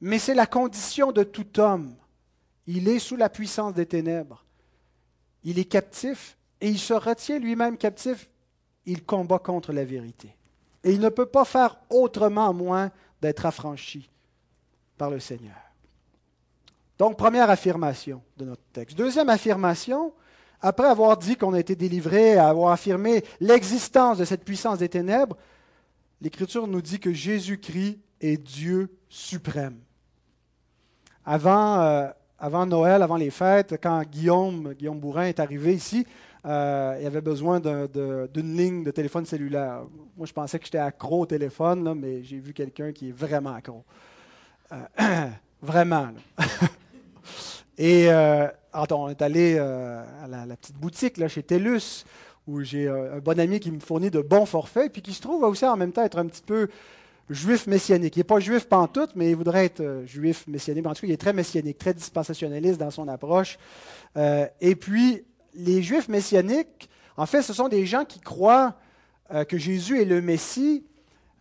mais 0.01 0.19
c'est 0.19 0.33
la 0.33 0.45
condition 0.45 1.11
de 1.11 1.23
tout 1.23 1.59
homme. 1.59 1.95
Il 2.67 2.87
est 2.87 2.99
sous 2.99 3.15
la 3.15 3.29
puissance 3.29 3.73
des 3.73 3.85
ténèbres. 3.85 4.45
Il 5.43 5.59
est 5.59 5.65
captif 5.65 6.37
et 6.61 6.69
il 6.69 6.79
se 6.79 6.93
retient 6.93 7.39
lui-même 7.39 7.77
captif. 7.77 8.29
Il 8.85 9.03
combat 9.03 9.39
contre 9.39 9.73
la 9.73 9.83
vérité. 9.83 10.35
Et 10.83 10.91
il 10.91 10.99
ne 10.99 11.09
peut 11.09 11.25
pas 11.25 11.45
faire 11.45 11.79
autrement 11.89 12.53
moins 12.53 12.91
d'être 13.21 13.45
affranchi 13.45 14.09
par 14.97 15.09
le 15.09 15.19
Seigneur. 15.19 15.57
Donc, 16.97 17.17
première 17.17 17.49
affirmation 17.49 18.21
de 18.37 18.45
notre 18.45 18.63
texte. 18.73 18.97
Deuxième 18.97 19.29
affirmation, 19.29 20.13
après 20.61 20.87
avoir 20.87 21.17
dit 21.17 21.37
qu'on 21.37 21.53
a 21.53 21.59
été 21.59 21.75
délivré, 21.75 22.37
avoir 22.37 22.71
affirmé 22.71 23.23
l'existence 23.39 24.17
de 24.17 24.25
cette 24.25 24.43
puissance 24.43 24.79
des 24.79 24.89
ténèbres, 24.89 25.37
l'Écriture 26.21 26.67
nous 26.67 26.81
dit 26.81 26.99
que 26.99 27.13
Jésus-Christ 27.13 27.99
est 28.19 28.37
Dieu 28.37 28.93
suprême. 29.07 29.79
Avant, 31.31 31.79
euh, 31.81 32.07
avant 32.39 32.65
Noël, 32.65 33.03
avant 33.03 33.15
les 33.15 33.29
fêtes, 33.29 33.75
quand 33.79 34.01
Guillaume, 34.01 34.73
Guillaume 34.73 34.99
Bourrin 34.99 35.25
est 35.25 35.39
arrivé 35.39 35.75
ici, 35.75 36.03
euh, 36.43 36.97
il 36.99 37.05
avait 37.05 37.21
besoin 37.21 37.59
d'une 37.59 38.57
ligne 38.57 38.83
de 38.83 38.89
téléphone 38.89 39.27
cellulaire. 39.27 39.83
Moi, 40.17 40.25
je 40.25 40.33
pensais 40.33 40.57
que 40.57 40.65
j'étais 40.65 40.79
accro 40.79 41.21
au 41.21 41.25
téléphone, 41.27 41.93
mais 41.93 42.23
j'ai 42.23 42.39
vu 42.39 42.51
quelqu'un 42.51 42.91
qui 42.91 43.09
est 43.09 43.11
vraiment 43.11 43.53
accro. 43.53 43.83
Euh, 44.71 45.27
vraiment. 45.61 46.07
Et 47.77 48.09
on 48.09 49.09
est 49.09 49.21
allé 49.21 49.59
à 49.59 50.27
la, 50.27 50.55
petite 50.55 50.77
boutique 50.77 51.17
là, 51.17 51.27
chez 51.27 51.43
TELUS, 51.43 52.05
où 52.47 52.63
j'ai 52.63 52.89
un 52.89 53.19
bon 53.19 53.39
ami 53.39 53.59
qui 53.59 53.69
me 53.69 53.79
fournit 53.79 54.09
de 54.09 54.21
bons 54.21 54.47
forfaits, 54.47 54.91
puis 54.91 55.03
qui 55.03 55.13
se 55.13 55.21
trouve 55.21 55.43
aussi 55.43 55.67
en 55.67 55.77
même 55.77 55.91
temps 55.91 56.03
être 56.03 56.17
un 56.17 56.25
petit 56.25 56.41
peu 56.41 56.69
juif 57.29 57.67
messianique. 57.67 58.15
Il 58.15 58.19
n'est 58.19 58.23
pas 58.23 58.39
juif 58.39 58.65
pantoute, 58.65 59.11
mais 59.15 59.29
il 59.29 59.35
voudrait 59.35 59.65
être 59.65 60.03
juif 60.05 60.45
messianique. 60.47 60.85
En 60.85 60.93
tout 60.93 61.01
cas, 61.01 61.07
il 61.07 61.13
est 61.13 61.17
très 61.17 61.33
messianique, 61.33 61.77
très 61.77 61.93
dispensationaliste 61.93 62.79
dans 62.79 62.91
son 62.91 63.07
approche. 63.07 63.57
et 64.15 64.75
puis, 64.75 65.23
les 65.55 65.81
juifs 65.81 66.07
messianiques, 66.07 66.89
en 67.17 67.25
fait, 67.25 67.41
ce 67.41 67.53
sont 67.53 67.67
des 67.67 67.85
gens 67.85 68.05
qui 68.05 68.19
croient 68.19 68.75
que 69.47 69.57
Jésus 69.57 70.01
est 70.01 70.05
le 70.05 70.21
Messie, 70.21 70.83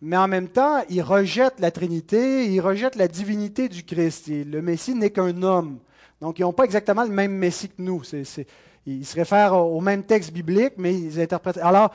mais 0.01 0.17
en 0.17 0.27
même 0.27 0.47
temps, 0.47 0.81
ils 0.89 1.01
rejettent 1.01 1.59
la 1.59 1.71
Trinité, 1.71 2.45
ils 2.45 2.61
rejettent 2.61 2.95
la 2.95 3.07
divinité 3.07 3.67
du 3.67 3.83
Christ. 3.83 4.27
le 4.29 4.61
Messie 4.61 4.95
n'est 4.95 5.09
qu'un 5.09 5.43
homme. 5.43 5.79
Donc, 6.21 6.39
ils 6.39 6.43
n'ont 6.43 6.53
pas 6.53 6.63
exactement 6.63 7.03
le 7.03 7.09
même 7.09 7.33
Messie 7.33 7.69
que 7.69 7.81
nous. 7.81 8.01
ils 8.85 9.05
se 9.05 9.15
réfèrent 9.15 9.53
au 9.53 9.81
même 9.81 10.03
texte 10.03 10.31
biblique, 10.31 10.73
mais 10.77 10.93
ils 10.93 11.19
interprètent. 11.19 11.57
Alors, 11.57 11.93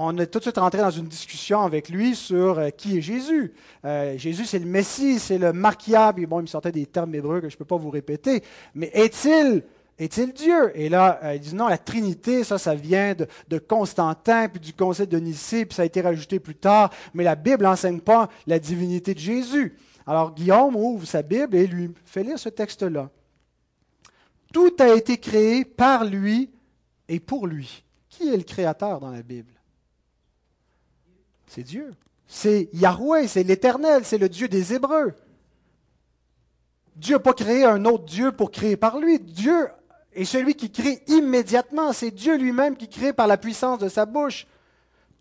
on 0.00 0.16
est 0.16 0.28
tout 0.28 0.38
de 0.38 0.44
suite 0.44 0.58
rentré 0.58 0.80
dans 0.80 0.90
une 0.90 1.08
discussion 1.08 1.62
avec 1.62 1.88
lui 1.88 2.14
sur 2.14 2.58
euh, 2.58 2.70
qui 2.70 2.98
est 2.98 3.00
Jésus. 3.00 3.52
Euh, 3.84 4.16
Jésus, 4.16 4.44
c'est 4.44 4.60
le 4.60 4.66
Messie, 4.66 5.18
c'est 5.18 5.38
le 5.38 5.52
marquiable. 5.52 6.24
Bon, 6.26 6.38
il 6.38 6.42
me 6.42 6.46
sortait 6.46 6.70
des 6.70 6.86
termes 6.86 7.12
hébreux 7.16 7.40
que 7.40 7.48
je 7.48 7.56
ne 7.56 7.58
peux 7.58 7.64
pas 7.64 7.76
vous 7.76 7.90
répéter. 7.90 8.44
Mais 8.74 8.90
est-il 8.94 9.64
est-il 9.98 10.32
Dieu? 10.32 10.70
Et 10.76 10.88
là, 10.88 11.18
euh, 11.24 11.34
il 11.34 11.40
dit 11.40 11.54
non, 11.56 11.66
la 11.66 11.78
Trinité, 11.78 12.44
ça, 12.44 12.58
ça 12.58 12.76
vient 12.76 13.14
de, 13.14 13.58
Constantin, 13.58 14.48
puis 14.48 14.60
du 14.60 14.72
Conseil 14.72 15.08
de 15.08 15.18
Nicée, 15.18 15.66
puis 15.66 15.74
ça 15.74 15.82
a 15.82 15.86
été 15.86 16.00
rajouté 16.00 16.38
plus 16.38 16.54
tard, 16.54 16.90
mais 17.12 17.24
la 17.24 17.34
Bible 17.34 17.64
n'enseigne 17.64 17.98
pas 17.98 18.28
la 18.46 18.60
divinité 18.60 19.14
de 19.14 19.18
Jésus. 19.18 19.76
Alors 20.06 20.32
Guillaume 20.32 20.76
ouvre 20.76 21.04
sa 21.04 21.22
Bible 21.22 21.56
et 21.56 21.66
lui 21.66 21.90
fait 22.04 22.22
lire 22.22 22.38
ce 22.38 22.48
texte-là. 22.48 23.10
Tout 24.52 24.76
a 24.78 24.94
été 24.94 25.18
créé 25.18 25.64
par 25.64 26.04
lui 26.04 26.48
et 27.08 27.18
pour 27.18 27.48
lui. 27.48 27.82
Qui 28.08 28.28
est 28.32 28.36
le 28.36 28.44
créateur 28.44 29.00
dans 29.00 29.10
la 29.10 29.22
Bible? 29.22 29.57
C'est 31.48 31.62
Dieu. 31.62 31.94
C'est 32.26 32.68
Yahweh, 32.74 33.26
c'est 33.26 33.42
l'Éternel, 33.42 34.04
c'est 34.04 34.18
le 34.18 34.28
Dieu 34.28 34.48
des 34.48 34.74
Hébreux. 34.74 35.14
Dieu 36.94 37.16
n'a 37.16 37.20
pas 37.20 37.32
créé 37.32 37.64
un 37.64 37.84
autre 37.84 38.04
Dieu 38.04 38.32
pour 38.32 38.50
créer 38.50 38.76
par 38.76 38.98
lui. 38.98 39.18
Dieu 39.18 39.68
et 40.12 40.24
celui 40.24 40.54
qui 40.54 40.70
crée 40.70 41.02
immédiatement. 41.06 41.92
C'est 41.92 42.10
Dieu 42.10 42.36
lui-même 42.36 42.76
qui 42.76 42.88
crée 42.88 43.12
par 43.12 43.26
la 43.26 43.36
puissance 43.36 43.78
de 43.78 43.88
sa 43.88 44.04
bouche. 44.04 44.46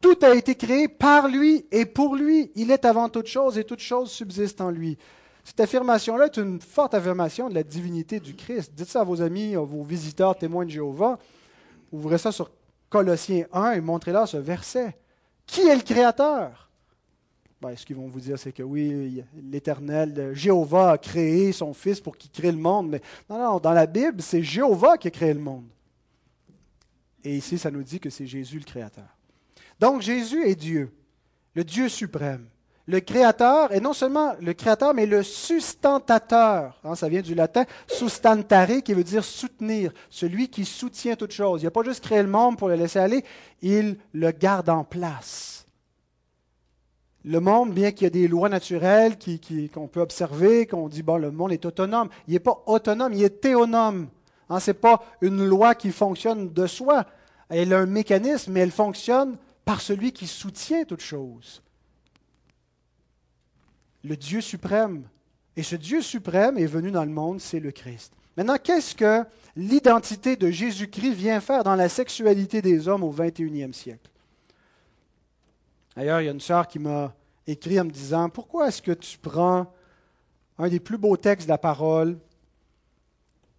Tout 0.01 0.17
a 0.21 0.35
été 0.35 0.55
créé 0.55 0.87
par 0.87 1.27
lui 1.27 1.65
et 1.71 1.85
pour 1.85 2.15
lui. 2.15 2.51
Il 2.55 2.71
est 2.71 2.85
avant 2.85 3.09
toute 3.09 3.27
chose 3.27 3.57
et 3.57 3.63
toute 3.63 3.79
chose 3.79 4.11
subsiste 4.11 4.59
en 4.59 4.69
lui. 4.69 4.97
Cette 5.43 5.59
affirmation-là 5.61 6.25
est 6.25 6.37
une 6.37 6.59
forte 6.59 6.93
affirmation 6.93 7.47
de 7.47 7.55
la 7.55 7.63
divinité 7.63 8.19
du 8.19 8.35
Christ. 8.35 8.73
Dites 8.75 8.89
ça 8.89 9.01
à 9.01 9.03
vos 9.03 9.21
amis, 9.21 9.55
à 9.55 9.61
vos 9.61 9.83
visiteurs 9.83 10.35
témoins 10.35 10.65
de 10.65 10.71
Jéhovah. 10.71 11.17
Ouvrez 11.91 12.17
ça 12.17 12.31
sur 12.31 12.51
Colossiens 12.89 13.45
1 13.53 13.71
et 13.73 13.81
montrez-leur 13.81 14.27
ce 14.27 14.37
verset. 14.37 14.97
Qui 15.47 15.62
est 15.62 15.75
le 15.75 15.81
Créateur? 15.81 16.69
Ben, 17.60 17.75
ce 17.75 17.83
qu'ils 17.83 17.95
vont 17.95 18.07
vous 18.07 18.19
dire, 18.19 18.38
c'est 18.38 18.51
que 18.51 18.62
oui, 18.62 19.23
l'Éternel, 19.36 20.31
Jéhovah 20.36 20.91
a 20.91 20.97
créé 20.99 21.51
son 21.51 21.73
Fils 21.73 21.99
pour 21.99 22.15
qu'il 22.15 22.29
crée 22.29 22.51
le 22.51 22.57
monde. 22.57 22.89
Mais 22.89 23.01
non, 23.27 23.39
non, 23.39 23.60
dans 23.60 23.73
la 23.73 23.88
Bible, 23.88 24.21
c'est 24.21 24.43
Jéhovah 24.43 24.97
qui 24.97 25.07
a 25.07 25.12
créé 25.12 25.33
le 25.33 25.39
monde. 25.39 25.65
Et 27.23 27.36
ici, 27.36 27.57
ça 27.57 27.71
nous 27.71 27.81
dit 27.81 27.99
que 27.99 28.12
c'est 28.12 28.27
Jésus 28.27 28.60
le 28.60 28.63
Créateur. 28.63 29.17
Donc 29.79 30.01
Jésus 30.01 30.47
est 30.47 30.55
Dieu, 30.55 30.91
le 31.53 31.63
Dieu 31.63 31.89
suprême, 31.89 32.47
le 32.88 33.00
Créateur, 33.00 33.73
et 33.73 33.80
non 33.80 33.93
seulement 33.93 34.34
le 34.39 34.54
Créateur, 34.54 34.93
mais 34.93 35.06
le 35.06 35.21
sustentateur. 35.21 36.80
Hein, 36.84 36.95
ça 36.95 37.10
vient 37.10 37.21
du 37.21 37.36
latin 37.36 37.65
sustantare, 37.88 38.82
qui 38.84 38.93
veut 38.93 39.04
dire 39.04 39.23
soutenir, 39.23 39.91
celui 40.10 40.50
qui 40.50 40.65
soutient 40.65 41.15
toute 41.15 41.34
chose. 41.34 41.62
Il 41.62 41.65
n'a 41.65 41.71
pas 41.71 41.84
juste 41.84 42.04
créé 42.04 42.21
le 42.21 42.30
monde 42.30 42.58
pour 42.58 42.69
le 42.69 42.76
laisser 42.76 43.00
aller, 43.00 43.23
il 43.62 43.97
le 44.13 44.32
garde 44.32 44.69
en 44.69 44.84
place 44.84 45.58
le 47.28 47.41
monde, 47.41 47.73
bien 47.73 47.91
qu'il 47.91 48.04
y 48.04 48.08
ait 48.08 48.10
des 48.10 48.28
lois 48.28 48.47
naturelles 48.47 49.17
qu'on 49.73 49.88
peut 49.88 50.00
observer, 50.00 50.65
qu'on 50.65 50.88
dit, 50.88 51.04
bon, 51.04 51.17
le 51.17 51.30
monde 51.30 51.52
est 51.52 51.65
autonome, 51.65 52.08
il 52.28 52.34
n'est 52.34 52.39
pas 52.39 52.63
autonome, 52.65 53.13
il 53.13 53.23
est 53.23 53.41
théonome. 53.41 54.08
Hein, 54.50 54.60
Ce 54.62 54.71
n'est 54.71 54.76
pas 54.76 55.04
une 55.19 55.45
loi 55.45 55.76
qui 55.76 55.91
fonctionne 55.91 56.54
de 56.54 56.67
soi. 56.67 57.06
Elle 57.50 57.73
a 57.73 57.80
un 57.80 57.86
mécanisme, 57.86 58.54
mais 58.54 58.62
elle 58.62 58.71
fonctionne 58.71 59.38
par 59.65 59.82
celui 59.82 60.13
qui 60.13 60.26
soutient 60.26 60.86
toute 60.86 61.02
chose. 61.02 61.62
Le 64.03 64.15
Dieu 64.15 64.41
suprême. 64.41 65.03
Et 65.55 65.63
ce 65.63 65.75
Dieu 65.75 66.01
suprême 66.01 66.57
est 66.57 66.67
venu 66.67 66.91
dans 66.91 67.03
le 67.03 67.12
monde, 67.12 67.41
c'est 67.41 67.60
le 67.60 67.71
Christ. 67.71 68.13
Maintenant, 68.38 68.57
qu'est-ce 68.63 68.93
que 68.93 69.23
l'identité 69.55 70.36
de 70.36 70.51
Jésus-Christ 70.51 71.13
vient 71.13 71.41
faire 71.41 71.63
dans 71.63 71.75
la 71.75 71.89
sexualité 71.89 72.62
des 72.62 72.88
hommes 72.88 73.03
au 73.03 73.12
21e 73.12 73.73
siècle? 73.73 74.12
D'ailleurs, 75.95 76.21
il 76.21 76.25
y 76.25 76.27
a 76.27 76.31
une 76.31 76.39
sœur 76.39 76.67
qui 76.67 76.77
m'a 76.77 77.15
écrit 77.47 77.79
en 77.79 77.86
me 77.86 77.89
disant 77.89 78.29
Pourquoi 78.29 78.67
est-ce 78.67 78.83
que 78.83 78.91
tu 78.91 79.17
prends 79.17 79.73
un 80.60 80.69
des 80.69 80.79
plus 80.79 80.99
beaux 80.99 81.17
textes 81.17 81.47
de 81.47 81.51
la 81.51 81.57
parole 81.57 82.19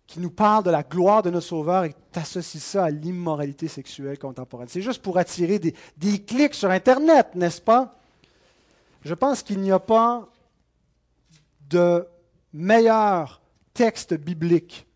qui 0.07 0.20
nous 0.20 0.31
parle 0.31 0.62
de 0.62 0.70
la 0.70 0.85
gloire 0.85 1.22
de 1.22 1.31
notre 1.31 1.46
Sauveur 1.46 1.85
et 1.85 1.94
t'associes 2.12 2.61
ça 2.61 2.85
à 2.85 2.90
l'immoralité 2.90 3.66
sexuelle 3.66 4.20
contemporaine? 4.20 4.68
C'est 4.68 4.83
juste 4.83 5.03
pour 5.03 5.18
attirer 5.18 5.59
des 5.59 6.18
clics 6.20 6.55
sur 6.55 6.70
Internet, 6.70 7.35
n'est-ce 7.35 7.61
pas? 7.61 7.98
Je 9.02 9.14
pense 9.14 9.42
qu'il 9.42 9.61
n'y 9.61 9.72
a 9.72 9.78
pas 9.78 10.28
de 11.68 12.06
meilleur 12.52 13.40
texte 13.74 14.14
biblique. 14.14 14.87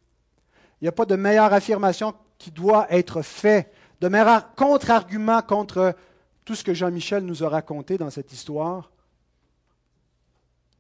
Il 0.81 0.85
n'y 0.85 0.89
a 0.89 0.93
pas 0.93 1.07
de 1.07 1.17
meilleure 1.17 1.53
affirmation 1.53 2.15
qui 2.39 2.51
doit 2.51 2.87
être 2.91 3.23
faite, 3.23 3.73
de 4.01 4.09
meilleur 4.09 4.55
contre-argument 4.55 5.43
contre 5.43 5.95
tout 6.45 6.55
ce 6.55 6.65
que 6.65 6.75
Jean-Michel 6.75 7.25
nous 7.25 7.45
a 7.45 7.49
raconté 7.49 7.99
dans 7.99 8.11
cette 8.11 8.33
histoire 8.33 8.91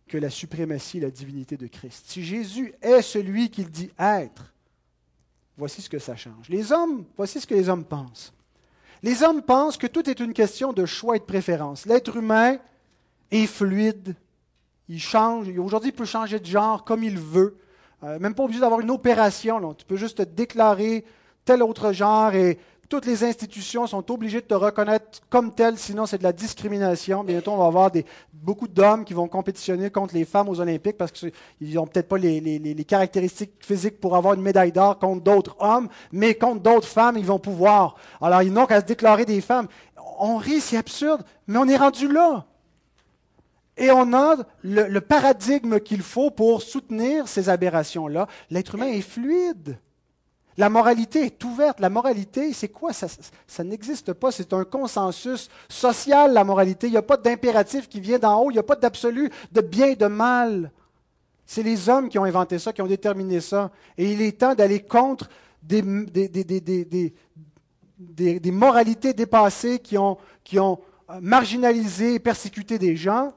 que 0.08 0.18
la 0.18 0.28
suprématie, 0.28 1.00
la 1.00 1.11
divinité 1.11 1.56
de 1.56 1.66
Christ. 1.68 2.04
Si 2.08 2.24
Jésus 2.24 2.74
est 2.82 3.00
celui 3.00 3.48
qu'il 3.50 3.70
dit 3.70 3.90
être, 3.98 4.52
voici 5.56 5.80
ce 5.80 5.88
que 5.88 5.98
ça 5.98 6.16
change. 6.16 6.48
Les 6.48 6.72
hommes, 6.72 7.06
voici 7.16 7.40
ce 7.40 7.46
que 7.46 7.54
les 7.54 7.68
hommes 7.68 7.85
pensent. 7.85 8.35
Les 9.02 9.22
hommes 9.22 9.42
pensent 9.42 9.76
que 9.76 9.87
tout 9.87 10.11
est 10.11 10.20
une 10.20 10.35
question 10.35 10.72
de 10.72 10.85
choix 10.85 11.16
et 11.16 11.20
de 11.20 11.24
préférence. 11.24 11.87
L'être 11.87 12.16
humain 12.16 12.58
est 13.33 13.47
fluide, 13.47 14.14
il 14.88 15.01
change, 15.01 15.49
aujourd'hui 15.59 15.90
il 15.90 15.97
peut 15.97 16.05
changer 16.05 16.38
de 16.38 16.47
genre 16.47 16.85
comme 16.85 17.03
il 17.03 17.18
veut, 17.18 17.59
euh, 18.05 18.18
même 18.18 18.35
pas 18.35 18.45
obligé 18.45 18.61
d'avoir 18.61 18.81
une 18.81 18.90
opération, 18.90 19.75
tu 19.75 19.85
peux 19.85 19.97
juste 19.97 20.18
te 20.18 20.23
déclarer 20.23 21.05
tel 21.45 21.62
autre 21.62 21.92
genre 21.92 22.35
et 22.35 22.59
toutes 22.92 23.07
les 23.07 23.25
institutions 23.25 23.87
sont 23.87 24.11
obligées 24.11 24.42
de 24.42 24.47
te 24.47 24.53
reconnaître 24.53 25.23
comme 25.31 25.55
tel, 25.55 25.79
sinon 25.79 26.05
c'est 26.05 26.18
de 26.18 26.23
la 26.23 26.35
discrimination. 26.35 27.25
Bientôt, 27.25 27.53
on 27.53 27.57
va 27.57 27.64
avoir 27.64 27.90
beaucoup 28.35 28.68
d'hommes 28.68 29.07
qui 29.07 29.14
vont 29.14 29.29
compétitionner 29.29 29.88
contre 29.88 30.12
les 30.12 30.27
femmes 30.27 30.51
aux 30.51 30.61
Olympiques 30.61 30.99
parce 30.99 31.11
qu'ils 31.11 31.33
n'ont 31.73 31.87
peut-être 31.87 32.09
pas 32.09 32.18
les, 32.18 32.85
caractéristiques 32.87 33.55
physiques 33.61 33.99
pour 33.99 34.14
avoir 34.14 34.35
une 34.35 34.42
médaille 34.42 34.73
d'or 34.73 34.99
contre 34.99 35.23
d'autres 35.23 35.57
hommes, 35.59 35.88
mais 36.12 36.35
contre 36.35 36.61
d'autres 36.61 36.87
femmes, 36.87 37.16
ils 37.16 37.25
vont 37.25 37.38
pouvoir. 37.38 37.97
Alors, 38.21 38.42
ils 38.42 38.53
n'ont 38.53 38.66
qu'à 38.66 38.83
se 38.83 38.85
déclarer 38.85 39.25
des 39.25 39.40
femmes. 39.40 39.68
On 40.18 40.37
rit, 40.37 40.61
c'est 40.61 40.77
absurde, 40.77 41.23
mais 41.47 41.57
on 41.57 41.68
est 41.68 41.79
rendu 41.79 42.12
là. 42.12 42.45
Et 43.76 43.90
on 43.90 44.12
a 44.12 44.37
le, 44.62 45.00
paradigme 45.00 45.80
qu'il 45.80 46.02
faut 46.02 46.30
pour 46.30 46.62
soutenir 46.62 47.26
ces 47.26 47.48
aberrations-là. 47.48 48.26
L'être 48.50 48.74
humain 48.74 48.88
est 48.88 49.00
fluide. 49.00 49.78
La 50.58 50.68
moralité 50.68 51.24
est 51.24 51.42
ouverte. 51.44 51.80
La 51.80 51.88
moralité, 51.88 52.52
c'est 52.52 52.68
quoi? 52.68 52.92
Ça, 52.92 53.64
n'existe 53.64 54.12
pas. 54.12 54.30
C'est 54.30 54.52
un 54.52 54.64
consensus 54.64 55.48
social, 55.68 56.35
la 56.35 56.44
moralité. 56.44 56.88
Il 56.88 56.90
n'y 56.90 56.98
a 56.98 57.02
pas 57.02 57.16
d'impératif 57.16 57.88
qui 57.88 58.00
vient 58.00 58.18
d'en 58.18 58.42
haut. 58.42 58.50
Il 58.50 58.54
n'y 58.54 58.61
a 58.61 58.64
pas 58.64 58.76
d'absolu 58.76 59.30
de 59.50 59.61
bien 59.62 59.87
et 59.87 59.96
de 59.96 60.06
mal. 60.06 60.70
C'est 61.46 61.62
les 61.62 61.88
hommes 61.88 62.11
qui 62.11 62.18
ont 62.18 62.24
inventé 62.24 62.58
ça, 62.58 62.72
qui 62.74 62.82
ont 62.82 62.87
déterminé 62.87 63.40
ça. 63.40 63.70
Et 63.96 64.12
il 64.12 64.20
est 64.20 64.38
temps 64.38 64.54
d'aller 64.54 64.80
contre 64.80 65.30
des, 65.62 65.80
des, 65.80 66.28
des, 66.28 67.14
des, 67.98 68.50
moralités 68.50 69.14
dépassées 69.14 69.78
qui 69.78 69.96
ont, 69.96 70.18
qui 70.44 70.58
ont 70.58 70.78
marginalisé 71.20 72.14
et 72.14 72.18
persécuté 72.18 72.78
des 72.78 72.96
gens. 72.96 73.32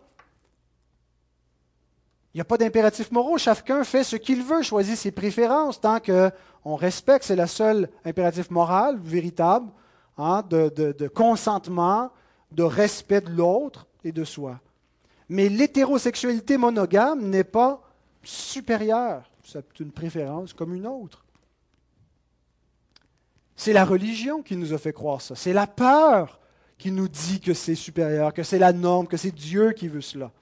Il 2.36 2.40
n'y 2.40 2.42
a 2.42 2.46
pas 2.46 2.58
d'impératif 2.58 3.12
moraux. 3.12 3.38
Chacun 3.38 3.86
fait 3.86 4.04
ce 4.04 4.18
qu'il 4.18 4.44
veut, 4.44 4.62
choisit 4.62 4.98
ses 4.98 5.12
préférences 5.12 5.80
tant 5.80 6.02
qu'on 6.02 6.76
respecte. 6.76 7.24
C'est 7.24 7.38
le 7.38 7.48
seul 7.48 7.90
impératif 8.04 8.52
moral 8.52 9.00
véritable 9.02 9.72
hein, 10.18 10.44
de, 10.50 10.68
de 10.68 11.08
consentement, 11.08 12.12
de 12.52 12.64
respect 12.64 13.22
de 13.22 13.30
l'autre 13.30 13.88
et 14.04 14.12
de 14.12 14.26
soi. 14.26 14.60
Mais 15.30 15.48
l'hétérosexualité 15.48 16.58
monogame 16.58 17.22
n'est 17.22 17.46
pas 17.46 17.82
supérieure. 18.22 19.32
C'est 19.42 19.80
une 19.80 19.94
préférence 19.94 20.52
comme 20.52 20.76
une 20.76 20.88
autre. 20.88 21.24
C'est 23.56 23.72
la 23.72 23.86
religion 23.86 24.42
qui 24.42 24.58
nous 24.58 24.74
a 24.74 24.78
fait 24.78 24.92
croire 24.92 25.22
ça. 25.22 25.36
C'est 25.36 25.54
la 25.54 25.68
peur 25.68 26.38
qui 26.78 26.92
nous 26.92 27.08
dit 27.08 27.40
que 27.40 27.54
c'est 27.54 27.76
supérieur, 27.76 28.34
que 28.34 28.44
c'est 28.44 28.60
la 28.60 28.74
norme, 28.74 29.08
que 29.08 29.16
c'est 29.16 29.32
Dieu 29.32 29.72
qui 29.72 29.88
veut 29.88 30.02
cela. 30.02 30.34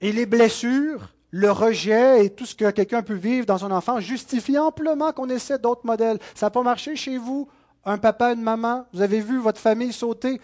Et 0.00 0.12
les 0.12 0.26
blessures, 0.26 1.14
le 1.30 1.50
rejet 1.50 2.24
et 2.24 2.30
tout 2.30 2.46
ce 2.46 2.54
que 2.54 2.70
quelqu'un 2.70 3.02
peut 3.02 3.14
vivre 3.14 3.46
dans 3.46 3.58
son 3.58 3.70
enfant 3.70 4.00
justifie 4.00 4.58
amplement 4.58 5.12
qu'on 5.12 5.28
essaie 5.28 5.58
d'autres 5.58 5.86
modèles. 5.86 6.18
Ça 6.34 6.46
n'a 6.46 6.50
pas 6.50 6.62
marché 6.62 6.96
chez 6.96 7.18
vous, 7.18 7.48
un 7.84 7.98
papa, 7.98 8.32
une 8.32 8.42
maman, 8.42 8.86
vous 8.92 9.02
avez 9.02 9.20
vu 9.20 9.38
votre 9.38 9.60
famille 9.60 9.92
sauter. 9.92 10.40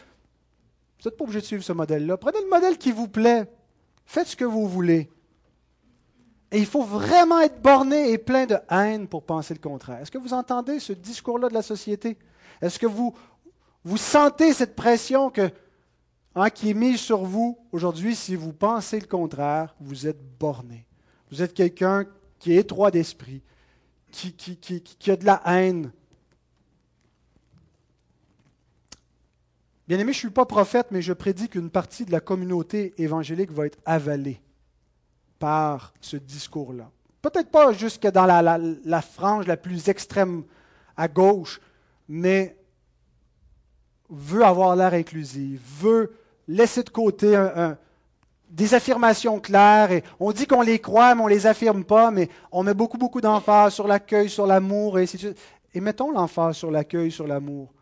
Vous 0.99 1.09
n'êtes 1.09 1.17
pas 1.17 1.25
obligé 1.25 1.41
de 1.41 1.47
suivre 1.47 1.65
ce 1.65 1.73
modèle-là. 1.73 2.17
Prenez 2.17 2.41
le 2.41 2.49
modèle 2.49 2.79
qui 2.79 2.93
vous 2.93 3.09
plaît. 3.09 3.51
Faites 4.07 4.29
ce 4.29 4.37
que 4.37 4.45
vous 4.45 4.69
voulez. 4.69 5.11
Et 6.53 6.59
il 6.59 6.67
faut 6.67 6.83
vraiment 6.83 7.41
être 7.41 7.61
borné 7.61 8.13
et 8.13 8.19
plein 8.19 8.47
de 8.47 8.57
haine 8.71 9.09
pour 9.09 9.25
penser 9.25 9.53
le 9.53 9.61
contraire. 9.61 10.01
Est-ce 10.01 10.11
que 10.11 10.19
vous 10.19 10.33
entendez 10.33 10.79
ce 10.79 10.93
discours-là 10.93 11.49
de 11.49 11.55
la 11.55 11.63
société? 11.63 12.17
Est-ce 12.63 12.79
que 12.79 12.87
vous, 12.87 13.15
vous 13.85 13.97
sentez 13.97 14.53
cette 14.53 14.77
pression 14.77 15.29
que, 15.31 15.51
hein, 16.37 16.51
qui 16.51 16.71
est 16.71 16.75
mise 16.75 17.01
sur 17.01 17.25
vous 17.25 17.59
aujourd'hui 17.73 18.15
si 18.15 18.37
vous 18.37 18.53
pensez 18.53 19.01
le 19.01 19.07
contraire? 19.07 19.75
Vous 19.81 20.07
êtes 20.07 20.21
borné. 20.39 20.87
Vous 21.31 21.43
êtes 21.43 21.55
quelqu'un 21.55 22.05
qui 22.39 22.53
est 22.53 22.57
étroit 22.57 22.91
d'esprit, 22.91 23.43
qui, 24.13 24.33
qui, 24.33 24.57
qui, 24.57 24.81
qui 24.83 25.11
a 25.11 25.17
de 25.17 25.25
la 25.25 25.43
haine. 25.47 25.91
Bien 29.89 29.99
aimé, 29.99 30.13
je 30.13 30.19
ne 30.19 30.21
suis 30.21 30.31
pas 30.31 30.47
prophète, 30.47 30.89
mais 30.91 31.01
je 31.01 31.13
prédis 31.13 31.49
qu'une 31.49 31.71
partie 31.71 32.05
de 32.05 32.13
la 32.13 32.21
communauté 32.21 32.93
évangélique 32.99 33.53
va 33.53 33.67
être 33.67 33.79
avalée 33.85 34.41
par 35.39 35.95
ce 36.01 36.17
discours-là. 36.17 36.91
Peut-être 37.23 37.51
pas 37.51 37.73
jusque 37.73 38.07
dans 38.07 38.27
la, 38.27 39.03
frange 39.03 39.47
la 39.47 39.57
plus 39.57 39.89
extrême 39.89 40.45
à 40.97 41.09
gauche, 41.09 41.61
mais 42.09 42.57
veut 44.09 44.45
avoir 44.45 44.77
l'air 44.77 44.95
inclusif, 44.95 45.61
veut 45.81 46.13
laisser 46.49 46.83
de 46.83 46.91
côté 46.91 47.37
des 48.49 48.75
affirmations 48.75 49.41
claires. 49.41 50.03
On 50.21 50.33
dit 50.33 50.47
qu'on 50.47 50.63
les 50.63 50.79
croit, 50.79 51.15
mais 51.15 51.23
on 51.23 51.29
ne 51.29 51.35
les 51.35 51.47
affirme 51.47 51.85
pas, 51.85 52.11
mais 52.11 52.29
on 52.53 52.63
met 52.63 52.75
beaucoup, 52.75 52.99
beaucoup 52.99 53.21
d'emphase 53.21 53.75
sur 53.75 53.87
l'accueil, 53.87 54.29
sur 54.29 54.47
l'amour. 54.47 54.99
Et 54.99 55.81
mettons 55.81 56.11
l'emphase 56.11 56.57
sur 56.57 56.71
l'accueil, 56.71 57.11
sur 57.11 57.27
l'amour. 57.27 57.73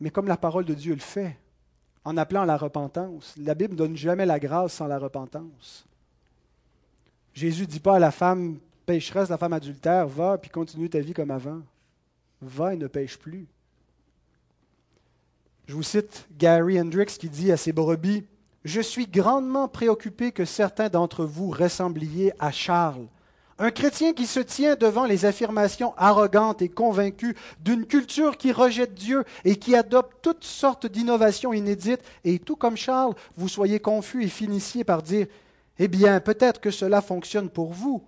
Mais 0.00 0.10
comme 0.10 0.28
la 0.28 0.36
parole 0.36 0.64
de 0.64 0.74
Dieu 0.74 0.94
le 0.94 1.00
fait, 1.00 1.36
en 2.06 2.16
appelant 2.16 2.42
à 2.42 2.46
la 2.46 2.56
repentance. 2.56 3.34
La 3.36 3.54
Bible 3.54 3.72
ne 3.72 3.78
donne 3.78 3.96
jamais 3.96 4.26
la 4.26 4.38
grâce 4.38 4.74
sans 4.74 4.86
la 4.86 4.96
repentance. 4.96 5.84
Jésus 7.34 7.62
ne 7.62 7.66
dit 7.66 7.80
pas 7.80 7.96
à 7.96 7.98
la 7.98 8.12
femme 8.12 8.60
pécheresse, 8.86 9.28
la 9.28 9.36
femme 9.36 9.52
adultère, 9.52 10.06
va 10.06 10.38
puis 10.38 10.48
continue 10.48 10.88
ta 10.88 11.00
vie 11.00 11.12
comme 11.12 11.32
avant. 11.32 11.62
Va 12.40 12.74
et 12.74 12.76
ne 12.76 12.86
pêche 12.86 13.18
plus. 13.18 13.48
Je 15.66 15.74
vous 15.74 15.82
cite 15.82 16.28
Gary 16.38 16.80
Hendricks 16.80 17.18
qui 17.18 17.28
dit 17.28 17.50
à 17.50 17.56
ses 17.56 17.72
brebis 17.72 18.24
Je 18.64 18.80
suis 18.80 19.08
grandement 19.08 19.66
préoccupé 19.66 20.30
que 20.30 20.44
certains 20.44 20.88
d'entre 20.88 21.24
vous 21.24 21.50
ressembliez 21.50 22.32
à 22.38 22.52
Charles, 22.52 23.08
un 23.58 23.72
chrétien 23.72 24.12
qui 24.12 24.26
se 24.26 24.38
tient 24.38 24.76
devant 24.76 25.06
les 25.06 25.24
affirmations 25.24 25.92
arrogantes 25.96 26.62
et 26.62 26.68
convaincues 26.68 27.34
d'une 27.60 27.84
culture 27.84 28.36
qui 28.36 28.52
rejette 28.52 28.94
Dieu 28.94 29.24
et 29.44 29.56
qui 29.56 29.74
adopte 29.74 30.12
toutes 30.22 30.44
sortes 30.44 30.86
d'innovations 30.86 31.52
inédites, 31.52 32.02
et 32.22 32.38
tout 32.38 32.56
comme 32.56 32.76
Charles, 32.76 33.14
vous 33.36 33.48
soyez 33.48 33.80
confus 33.80 34.22
et 34.22 34.28
finissiez 34.28 34.84
par 34.84 35.02
dire 35.02 35.26
Eh 35.80 35.88
bien, 35.88 36.20
peut-être 36.20 36.60
que 36.60 36.70
cela 36.70 37.00
fonctionne 37.00 37.48
pour 37.48 37.72
vous. 37.72 38.04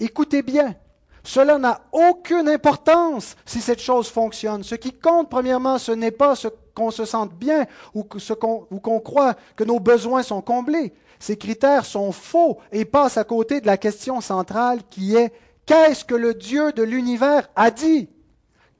Écoutez 0.00 0.42
bien, 0.42 0.74
cela 1.22 1.58
n'a 1.58 1.80
aucune 1.92 2.48
importance 2.48 3.36
si 3.44 3.60
cette 3.60 3.80
chose 3.80 4.08
fonctionne. 4.08 4.62
Ce 4.62 4.74
qui 4.74 4.92
compte, 4.92 5.28
premièrement, 5.28 5.78
ce 5.78 5.92
n'est 5.92 6.10
pas 6.10 6.34
ce 6.34 6.48
qu'on 6.74 6.90
se 6.90 7.04
sente 7.04 7.34
bien 7.34 7.66
ou 7.94 8.04
qu'on 8.04 9.00
croit 9.00 9.34
que 9.56 9.64
nos 9.64 9.80
besoins 9.80 10.22
sont 10.22 10.40
comblés. 10.40 10.94
Ces 11.18 11.36
critères 11.36 11.84
sont 11.84 12.12
faux 12.12 12.58
et 12.72 12.86
passent 12.86 13.18
à 13.18 13.24
côté 13.24 13.60
de 13.60 13.66
la 13.66 13.76
question 13.76 14.20
centrale 14.20 14.80
qui 14.88 15.14
est 15.14 15.32
qu'est-ce 15.66 16.04
que 16.04 16.14
le 16.14 16.32
Dieu 16.32 16.72
de 16.72 16.82
l'univers 16.82 17.48
a 17.54 17.70
dit? 17.70 18.08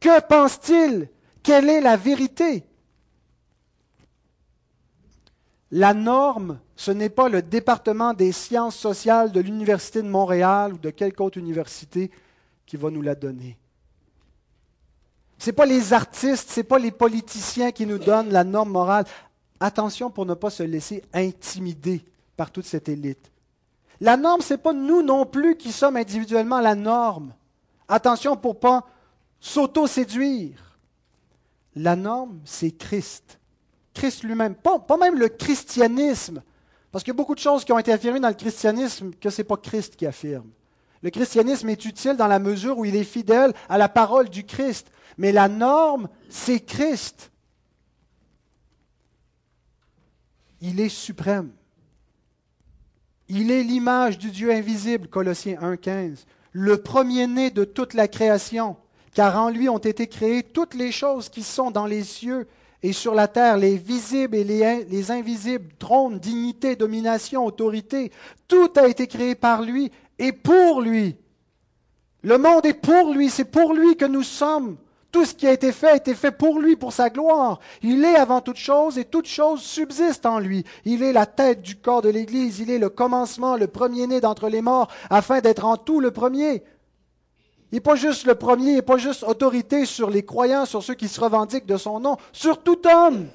Que 0.00 0.20
pense-t-il? 0.22 1.08
Quelle 1.42 1.68
est 1.68 1.82
la 1.82 1.96
vérité? 1.96 2.64
La 5.70 5.92
norme, 5.94 6.58
ce 6.74 6.90
n'est 6.90 7.10
pas 7.10 7.28
le 7.28 7.42
département 7.42 8.14
des 8.14 8.32
sciences 8.32 8.76
sociales 8.76 9.30
de 9.30 9.40
l'Université 9.40 10.02
de 10.02 10.08
Montréal 10.08 10.72
ou 10.72 10.78
de 10.78 10.90
quelque 10.90 11.20
autre 11.20 11.38
université 11.38 12.10
qui 12.70 12.76
va 12.76 12.88
nous 12.88 13.02
la 13.02 13.16
donner. 13.16 13.58
Ce 15.38 15.46
n'est 15.46 15.52
pas 15.52 15.66
les 15.66 15.92
artistes, 15.92 16.50
ce 16.50 16.60
n'est 16.60 16.64
pas 16.64 16.78
les 16.78 16.92
politiciens 16.92 17.72
qui 17.72 17.84
nous 17.84 17.98
donnent 17.98 18.30
la 18.30 18.44
norme 18.44 18.70
morale. 18.70 19.06
Attention 19.58 20.08
pour 20.08 20.24
ne 20.24 20.34
pas 20.34 20.50
se 20.50 20.62
laisser 20.62 21.02
intimider 21.12 22.04
par 22.36 22.52
toute 22.52 22.66
cette 22.66 22.88
élite. 22.88 23.32
La 24.00 24.16
norme, 24.16 24.40
ce 24.40 24.54
n'est 24.54 24.58
pas 24.58 24.72
nous 24.72 25.02
non 25.02 25.26
plus 25.26 25.56
qui 25.56 25.72
sommes 25.72 25.96
individuellement 25.96 26.60
la 26.60 26.76
norme. 26.76 27.34
Attention 27.88 28.36
pour 28.36 28.54
ne 28.54 28.60
pas 28.60 28.86
s'auto-séduire. 29.40 30.78
La 31.74 31.96
norme, 31.96 32.38
c'est 32.44 32.70
Christ. 32.70 33.40
Christ 33.94 34.22
lui-même, 34.22 34.54
pas, 34.54 34.78
pas, 34.78 34.96
même 34.96 35.18
le 35.18 35.28
christianisme, 35.28 36.40
parce 36.92 37.02
qu'il 37.02 37.10
y 37.12 37.16
a 37.16 37.18
beaucoup 37.18 37.34
de 37.34 37.40
choses 37.40 37.64
qui 37.64 37.72
ont 37.72 37.80
été 37.80 37.92
affirmées 37.92 38.20
dans 38.20 38.28
le 38.28 38.34
christianisme 38.34 39.10
que 39.20 39.28
ce 39.28 39.42
n'est 39.42 39.48
pas 39.48 39.56
Christ 39.56 39.96
qui 39.96 40.06
affirme. 40.06 40.50
Le 41.02 41.10
christianisme 41.10 41.68
est 41.68 41.84
utile 41.84 42.16
dans 42.16 42.26
la 42.26 42.38
mesure 42.38 42.78
où 42.78 42.84
il 42.84 42.96
est 42.96 43.04
fidèle 43.04 43.52
à 43.68 43.78
la 43.78 43.88
parole 43.88 44.28
du 44.28 44.44
Christ, 44.44 44.90
mais 45.16 45.32
la 45.32 45.48
norme, 45.48 46.08
c'est 46.28 46.60
Christ. 46.60 47.30
Il 50.60 50.78
est 50.80 50.90
suprême. 50.90 51.50
Il 53.28 53.50
est 53.50 53.62
l'image 53.62 54.18
du 54.18 54.30
Dieu 54.30 54.52
invisible, 54.52 55.08
Colossiens 55.08 55.58
1.15, 55.62 56.24
le 56.52 56.78
premier-né 56.78 57.50
de 57.50 57.64
toute 57.64 57.94
la 57.94 58.08
création, 58.08 58.76
car 59.14 59.40
en 59.40 59.50
lui 59.50 59.68
ont 59.68 59.78
été 59.78 60.06
créées 60.06 60.42
toutes 60.42 60.74
les 60.74 60.92
choses 60.92 61.28
qui 61.28 61.42
sont 61.42 61.70
dans 61.70 61.86
les 61.86 62.02
cieux 62.02 62.46
et 62.82 62.92
sur 62.92 63.14
la 63.14 63.28
terre, 63.28 63.56
les 63.56 63.76
visibles 63.76 64.36
et 64.36 64.44
les, 64.44 64.84
les 64.84 65.10
invisibles, 65.10 65.68
trône, 65.78 66.18
dignité, 66.18 66.76
domination, 66.76 67.44
autorité. 67.44 68.10
Tout 68.48 68.70
a 68.76 68.88
été 68.88 69.06
créé 69.06 69.34
par 69.34 69.62
lui 69.62 69.92
et 70.20 70.32
pour 70.32 70.80
lui. 70.80 71.16
Le 72.22 72.38
monde 72.38 72.66
est 72.66 72.74
pour 72.74 73.12
lui, 73.12 73.30
c'est 73.30 73.46
pour 73.46 73.72
lui 73.74 73.96
que 73.96 74.04
nous 74.04 74.22
sommes. 74.22 74.76
Tout 75.10 75.24
ce 75.24 75.34
qui 75.34 75.48
a 75.48 75.52
été 75.52 75.72
fait 75.72 75.88
a 75.88 75.96
été 75.96 76.14
fait 76.14 76.30
pour 76.30 76.60
lui, 76.60 76.76
pour 76.76 76.92
sa 76.92 77.10
gloire. 77.10 77.58
Il 77.82 78.04
est 78.04 78.14
avant 78.14 78.40
toute 78.40 78.58
chose 78.58 78.96
et 78.96 79.04
toute 79.04 79.26
chose 79.26 79.60
subsiste 79.60 80.24
en 80.24 80.38
lui. 80.38 80.64
Il 80.84 81.02
est 81.02 81.12
la 81.12 81.26
tête 81.26 81.62
du 81.62 81.74
corps 81.74 82.02
de 82.02 82.10
l'Église. 82.10 82.60
Il 82.60 82.70
est 82.70 82.78
le 82.78 82.90
commencement, 82.90 83.56
le 83.56 83.66
premier-né 83.66 84.20
d'entre 84.20 84.48
les 84.48 84.62
morts, 84.62 84.88
afin 85.08 85.40
d'être 85.40 85.64
en 85.64 85.76
tout 85.76 85.98
le 85.98 86.12
premier. 86.12 86.62
Il 87.72 87.76
n'est 87.76 87.80
pas 87.80 87.96
juste 87.96 88.26
le 88.26 88.34
premier, 88.34 88.70
il 88.70 88.74
n'est 88.76 88.82
pas 88.82 88.98
juste 88.98 89.24
autorité 89.24 89.86
sur 89.86 90.10
les 90.10 90.24
croyants, 90.24 90.66
sur 90.66 90.82
ceux 90.82 90.94
qui 90.94 91.08
se 91.08 91.20
revendiquent 91.20 91.66
de 91.66 91.76
son 91.76 91.98
nom, 91.98 92.16
sur 92.32 92.62
tout 92.62 92.80
homme. 92.86 93.28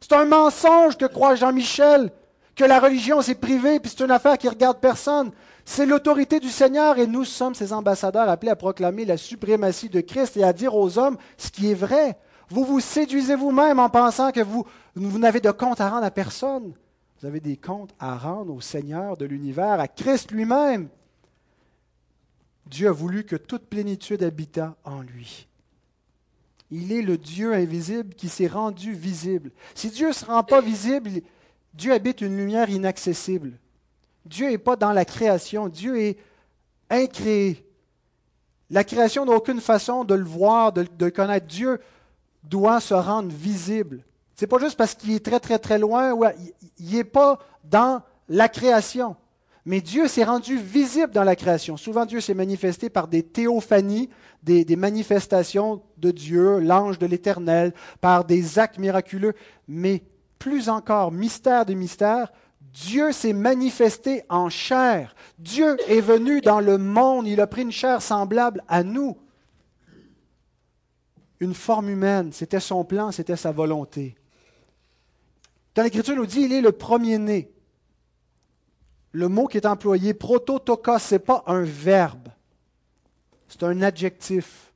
C'est 0.00 0.12
un 0.12 0.26
mensonge 0.26 0.96
que 0.96 1.06
croit 1.06 1.34
Jean-Michel, 1.34 2.12
que 2.54 2.64
la 2.64 2.78
religion 2.80 3.22
s'est 3.22 3.36
privée, 3.36 3.80
puis 3.80 3.92
c'est 3.96 4.04
une 4.04 4.10
affaire 4.10 4.36
qui 4.36 4.48
regarde 4.48 4.78
personne. 4.78 5.30
C'est 5.70 5.84
l'autorité 5.84 6.40
du 6.40 6.48
Seigneur 6.48 6.96
et 6.96 7.06
nous 7.06 7.26
sommes 7.26 7.54
ses 7.54 7.74
ambassadeurs 7.74 8.30
appelés 8.30 8.50
à 8.50 8.56
proclamer 8.56 9.04
la 9.04 9.18
suprématie 9.18 9.90
de 9.90 10.00
Christ 10.00 10.38
et 10.38 10.42
à 10.42 10.54
dire 10.54 10.74
aux 10.74 10.98
hommes 10.98 11.18
ce 11.36 11.50
qui 11.50 11.70
est 11.70 11.74
vrai. 11.74 12.16
Vous 12.48 12.64
vous 12.64 12.80
séduisez 12.80 13.36
vous-même 13.36 13.78
en 13.78 13.90
pensant 13.90 14.32
que 14.32 14.40
vous, 14.40 14.64
vous 14.94 15.18
n'avez 15.18 15.40
de 15.40 15.50
compte 15.50 15.82
à 15.82 15.90
rendre 15.90 16.06
à 16.06 16.10
personne. 16.10 16.72
Vous 17.20 17.26
avez 17.26 17.40
des 17.40 17.58
comptes 17.58 17.94
à 18.00 18.16
rendre 18.16 18.54
au 18.54 18.62
Seigneur 18.62 19.18
de 19.18 19.26
l'univers, 19.26 19.78
à 19.78 19.88
Christ 19.88 20.30
lui-même. 20.30 20.88
Dieu 22.64 22.88
a 22.88 22.92
voulu 22.92 23.24
que 23.24 23.36
toute 23.36 23.66
plénitude 23.66 24.22
habitât 24.22 24.74
en 24.84 25.02
lui. 25.02 25.48
Il 26.70 26.92
est 26.92 27.02
le 27.02 27.18
Dieu 27.18 27.52
invisible 27.52 28.14
qui 28.14 28.30
s'est 28.30 28.46
rendu 28.46 28.94
visible. 28.94 29.50
Si 29.74 29.90
Dieu 29.90 30.08
ne 30.08 30.12
se 30.14 30.24
rend 30.24 30.44
pas 30.44 30.62
visible, 30.62 31.10
Dieu 31.74 31.92
habite 31.92 32.22
une 32.22 32.38
lumière 32.38 32.70
inaccessible. 32.70 33.52
Dieu 34.28 34.50
n'est 34.50 34.58
pas 34.58 34.76
dans 34.76 34.92
la 34.92 35.04
création, 35.04 35.68
Dieu 35.68 35.98
est 36.00 36.18
incréé. 36.90 37.64
La 38.70 38.84
création 38.84 39.24
n'a 39.24 39.32
aucune 39.32 39.60
façon 39.60 40.04
de 40.04 40.14
le 40.14 40.24
voir, 40.24 40.72
de, 40.72 40.86
le 41.00 41.10
connaître. 41.10 41.46
Dieu 41.46 41.80
doit 42.44 42.80
se 42.80 42.94
rendre 42.94 43.32
visible. 43.32 44.04
Ce 44.36 44.44
n'est 44.44 44.48
pas 44.48 44.58
juste 44.58 44.76
parce 44.76 44.94
qu'il 44.94 45.12
est 45.12 45.24
très, 45.24 45.40
très, 45.40 45.58
très 45.58 45.78
loin, 45.78 46.14
il 46.78 46.94
n'est 46.94 47.04
pas 47.04 47.38
dans 47.64 48.02
la 48.28 48.48
création. 48.48 49.16
Mais 49.64 49.80
Dieu 49.80 50.08
s'est 50.08 50.24
rendu 50.24 50.56
visible 50.56 51.12
dans 51.12 51.24
la 51.24 51.36
création. 51.36 51.76
Souvent, 51.76 52.06
Dieu 52.06 52.20
s'est 52.20 52.34
manifesté 52.34 52.88
par 52.88 53.08
des 53.08 53.22
théophanies, 53.22 54.08
des, 54.42 54.64
manifestations 54.76 55.82
de 55.98 56.10
Dieu, 56.10 56.58
l'ange 56.60 56.98
de 56.98 57.06
l'Éternel, 57.06 57.74
par 58.00 58.24
des 58.24 58.58
actes 58.58 58.78
miraculeux. 58.78 59.34
Mais 59.66 60.02
plus 60.38 60.68
encore, 60.68 61.12
mystère 61.12 61.66
des 61.66 61.74
mystères, 61.74 62.32
Dieu 62.84 63.12
s'est 63.12 63.32
manifesté 63.32 64.22
en 64.28 64.48
chair. 64.48 65.14
Dieu 65.38 65.76
est 65.88 66.00
venu 66.00 66.40
dans 66.40 66.60
le 66.60 66.78
monde, 66.78 67.26
il 67.26 67.40
a 67.40 67.46
pris 67.46 67.62
une 67.62 67.72
chair 67.72 68.02
semblable 68.02 68.62
à 68.68 68.82
nous. 68.82 69.16
Une 71.40 71.54
forme 71.54 71.88
humaine, 71.88 72.32
c'était 72.32 72.60
son 72.60 72.84
plan, 72.84 73.10
c'était 73.10 73.36
sa 73.36 73.52
volonté. 73.52 74.16
Dans 75.74 75.82
l'Écriture, 75.82 76.16
nous 76.16 76.26
dit, 76.26 76.42
il 76.42 76.52
est 76.52 76.60
le 76.60 76.72
premier-né. 76.72 77.52
Le 79.12 79.28
mot 79.28 79.46
qui 79.46 79.56
est 79.56 79.66
employé, 79.66 80.14
prototokos, 80.14 80.98
ce 80.98 81.14
n'est 81.14 81.18
pas 81.20 81.42
un 81.46 81.62
verbe, 81.62 82.28
c'est 83.48 83.62
un 83.62 83.82
adjectif 83.82 84.67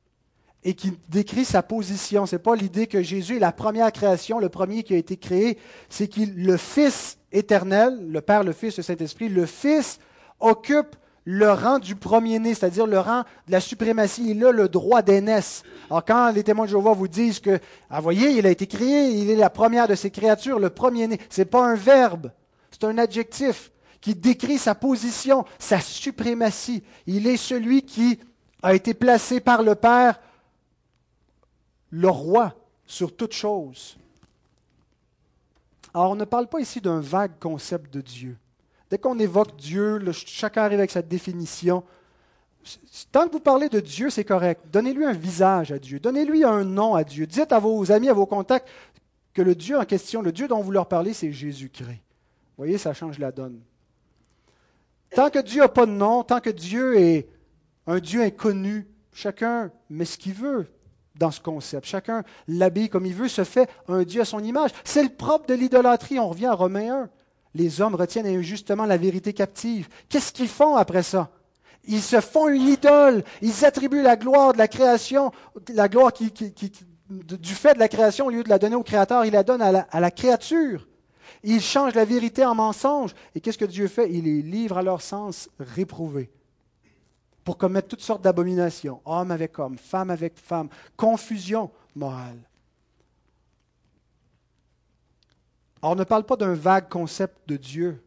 et 0.63 0.73
qui 0.73 0.93
décrit 1.09 1.45
sa 1.45 1.61
position. 1.61 2.25
Ce 2.25 2.35
n'est 2.35 2.41
pas 2.41 2.55
l'idée 2.55 2.87
que 2.87 3.01
Jésus 3.01 3.37
est 3.37 3.39
la 3.39 3.51
première 3.51 3.91
création, 3.91 4.39
le 4.39 4.49
premier 4.49 4.83
qui 4.83 4.93
a 4.93 4.97
été 4.97 5.17
créé, 5.17 5.57
c'est 5.89 6.07
qu'il, 6.07 6.43
le 6.43 6.57
Fils 6.57 7.17
éternel, 7.31 8.09
le 8.09 8.21
Père, 8.21 8.43
le 8.43 8.53
Fils, 8.53 8.77
le 8.77 8.83
Saint-Esprit, 8.83 9.29
le 9.29 9.45
Fils 9.45 9.99
occupe 10.39 10.95
le 11.25 11.51
rang 11.51 11.79
du 11.79 11.95
premier-né, 11.95 12.53
c'est-à-dire 12.53 12.85
le 12.85 12.99
rang 12.99 13.23
de 13.47 13.51
la 13.51 13.61
suprématie. 13.61 14.31
Il 14.31 14.45
a 14.45 14.51
le 14.51 14.67
droit 14.67 15.01
d'aînesse. 15.01 15.63
Alors 15.89 16.03
quand 16.03 16.31
les 16.31 16.43
témoins 16.43 16.65
de 16.65 16.71
Jéhovah 16.71 16.93
vous 16.93 17.07
disent 17.07 17.39
que, 17.39 17.59
ah 17.89 18.01
voyez, 18.01 18.31
il 18.31 18.45
a 18.45 18.49
été 18.49 18.67
créé, 18.67 19.09
il 19.09 19.29
est 19.29 19.35
la 19.35 19.49
première 19.49 19.87
de 19.87 19.95
ses 19.95 20.11
créatures, 20.11 20.59
le 20.59 20.69
premier-né, 20.69 21.19
ce 21.29 21.41
n'est 21.41 21.45
pas 21.45 21.65
un 21.65 21.75
verbe, 21.75 22.31
c'est 22.71 22.83
un 22.83 22.97
adjectif 22.97 23.71
qui 24.01 24.15
décrit 24.15 24.57
sa 24.57 24.75
position, 24.75 25.45
sa 25.59 25.79
suprématie. 25.79 26.83
Il 27.07 27.25
est 27.25 27.37
celui 27.37 27.83
qui 27.83 28.19
a 28.61 28.73
été 28.73 28.93
placé 28.93 29.39
par 29.39 29.63
le 29.63 29.75
Père 29.75 30.19
le 31.93 32.09
roi 32.09 32.55
sur 32.87 33.15
toute 33.15 33.33
chose. 33.33 33.97
Alors, 35.93 36.11
on 36.11 36.15
ne 36.15 36.25
parle 36.25 36.47
pas 36.47 36.59
ici 36.59 36.81
d'un 36.81 36.99
vague 36.99 37.33
concept 37.39 37.93
de 37.93 38.01
Dieu. 38.01 38.35
Dès 38.89 38.97
qu'on 38.97 39.19
évoque 39.19 39.55
Dieu, 39.57 40.01
chacun 40.11 40.63
arrive 40.63 40.79
avec 40.79 40.89
sa 40.89 41.03
définition. 41.03 41.83
Tant 43.11 43.27
que 43.27 43.33
vous 43.33 43.39
parlez 43.39 43.69
de 43.69 43.79
Dieu, 43.79 44.09
c'est 44.09 44.23
correct. 44.23 44.63
Donnez-lui 44.71 45.05
un 45.05 45.13
visage 45.13 45.71
à 45.71 45.77
Dieu. 45.77 45.99
Donnez-lui 45.99 46.43
un 46.43 46.63
nom 46.63 46.95
à 46.95 47.03
Dieu. 47.03 47.27
Dites 47.27 47.51
à 47.51 47.59
vos 47.59 47.91
amis, 47.91 48.09
à 48.09 48.13
vos 48.13 48.25
contacts, 48.25 48.67
que 49.31 49.43
le 49.43 49.53
Dieu 49.53 49.77
en 49.77 49.85
question, 49.85 50.23
le 50.23 50.31
Dieu 50.31 50.47
dont 50.47 50.61
vous 50.61 50.71
leur 50.71 50.87
parlez, 50.87 51.13
c'est 51.13 51.31
Jésus-Christ. 51.31 51.85
Vous 51.89 52.57
voyez, 52.57 52.79
ça 52.79 52.93
change 52.95 53.19
la 53.19 53.31
donne. 53.31 53.61
Tant 55.11 55.29
que 55.29 55.39
Dieu 55.39 55.61
n'a 55.61 55.69
pas 55.69 55.85
de 55.85 55.91
nom, 55.91 56.23
tant 56.23 56.39
que 56.39 56.49
Dieu 56.49 56.97
est 56.97 57.29
un 57.85 57.99
Dieu 57.99 58.23
inconnu, 58.23 58.87
chacun 59.11 59.71
met 59.91 60.05
ce 60.05 60.17
qu'il 60.17 60.33
veut 60.33 60.67
dans 61.15 61.31
ce 61.31 61.39
concept. 61.39 61.85
Chacun 61.85 62.23
l'habille 62.47 62.89
comme 62.89 63.05
il 63.05 63.13
veut, 63.13 63.27
se 63.27 63.43
fait 63.43 63.69
un 63.87 64.03
Dieu 64.03 64.21
à 64.21 64.25
son 64.25 64.43
image. 64.43 64.71
C'est 64.83 65.03
le 65.03 65.09
propre 65.09 65.47
de 65.47 65.53
l'idolâtrie. 65.53 66.19
On 66.19 66.29
revient 66.29 66.47
à 66.47 66.53
Romains 66.53 67.03
1. 67.03 67.09
Les 67.55 67.81
hommes 67.81 67.95
retiennent 67.95 68.27
injustement 68.27 68.85
la 68.85 68.97
vérité 68.97 69.33
captive. 69.33 69.87
Qu'est-ce 70.09 70.33
qu'ils 70.33 70.47
font 70.47 70.75
après 70.75 71.03
ça? 71.03 71.29
Ils 71.85 72.01
se 72.01 72.19
font 72.19 72.47
une 72.47 72.67
idole. 72.67 73.23
Ils 73.41 73.65
attribuent 73.65 74.01
la 74.01 74.15
gloire 74.15 74.53
de 74.53 74.57
la 74.57 74.67
création, 74.67 75.31
la 75.73 75.87
gloire 75.87 76.13
qui, 76.13 76.31
du 77.09 77.53
fait 77.53 77.75
de 77.75 77.79
la 77.79 77.89
création, 77.89 78.27
au 78.27 78.29
lieu 78.29 78.43
de 78.43 78.49
la 78.49 78.57
donner 78.57 78.75
au 78.75 78.83
Créateur, 78.83 79.25
ils 79.25 79.33
la 79.33 79.43
donnent 79.43 79.61
à 79.61 79.99
la, 79.99 80.11
créature. 80.11 80.87
Ils 81.43 81.61
changent 81.61 81.93
la 81.93 82.05
vérité 82.05 82.45
en 82.45 82.55
mensonge. 82.55 83.13
Et 83.35 83.41
qu'est-ce 83.41 83.57
que 83.57 83.65
Dieu 83.65 83.87
fait? 83.87 84.09
Il 84.09 84.23
les 84.23 84.41
livre 84.41 84.77
à 84.77 84.81
leur 84.81 85.01
sens 85.01 85.49
réprouvé 85.59 86.31
pour 87.43 87.57
commettre 87.57 87.87
toutes 87.89 88.01
sortes 88.01 88.21
d'abominations, 88.21 89.01
homme 89.05 89.31
avec 89.31 89.57
homme, 89.59 89.77
femme 89.77 90.09
avec 90.09 90.37
femme, 90.37 90.69
confusion 90.95 91.69
morale. 91.95 92.39
Alors, 95.81 95.93
on 95.93 95.95
ne 95.95 96.03
parle 96.05 96.23
pas 96.23 96.37
d'un 96.37 96.53
vague 96.53 96.87
concept 96.87 97.37
de 97.47 97.57
Dieu, 97.57 98.01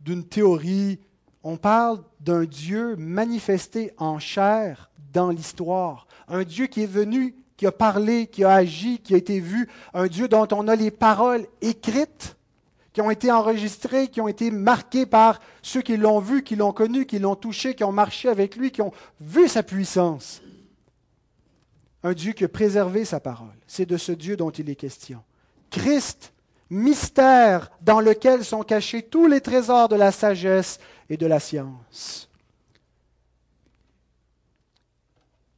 d'une 0.00 0.24
théorie. 0.24 0.98
On 1.42 1.56
parle 1.56 2.02
d'un 2.20 2.44
Dieu 2.44 2.94
manifesté 2.96 3.92
en 3.96 4.18
chair 4.18 4.90
dans 5.12 5.30
l'histoire. 5.30 6.06
Un 6.28 6.42
Dieu 6.42 6.66
qui 6.66 6.82
est 6.82 6.86
venu, 6.86 7.34
qui 7.56 7.66
a 7.66 7.72
parlé, 7.72 8.26
qui 8.26 8.44
a 8.44 8.52
agi, 8.52 8.98
qui 8.98 9.14
a 9.14 9.16
été 9.16 9.40
vu. 9.40 9.68
Un 9.94 10.08
Dieu 10.08 10.28
dont 10.28 10.46
on 10.52 10.68
a 10.68 10.76
les 10.76 10.90
paroles 10.90 11.46
écrites 11.62 12.36
qui 12.92 13.00
ont 13.00 13.10
été 13.10 13.30
enregistrés, 13.30 14.08
qui 14.08 14.20
ont 14.20 14.28
été 14.28 14.50
marqués 14.50 15.06
par 15.06 15.40
ceux 15.62 15.82
qui 15.82 15.96
l'ont 15.96 16.18
vu, 16.18 16.42
qui 16.42 16.56
l'ont 16.56 16.72
connu, 16.72 17.06
qui 17.06 17.18
l'ont 17.18 17.36
touché, 17.36 17.74
qui 17.74 17.84
ont 17.84 17.92
marché 17.92 18.28
avec 18.28 18.56
lui, 18.56 18.70
qui 18.70 18.82
ont 18.82 18.92
vu 19.20 19.48
sa 19.48 19.62
puissance. 19.62 20.42
Un 22.02 22.12
Dieu 22.12 22.32
qui 22.32 22.44
a 22.44 22.48
préservé 22.48 23.04
sa 23.04 23.20
parole. 23.20 23.48
C'est 23.66 23.86
de 23.86 23.96
ce 23.96 24.12
Dieu 24.12 24.36
dont 24.36 24.50
il 24.50 24.68
est 24.70 24.76
question. 24.76 25.22
Christ, 25.70 26.32
mystère 26.70 27.70
dans 27.82 28.00
lequel 28.00 28.44
sont 28.44 28.62
cachés 28.62 29.02
tous 29.02 29.26
les 29.26 29.40
trésors 29.40 29.88
de 29.88 29.96
la 29.96 30.10
sagesse 30.10 30.78
et 31.08 31.16
de 31.16 31.26
la 31.26 31.40
science. 31.40 32.28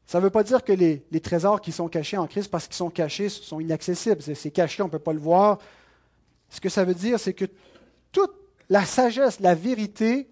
Ça 0.07 0.19
ne 0.19 0.25
veut 0.25 0.31
pas 0.31 0.43
dire 0.43 0.63
que 0.63 0.73
les, 0.75 1.21
trésors 1.23 1.63
qui 1.63 1.73
sont 1.73 1.89
cachés 1.89 2.19
en 2.19 2.27
Christ, 2.27 2.51
parce 2.51 2.67
qu'ils 2.67 2.77
sont 2.77 2.91
cachés, 2.91 3.31
sont 3.31 3.61
inaccessibles. 3.61 4.21
C'est 4.21 4.51
caché, 4.51 4.83
on 4.83 4.87
ne 4.87 4.91
peut 4.91 4.99
pas 4.99 5.15
le 5.15 5.19
voir. 5.19 5.59
Ce 6.53 6.61
que 6.61 6.69
ça 6.69 6.85
veut 6.85 6.95
dire, 6.95 7.19
c'est 7.19 7.33
que 7.33 7.47
toute 8.13 8.31
la 8.69 8.85
sagesse, 8.85 9.41
la 9.41 9.55
vérité 9.55 10.29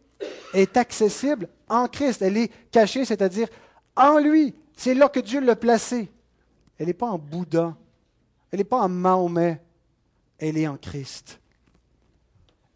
est 0.52 0.76
accessible 0.76 1.48
en 1.66 1.88
Christ. 1.88 2.20
Elle 2.20 2.36
est 2.36 2.52
cachée, 2.70 3.06
c'est-à-dire 3.06 3.48
en 3.96 4.18
lui. 4.18 4.54
C'est 4.76 4.92
là 4.92 5.08
que 5.08 5.20
Dieu 5.20 5.40
l'a 5.40 5.56
placée. 5.56 6.10
Elle 6.78 6.88
n'est 6.88 6.92
pas 6.92 7.08
en 7.08 7.16
Bouddha. 7.16 7.74
Elle 8.50 8.58
n'est 8.58 8.64
pas 8.64 8.82
en 8.82 8.88
Mahomet. 8.90 9.62
Elle 10.38 10.58
est 10.58 10.68
en 10.68 10.76
Christ. 10.76 11.40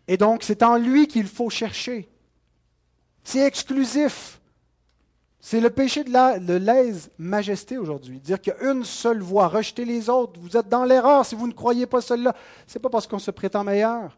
Et 0.08 0.16
donc, 0.16 0.42
c'est 0.42 0.62
en 0.62 0.78
lui 0.78 1.06
qu'il 1.06 1.26
faut 1.26 1.50
chercher. 1.50 2.08
C'est 3.24 3.46
exclusif. 3.46 4.40
C'est 5.46 5.60
le 5.60 5.68
péché 5.68 6.04
de 6.04 6.54
l'aise-majesté 6.54 7.76
aujourd'hui. 7.76 8.18
Dire 8.18 8.40
qu'il 8.40 8.54
y 8.58 8.64
a 8.64 8.72
une 8.72 8.82
seule 8.82 9.20
voie, 9.20 9.46
rejeter 9.46 9.84
les 9.84 10.08
autres. 10.08 10.40
Vous 10.40 10.56
êtes 10.56 10.70
dans 10.70 10.86
l'erreur 10.86 11.26
si 11.26 11.34
vous 11.34 11.46
ne 11.46 11.52
croyez 11.52 11.84
pas 11.84 12.00
cela. 12.00 12.34
Ce 12.66 12.78
n'est 12.78 12.82
pas 12.82 12.88
parce 12.88 13.06
qu'on 13.06 13.18
se 13.18 13.30
prétend 13.30 13.62
meilleur. 13.62 14.16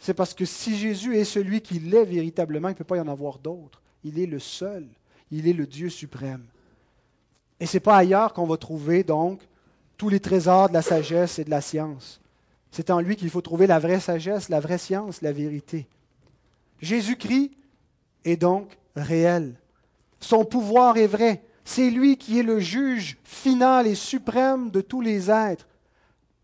C'est 0.00 0.14
parce 0.14 0.34
que 0.34 0.44
si 0.44 0.76
Jésus 0.76 1.16
est 1.16 1.22
celui 1.22 1.60
qui 1.60 1.78
l'est 1.78 2.04
véritablement, 2.04 2.66
il 2.66 2.72
ne 2.72 2.76
peut 2.76 2.82
pas 2.82 2.96
y 2.96 3.00
en 3.00 3.06
avoir 3.06 3.38
d'autre. 3.38 3.80
Il 4.02 4.18
est 4.18 4.26
le 4.26 4.40
seul. 4.40 4.84
Il 5.30 5.46
est 5.46 5.52
le 5.52 5.64
Dieu 5.64 5.90
suprême. 5.90 6.42
Et 7.60 7.66
ce 7.66 7.76
n'est 7.76 7.80
pas 7.80 7.98
ailleurs 7.98 8.32
qu'on 8.32 8.46
va 8.46 8.56
trouver 8.56 9.04
donc 9.04 9.42
tous 9.96 10.08
les 10.08 10.18
trésors 10.18 10.70
de 10.70 10.74
la 10.74 10.82
sagesse 10.82 11.38
et 11.38 11.44
de 11.44 11.50
la 11.50 11.60
science. 11.60 12.20
C'est 12.72 12.90
en 12.90 12.98
lui 12.98 13.14
qu'il 13.14 13.30
faut 13.30 13.42
trouver 13.42 13.68
la 13.68 13.78
vraie 13.78 14.00
sagesse, 14.00 14.48
la 14.48 14.58
vraie 14.58 14.78
science, 14.78 15.22
la 15.22 15.30
vérité. 15.30 15.86
Jésus-Christ 16.80 17.52
est 18.24 18.36
donc 18.36 18.76
réel. 18.96 19.54
Son 20.24 20.46
pouvoir 20.46 20.96
est 20.96 21.06
vrai. 21.06 21.42
C'est 21.66 21.90
lui 21.90 22.16
qui 22.16 22.38
est 22.38 22.42
le 22.42 22.58
juge 22.58 23.18
final 23.24 23.86
et 23.86 23.94
suprême 23.94 24.70
de 24.70 24.80
tous 24.80 25.02
les 25.02 25.30
êtres. 25.30 25.68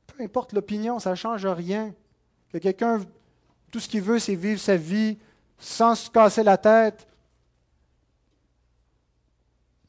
Peu 0.07 0.23
importe 0.23 0.53
l'opinion, 0.53 0.99
ça 0.99 1.13
ne 1.13 1.15
change 1.15 1.47
rien. 1.47 1.95
Que 2.53 2.59
quelqu'un, 2.59 3.01
tout 3.73 3.81
ce 3.81 3.89
qu'il 3.89 4.03
veut, 4.03 4.19
c'est 4.19 4.35
vivre 4.35 4.61
sa 4.61 4.77
vie 4.77 5.17
sans 5.57 5.95
se 5.95 6.11
casser 6.11 6.43
la 6.43 6.59
tête. 6.59 7.09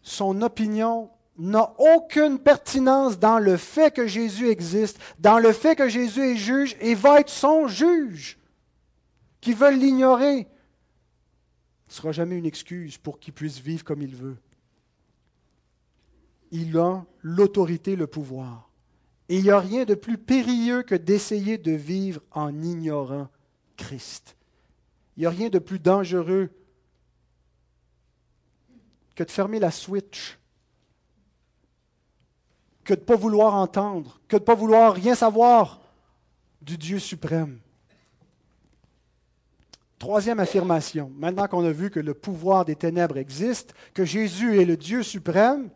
Son 0.01 0.41
opinion 0.41 1.09
n'a 1.37 1.73
aucune 1.77 2.39
pertinence 2.39 3.19
dans 3.19 3.39
le 3.39 3.57
fait 3.57 3.93
que 3.93 4.07
Jésus 4.07 4.47
existe, 4.49 4.99
dans 5.19 5.37
le 5.37 5.51
fait 5.51 5.75
que 5.75 5.89
Jésus 5.89 6.31
est 6.31 6.37
juge 6.37 6.77
et 6.79 6.95
va 6.95 7.19
être 7.19 7.29
son 7.29 7.67
juge. 7.67 8.39
Qui 9.41 9.51
veulent 9.51 9.79
l'ignorer, 9.79 10.47
ne 11.91 11.95
sera 11.95 12.13
jamais 12.13 12.37
une 12.37 12.45
excuse 12.45 12.97
pour 12.97 13.19
qu'il 13.19 13.33
puisse 13.33 13.59
vivre 13.59 13.83
comme 13.83 14.01
il 14.01 14.15
veut. 14.15 14.37
Il 16.51 16.77
a 16.77 17.05
l'autorité, 17.21 17.97
le 17.97 18.07
pouvoir. 18.07 18.69
Et 19.27 19.37
il 19.37 19.43
n'y 19.43 19.49
a 19.49 19.59
rien 19.59 19.83
de 19.83 19.93
plus 19.93 20.17
périlleux 20.17 20.83
que 20.83 20.95
d'essayer 20.95 21.57
de 21.57 21.73
vivre 21.73 22.21
en 22.31 22.63
ignorant 22.63 23.27
Christ. 23.75 24.37
Il 25.17 25.21
n'y 25.21 25.25
a 25.25 25.31
rien 25.31 25.49
de 25.49 25.59
plus 25.59 25.79
dangereux 25.79 26.49
que 29.13 29.23
de 29.23 29.31
fermer 29.31 29.59
la 29.59 29.71
switch, 29.71 30.39
que 32.85 32.93
de 32.93 33.01
ne 33.01 33.05
pas 33.05 33.17
vouloir 33.17 33.55
entendre, 33.55 34.21
que 34.29 34.37
de 34.37 34.41
ne 34.41 34.45
pas 34.45 34.55
vouloir 34.55 34.93
rien 34.93 35.13
savoir 35.13 35.81
du 36.61 36.77
Dieu 36.77 36.99
suprême. 36.99 37.59
Troisième 40.01 40.39
affirmation, 40.39 41.11
maintenant 41.15 41.47
qu'on 41.47 41.63
a 41.63 41.71
vu 41.71 41.91
que 41.91 41.99
le 41.99 42.15
pouvoir 42.15 42.65
des 42.65 42.75
ténèbres 42.75 43.17
existe, 43.17 43.75
que 43.93 44.03
Jésus 44.03 44.59
est 44.59 44.65
le 44.65 44.75
Dieu 44.75 45.03
suprême, 45.03 45.69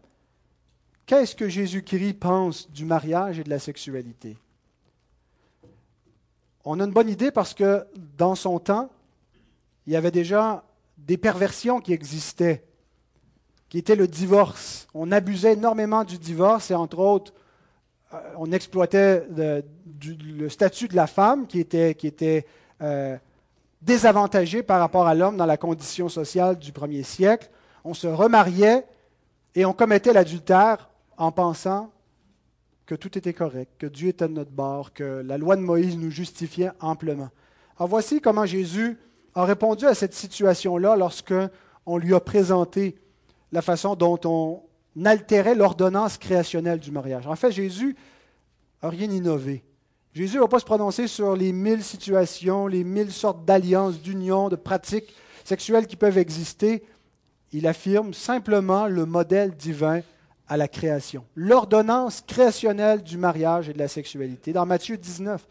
qu'est-ce 1.06 1.36
que 1.36 1.48
Jésus-Christ 1.48 2.16
pense 2.16 2.72
du 2.72 2.86
mariage 2.86 3.38
et 3.38 3.44
de 3.44 3.52
la 3.52 3.60
sexualité? 3.60 4.36
On 6.64 6.80
a 6.80 6.86
une 6.86 6.92
bonne 6.92 7.08
idée 7.08 7.30
parce 7.30 7.54
que 7.54 7.86
dans 8.18 8.34
son 8.34 8.58
temps, 8.58 8.90
il 9.86 9.94
y 9.94 9.96
avait 9.96 10.10
déjà 10.10 10.64
des 10.98 11.18
perversions 11.18 11.80
qui 11.80 11.94
existaient, 11.94 12.64
qui 13.70 13.78
étaient 13.78 13.96
le 13.96 14.08
divorce. 14.08 14.88
On 14.96 15.12
abusait 15.12 15.54
énormément 15.54 16.04
du 16.04 16.18
divorce 16.18 16.72
et 16.72 16.76
entre 16.76 16.98
autres, 16.98 17.32
euh, 18.12 18.18
on 18.38 18.52
exploitait 18.52 19.24
le, 19.38 20.50
statut 20.50 20.88
de 20.88 20.96
la 20.96 21.06
femme 21.06 21.46
qui 21.46 21.60
était, 21.60 22.48
euh, 22.82 23.18
désavantagé 23.86 24.64
par 24.64 24.80
rapport 24.80 25.06
à 25.06 25.14
l'homme 25.14 25.38
dans 25.38 25.46
la 25.46 25.58
condition 25.58 26.10
sociale 26.10 26.58
du 26.58 26.72
premier 26.72 27.04
siècle. 27.04 27.50
On 27.84 27.94
se 27.94 28.08
remariait 28.08 28.86
et 29.54 29.64
on 29.64 29.74
commettait 29.74 30.12
l'adultère 30.12 30.90
en 31.18 31.32
pensant 31.32 31.92
que 32.88 32.96
tout 32.96 33.18
était 33.18 33.34
correct, 33.34 33.74
que 33.78 33.86
Dieu 33.86 34.10
était 34.10 34.28
de 34.28 34.34
notre 34.34 34.52
bord, 34.52 34.92
que 34.92 35.24
la 35.26 35.38
loi 35.38 35.56
de 35.56 35.62
Moïse 35.62 35.98
nous 35.98 36.10
justifiait 36.10 36.72
amplement. 36.80 37.30
Alors 37.78 37.88
voici 37.88 38.22
comment 38.22 38.46
Jésus 38.46 38.98
a 39.36 39.46
répondu 39.46 39.86
à 39.86 39.94
cette 39.94 40.14
situation-là 40.14 40.96
lorsque 40.96 41.34
on 41.86 41.98
lui 41.98 42.16
a 42.16 42.20
présenté 42.20 42.98
la 43.52 43.62
façon 43.62 43.96
dont 43.96 44.20
on 44.26 44.64
altérait 45.06 45.56
l'ordonnance 45.56 46.18
créationnelle 46.18 46.80
du 46.80 46.92
mariage. 46.92 47.28
En 47.28 47.36
fait, 47.36 47.52
Jésus 47.52 47.96
n'a 48.82 48.90
rien 48.90 49.10
innové. 49.10 49.64
Jésus 50.16 50.38
ne 50.38 50.42
va 50.44 50.48
pas 50.48 50.60
se 50.60 50.66
prononcer 50.66 51.08
sur 51.08 51.36
les 51.36 51.52
mille 51.52 51.84
situations, 51.84 52.68
les 52.68 52.86
mille 52.86 53.12
sortes 53.12 53.44
d'alliances, 53.44 54.00
d'unions, 54.00 54.48
de 54.48 54.56
pratiques 54.56 55.14
sexuelles 55.44 55.88
qui 55.88 55.98
peuvent 55.98 56.18
exister. 56.18 56.86
Il 57.52 57.68
affirme 57.68 58.14
simplement 58.14 58.88
le 58.88 59.06
modèle 59.06 59.54
divin 59.58 60.00
à 60.48 60.56
la 60.56 60.70
création, 60.70 61.26
l'ordonnance 61.36 62.24
créationnelle 62.26 63.04
du 63.04 63.18
mariage 63.18 63.68
et 63.68 63.74
de 63.74 63.78
la 63.78 63.90
sexualité. 63.90 64.54
Dans 64.54 64.66
Matthieu 64.66 64.96
19, 64.96 65.46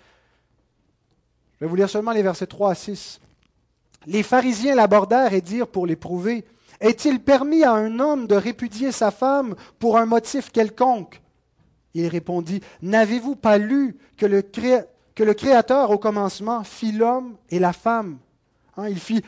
je 1.53 1.65
vais 1.65 1.69
vous 1.69 1.77
lire 1.77 1.91
seulement 1.91 2.13
les 2.13 2.23
versets 2.23 2.47
3 2.47 2.71
à 2.71 2.75
6. 2.75 3.21
Les 4.07 4.23
pharisiens 4.23 4.77
l'abordèrent 4.77 5.35
et 5.35 5.43
dirent 5.43 5.69
pour 5.69 5.87
l'éprouver, 5.87 6.47
Est-il 6.81 7.21
permis 7.21 7.65
à 7.65 7.73
un 7.73 8.01
homme 8.01 8.27
de 8.27 8.35
répudier 8.35 8.93
sa 8.93 9.11
femme 9.11 9.57
pour 9.79 9.99
un 9.99 10.07
motif 10.07 10.51
quelconque? 10.51 11.21
Il 11.95 12.09
répondit, 12.09 12.61
N'avez-vous 12.83 13.37
pas 13.37 13.59
lu 13.59 13.97
que 14.17 14.27
le, 14.27 14.43
Créateur 15.33 15.91
au 15.91 15.99
commencement 15.99 16.65
fit 16.65 16.93
l'homme 16.93 17.37
et 17.51 17.59
la 17.59 17.73
femme? 17.73 18.19
Hein, 18.77 18.89
Il 18.89 18.99
fit 18.99 19.23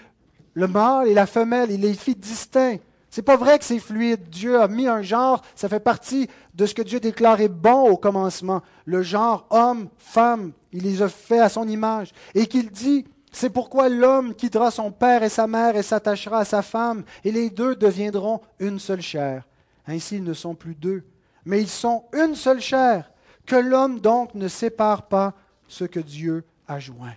le 0.54 0.66
mâle 0.66 1.08
et 1.08 1.14
la 1.14 1.26
femelle, 1.26 1.70
il 1.70 1.80
les 1.80 1.94
fit 1.94 2.16
distincts. 2.16 2.78
C'est 3.10 3.22
pas 3.22 3.36
vrai 3.36 3.58
que 3.58 3.64
c'est 3.64 3.78
fluide. 3.78 4.28
Dieu 4.28 4.60
a 4.60 4.68
mis 4.68 4.88
un 4.88 5.02
genre, 5.02 5.42
ça 5.54 5.68
fait 5.68 5.80
partie 5.80 6.28
de 6.54 6.66
ce 6.66 6.74
que 6.74 6.82
Dieu 6.82 7.00
déclarait 7.00 7.48
bon 7.48 7.88
au 7.88 7.96
commencement. 7.96 8.62
Le 8.84 9.02
genre 9.02 9.46
homme, 9.50 9.88
femme, 9.96 10.52
il 10.72 10.82
les 10.82 11.02
a 11.02 11.08
fait 11.08 11.38
à 11.38 11.48
son 11.48 11.68
image. 11.68 12.12
Et 12.34 12.46
qu'il 12.46 12.70
dit, 12.70 13.06
c'est 13.32 13.50
pourquoi 13.50 13.88
l'homme 13.88 14.34
quittera 14.34 14.70
son 14.70 14.90
père 14.90 15.22
et 15.22 15.28
sa 15.28 15.46
mère 15.46 15.76
et 15.76 15.82
s'attachera 15.82 16.40
à 16.40 16.44
sa 16.44 16.62
femme, 16.62 17.04
et 17.22 17.30
les 17.30 17.50
deux 17.50 17.76
deviendront 17.76 18.40
une 18.58 18.78
seule 18.78 19.02
chair. 19.02 19.46
Ainsi, 19.86 20.16
ils 20.16 20.24
ne 20.24 20.32
sont 20.32 20.54
plus 20.54 20.74
deux, 20.74 21.04
mais 21.46 21.62
ils 21.62 21.68
sont 21.68 22.04
une 22.12 22.34
seule 22.34 22.60
chair, 22.60 23.10
que 23.46 23.54
l'homme 23.54 24.00
donc 24.00 24.34
ne 24.34 24.48
sépare 24.48 25.06
pas 25.06 25.32
ce 25.68 25.84
que 25.84 26.00
Dieu 26.00 26.44
a 26.66 26.80
joint. 26.80 27.14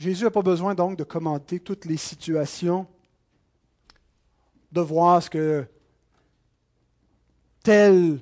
Jésus 0.00 0.24
n'a 0.24 0.30
pas 0.30 0.42
besoin 0.42 0.74
donc 0.74 0.98
de 0.98 1.04
commenter 1.04 1.60
toutes 1.60 1.84
les 1.84 1.96
situations, 1.96 2.86
de 4.72 4.80
voir 4.80 5.22
ce 5.22 5.30
que 5.30 5.66
telle 7.62 8.20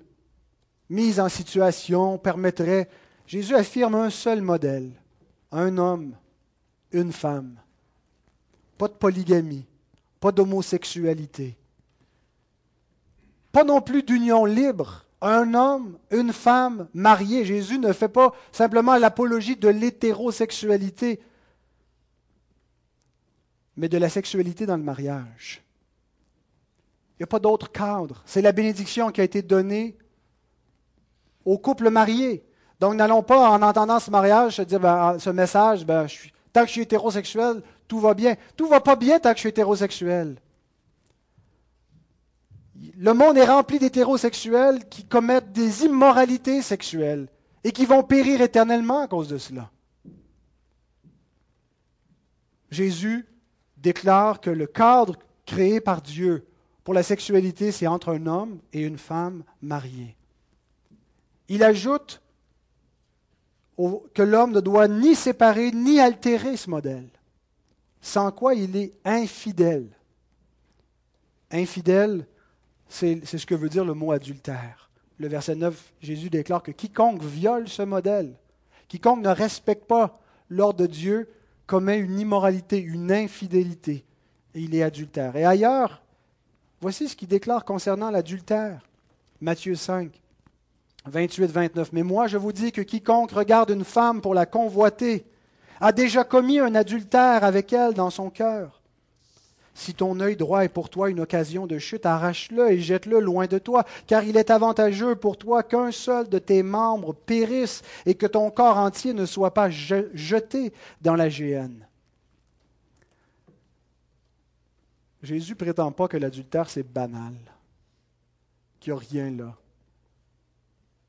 mise 0.90 1.18
en 1.18 1.30
situation 1.30 2.18
permettrait. 2.18 2.90
Jésus 3.26 3.54
affirme 3.54 3.94
un 3.94 4.10
seul 4.10 4.42
modèle, 4.42 4.92
un 5.50 5.78
homme, 5.78 6.14
une 6.92 7.12
femme. 7.12 7.56
Pas 8.76 8.88
de 8.88 8.94
polygamie, 8.94 9.64
pas 10.20 10.30
d'homosexualité, 10.30 11.56
pas 13.56 13.64
non 13.64 13.80
plus 13.80 14.02
d'union 14.02 14.44
libre. 14.44 15.06
Un 15.22 15.54
homme, 15.54 15.96
une 16.10 16.34
femme 16.34 16.88
mariés. 16.92 17.46
Jésus 17.46 17.78
ne 17.78 17.94
fait 17.94 18.10
pas 18.10 18.34
simplement 18.52 18.98
l'apologie 18.98 19.56
de 19.56 19.68
l'hétérosexualité, 19.68 21.22
mais 23.78 23.88
de 23.88 23.96
la 23.96 24.10
sexualité 24.10 24.66
dans 24.66 24.76
le 24.76 24.82
mariage. 24.82 25.62
Il 27.12 27.22
n'y 27.22 27.24
a 27.24 27.28
pas 27.28 27.38
d'autre 27.38 27.72
cadre. 27.72 28.22
C'est 28.26 28.42
la 28.42 28.52
bénédiction 28.52 29.10
qui 29.10 29.22
a 29.22 29.24
été 29.24 29.40
donnée 29.40 29.96
au 31.46 31.56
couple 31.56 31.88
marié. 31.88 32.44
Donc, 32.78 32.92
n'allons 32.92 33.22
pas, 33.22 33.48
en 33.48 33.62
entendant 33.62 34.00
ce 34.00 34.10
mariage, 34.10 34.56
se 34.56 34.62
dire, 34.62 34.80
ben, 34.80 35.18
ce 35.18 35.30
message, 35.30 35.86
ben, 35.86 36.06
tant 36.52 36.60
que 36.60 36.66
je 36.66 36.72
suis 36.72 36.82
hétérosexuel, 36.82 37.62
tout 37.88 38.00
va 38.00 38.12
bien. 38.12 38.34
Tout 38.54 38.68
va 38.68 38.82
pas 38.82 38.96
bien 38.96 39.18
tant 39.18 39.30
que 39.30 39.36
je 39.36 39.40
suis 39.40 39.48
hétérosexuel. 39.48 40.36
Le 42.98 43.12
monde 43.12 43.38
est 43.38 43.44
rempli 43.44 43.78
d'hétérosexuels 43.78 44.88
qui 44.88 45.04
commettent 45.04 45.52
des 45.52 45.84
immoralités 45.84 46.62
sexuelles 46.62 47.28
et 47.64 47.72
qui 47.72 47.86
vont 47.86 48.02
périr 48.02 48.40
éternellement 48.40 49.00
à 49.00 49.08
cause 49.08 49.28
de 49.28 49.38
cela. 49.38 49.70
Jésus 52.70 53.26
déclare 53.76 54.40
que 54.40 54.50
le 54.50 54.66
cadre 54.66 55.16
créé 55.44 55.80
par 55.80 56.02
Dieu 56.02 56.46
pour 56.84 56.94
la 56.94 57.02
sexualité, 57.02 57.72
c'est 57.72 57.86
entre 57.86 58.10
un 58.10 58.26
homme 58.26 58.60
et 58.72 58.82
une 58.82 58.98
femme 58.98 59.42
mariée. 59.60 60.16
Il 61.48 61.62
ajoute 61.62 62.22
que 64.14 64.22
l'homme 64.22 64.52
ne 64.52 64.60
doit 64.60 64.88
ni 64.88 65.14
séparer 65.14 65.70
ni 65.70 66.00
altérer 66.00 66.56
ce 66.56 66.70
modèle, 66.70 67.08
sans 68.00 68.30
quoi 68.30 68.54
il 68.54 68.76
est 68.76 68.92
infidèle. 69.04 69.88
Infidèle, 71.50 72.26
c'est 72.88 73.24
ce 73.24 73.46
que 73.46 73.54
veut 73.54 73.68
dire 73.68 73.84
le 73.84 73.94
mot 73.94 74.12
adultère. 74.12 74.90
Le 75.18 75.28
verset 75.28 75.54
9, 75.54 75.92
Jésus 76.00 76.30
déclare 76.30 76.62
que 76.62 76.70
quiconque 76.70 77.22
viole 77.22 77.68
ce 77.68 77.82
modèle, 77.82 78.34
quiconque 78.88 79.22
ne 79.22 79.30
respecte 79.30 79.86
pas 79.86 80.20
l'ordre 80.50 80.80
de 80.80 80.86
Dieu, 80.86 81.28
commet 81.66 81.98
une 81.98 82.18
immoralité, 82.18 82.78
une 82.78 83.10
infidélité, 83.10 84.04
et 84.54 84.60
il 84.60 84.74
est 84.74 84.82
adultère. 84.82 85.36
Et 85.36 85.44
ailleurs, 85.44 86.02
voici 86.80 87.08
ce 87.08 87.16
qu'il 87.16 87.28
déclare 87.28 87.64
concernant 87.64 88.10
l'adultère. 88.10 88.86
Matthieu 89.40 89.74
5, 89.74 90.10
28-29. 91.10 91.88
Mais 91.92 92.02
moi, 92.02 92.26
je 92.26 92.36
vous 92.36 92.52
dis 92.52 92.72
que 92.72 92.82
quiconque 92.82 93.32
regarde 93.32 93.70
une 93.70 93.84
femme 93.84 94.20
pour 94.20 94.34
la 94.34 94.46
convoiter 94.46 95.26
a 95.80 95.92
déjà 95.92 96.24
commis 96.24 96.58
un 96.58 96.74
adultère 96.74 97.44
avec 97.44 97.72
elle 97.72 97.94
dans 97.94 98.10
son 98.10 98.30
cœur. 98.30 98.75
Si 99.76 99.92
ton 99.92 100.18
œil 100.20 100.36
droit 100.36 100.64
est 100.64 100.70
pour 100.70 100.88
toi 100.88 101.10
une 101.10 101.20
occasion 101.20 101.66
de 101.66 101.76
chute, 101.76 102.06
arrache-le 102.06 102.72
et 102.72 102.80
jette-le 102.80 103.20
loin 103.20 103.46
de 103.46 103.58
toi, 103.58 103.84
car 104.06 104.24
il 104.24 104.38
est 104.38 104.50
avantageux 104.50 105.16
pour 105.16 105.36
toi 105.36 105.62
qu'un 105.62 105.92
seul 105.92 106.30
de 106.30 106.38
tes 106.38 106.62
membres 106.62 107.12
périsse 107.12 107.82
et 108.06 108.14
que 108.14 108.24
ton 108.24 108.50
corps 108.50 108.78
entier 108.78 109.12
ne 109.12 109.26
soit 109.26 109.52
pas 109.52 109.68
jeté 109.68 110.72
dans 111.02 111.14
la 111.14 111.28
géhenne. 111.28 111.86
Jésus 115.22 115.54
prétend 115.54 115.92
pas 115.92 116.08
que 116.08 116.16
l'adultère 116.16 116.70
c'est 116.70 116.82
banal, 116.82 117.34
qu'il 118.80 118.94
n'y 118.94 118.98
a 118.98 119.02
rien 119.02 119.30
là, 119.30 119.54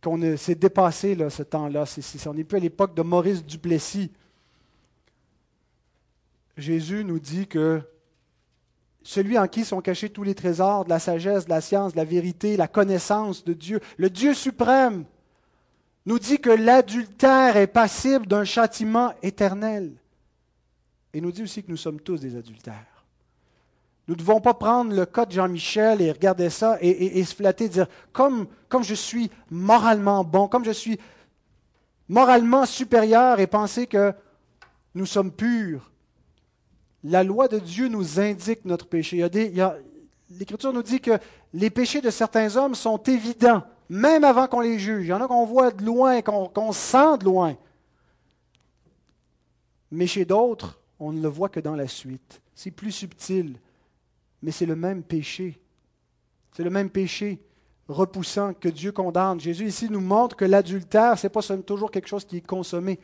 qu'on 0.03 0.35
s'est 0.35 0.55
dépassé 0.55 1.17
ce 1.29 1.43
temps-là. 1.43 1.85
on 2.25 2.33
n'est 2.33 2.43
plus 2.43 2.57
à 2.57 2.61
l'époque 2.61 2.93
de 2.93 3.01
Maurice 3.01 3.45
Duplessis. 3.45 4.11
Jésus 6.57 7.05
nous 7.05 7.19
dit 7.19 7.47
que 7.47 7.81
celui 9.07 9.39
en 9.39 9.47
qui 9.47 9.63
sont 9.63 9.79
cachés 9.79 10.09
tous 10.09 10.23
les 10.23 10.35
trésors 10.35 10.83
de 10.83 10.89
la 10.89 10.99
sagesse, 10.99 11.45
de 11.45 11.49
la 11.49 11.61
science, 11.61 11.93
de 11.93 11.97
la 11.97 12.03
vérité, 12.03 12.57
la 12.57 12.67
connaissance 12.67 13.45
de 13.45 13.53
Dieu, 13.53 13.79
le 13.95 14.09
Dieu 14.09 14.33
suprême, 14.33 15.05
nous 16.05 16.19
dit 16.19 16.39
que 16.39 16.49
l'adultère 16.49 17.55
est 17.55 17.67
passible 17.67 18.27
d'un 18.27 18.43
châtiment 18.43 19.13
éternel. 19.23 19.93
Et 21.13 21.21
nous 21.21 21.31
dit 21.31 21.43
aussi 21.43 21.63
que 21.63 21.71
nous 21.71 21.77
sommes 21.77 22.01
tous 22.01 22.19
des 22.19 22.35
adultères. 22.35 23.05
Nous 24.09 24.15
ne 24.15 24.19
devons 24.19 24.41
pas 24.41 24.53
prendre 24.53 24.93
le 24.93 25.05
cas 25.05 25.25
de 25.25 25.31
Jean-Michel 25.31 26.01
et 26.01 26.11
regarder 26.11 26.49
ça 26.49 26.77
et, 26.81 27.23
se 27.23 27.33
flatter, 27.33 27.69
dire 27.69 27.87
comme, 28.11 28.45
comme 28.67 28.83
je 28.83 28.93
suis 28.93 29.31
moralement 29.49 30.25
bon, 30.25 30.49
comme 30.49 30.65
je 30.65 30.71
suis 30.71 30.99
moralement 32.09 32.65
supérieur 32.65 33.39
et 33.39 33.47
penser 33.47 33.87
que 33.87 34.13
nous 34.95 35.05
sommes 35.05 35.31
purs. 35.31 35.89
La 37.03 37.23
loi 37.23 37.47
de 37.47 37.59
Dieu 37.59 37.87
nous 37.87 38.19
indique 38.19 38.65
notre 38.65 38.87
péché. 38.87 39.27
L'Écriture 40.29 40.73
nous 40.73 40.83
dit 40.83 40.99
que 40.99 41.17
les 41.53 41.69
péchés 41.69 42.01
de 42.01 42.09
certains 42.09 42.55
hommes 42.55 42.75
sont 42.75 42.97
évidents, 43.03 43.63
même 43.89 44.23
avant 44.23 44.47
qu'on 44.47 44.59
les 44.59 44.79
juge. 44.79 45.05
Il 45.05 45.09
y 45.09 45.13
en 45.13 45.21
a 45.21 45.27
qu'on 45.27 45.45
voit 45.45 45.71
de 45.71 45.85
loin, 45.85 46.21
qu'on 46.21 46.71
sent 46.71 47.19
de 47.19 47.25
loin. 47.25 47.55
Mais 49.91 50.07
chez 50.07 50.25
d'autres, 50.25 50.79
on 50.99 51.13
ne 51.13 51.21
le 51.21 51.29
voit 51.29 51.49
que 51.49 51.59
dans 51.59 51.75
la 51.75 51.87
suite. 51.87 52.41
C'est 52.53 52.71
plus 52.71 52.91
subtil, 52.91 53.57
mais 54.41 54.51
c'est 54.51 54.65
le 54.65 54.75
même 54.75 55.03
péché. 55.03 55.59
C'est 56.51 56.63
le 56.63 56.69
même 56.69 56.89
péché 56.89 57.39
repoussant 57.87 58.53
que 58.53 58.67
Dieu 58.67 58.91
condamne. 58.91 59.39
Jésus 59.39 59.67
ici 59.67 59.89
nous 59.89 60.01
montre 60.01 60.35
que 60.35 60.43
l'adultère, 60.43 61.17
ce 61.17 61.27
n'est 61.27 61.31
pas 61.31 61.41
toujours 61.65 61.91
quelque 61.91 62.09
chose 62.09 62.25
qui 62.25 62.37
est 62.37 62.45
consommé. 62.45 62.99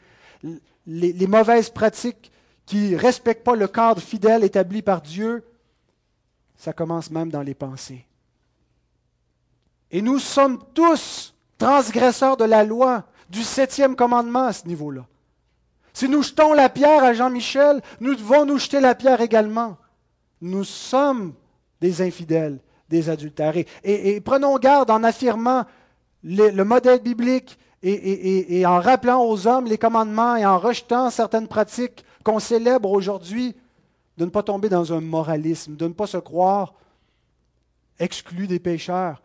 Les, 0.86 1.14
les 1.14 1.28
mauvaises 1.28 1.70
pratiques 1.70 2.33
qui 2.66 2.92
ne 2.92 2.98
respectent 2.98 3.44
pas 3.44 3.56
le 3.56 3.68
cadre 3.68 4.02
fidèle 4.02 4.44
établi 4.44 4.82
par 4.82 5.02
Dieu, 5.02 5.44
ça 6.56 6.74
commence 6.74 7.12
même 7.12 7.30
dans 7.30 7.42
les 7.42 7.54
pensées. 7.54 8.06
Et 9.92 10.02
nous 10.02 10.20
sommes 10.20 10.60
tous 10.74 11.34
transgresseurs 11.58 12.38
de 12.38 12.46
la 12.46 12.64
loi, 12.64 13.04
du 13.30 13.44
septième 13.44 13.96
commandement 13.96 14.48
à 14.48 14.54
ce 14.54 14.68
niveau-là. 14.68 15.06
Si 15.94 16.10
nous 16.10 16.24
jetons 16.24 16.54
la 16.54 16.70
pierre 16.70 17.04
à 17.04 17.14
Jean-Michel, 17.14 17.82
nous 18.00 18.16
devons 18.16 18.46
nous 18.46 18.58
jeter 18.58 18.80
la 18.80 18.96
pierre 18.96 19.22
également. 19.22 19.78
Nous 20.42 20.64
sommes 20.64 21.34
des 21.80 22.02
infidèles, 22.02 22.60
des 22.90 23.10
adultères. 23.10 23.56
Et, 23.84 24.20
prenons 24.22 24.58
garde 24.58 24.90
en 24.90 25.04
affirmant 25.04 25.66
le, 26.24 26.64
modèle 26.64 27.02
biblique 27.02 27.60
et, 27.84 28.66
en 28.66 28.80
rappelant 28.80 29.24
aux 29.24 29.48
hommes 29.48 29.66
les 29.66 29.78
commandements 29.78 30.36
et 30.36 30.46
en 30.46 30.58
rejetant 30.58 31.10
certaines 31.10 31.48
pratiques 31.48 32.04
qu'on 32.24 32.40
célèbre 32.40 32.92
aujourd'hui, 32.92 33.56
de 34.18 34.26
ne 34.26 34.30
pas 34.30 34.44
tomber 34.44 34.70
dans 34.70 34.94
un 34.94 35.02
moralisme, 35.02 35.76
de 35.76 35.88
ne 35.88 35.94
pas 35.94 36.08
se 36.08 36.18
croire 36.18 36.74
exclu 38.00 38.48
des 38.48 38.60
pécheurs, 38.60 39.22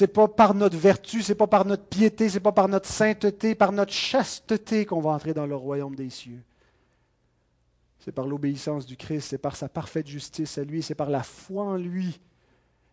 n'est 0.00 0.06
pas 0.08 0.28
par 0.28 0.54
notre 0.54 0.76
vertu, 0.76 1.22
c'est 1.22 1.34
pas 1.34 1.46
par 1.46 1.64
notre 1.64 1.84
piété, 1.84 2.28
c'est 2.28 2.40
pas 2.40 2.52
par 2.52 2.68
notre 2.68 2.88
sainteté, 2.88 3.54
par 3.54 3.72
notre 3.72 3.92
chasteté 3.92 4.86
qu'on 4.86 5.00
va 5.00 5.10
entrer 5.10 5.34
dans 5.34 5.46
le 5.46 5.54
royaume 5.54 5.94
des 5.94 6.10
cieux. 6.10 6.42
C'est 8.00 8.12
par 8.12 8.26
l'obéissance 8.26 8.86
du 8.86 8.96
Christ, 8.96 9.28
c'est 9.30 9.38
par 9.38 9.56
sa 9.56 9.68
parfaite 9.68 10.06
justice 10.06 10.58
à 10.58 10.64
lui, 10.64 10.82
c'est 10.82 10.94
par 10.94 11.10
la 11.10 11.22
foi 11.22 11.64
en 11.64 11.76
lui. 11.76 12.20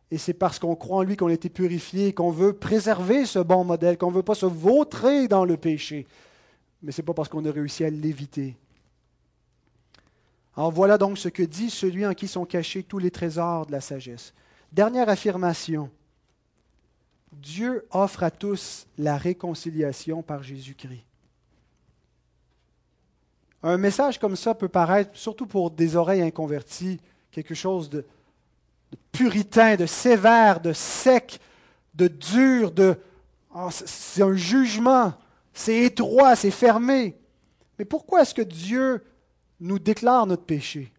Et 0.09 0.17
c'est 0.17 0.33
parce 0.33 0.59
qu'on 0.59 0.75
croit 0.75 0.97
en 0.97 1.03
lui 1.03 1.17
qu'on 1.17 1.27
a 1.27 1.33
été 1.33 1.49
purifié, 1.49 2.13
qu'on 2.13 2.31
veut 2.31 2.53
préserver 2.53 3.25
ce 3.25 3.39
bon 3.39 3.63
modèle, 3.63 3.97
qu'on 3.97 4.11
ne 4.11 4.15
veut 4.15 4.23
pas 4.23 4.35
se 4.35 4.45
vautrer 4.45 5.27
dans 5.27 5.45
le 5.45 5.57
péché. 5.57 6.05
Mais 6.81 6.91
ce 6.91 7.01
n'est 7.01 7.05
pas 7.05 7.13
parce 7.13 7.29
qu'on 7.29 7.45
a 7.45 7.51
réussi 7.51 7.83
à 7.83 7.89
l'éviter. 7.89 8.57
Alors 10.55 10.71
voilà 10.71 10.97
donc 10.97 11.17
ce 11.17 11.29
que 11.29 11.43
dit 11.43 11.69
celui 11.69 12.05
en 12.05 12.13
qui 12.13 12.27
sont 12.27 12.45
cachés 12.45 12.83
tous 12.83 12.99
les 12.99 13.11
trésors 13.11 13.65
de 13.65 13.71
la 13.71 13.81
sagesse. 13.81 14.33
Dernière 14.71 15.09
affirmation. 15.09 15.89
Dieu 17.31 17.85
offre 17.91 18.23
à 18.23 18.31
tous 18.31 18.87
la 18.97 19.17
réconciliation 19.17 20.21
par 20.21 20.43
Jésus-Christ. 20.43 21.05
Un 23.63 23.77
message 23.77 24.19
comme 24.19 24.35
ça 24.35 24.55
peut 24.55 24.67
paraître, 24.67 25.11
surtout 25.13 25.45
pour 25.45 25.71
des 25.71 25.95
oreilles 25.95 26.23
inconverties, 26.23 26.99
quelque 27.31 27.53
chose 27.53 27.89
de, 27.89 28.03
puritain, 29.11 29.75
de 29.75 29.85
sévère, 29.85 30.59
de 30.59 30.73
sec, 30.73 31.39
de 31.93 32.07
dur, 32.07 32.71
de... 32.71 32.97
Ah, 33.53 33.69
c'est 33.71 34.23
un 34.23 34.33
jugement, 34.33 35.13
c'est 35.53 35.79
étroit, 35.79 36.35
c'est 36.35 36.51
fermé. 36.51 37.17
Mais 37.77 37.85
pourquoi 37.85 38.21
est-ce 38.21 38.33
que 38.33 38.41
Dieu 38.41 39.03
nous 39.59 39.79
déclare 39.79 40.25
notre 40.25 40.45
péché? 40.45 40.91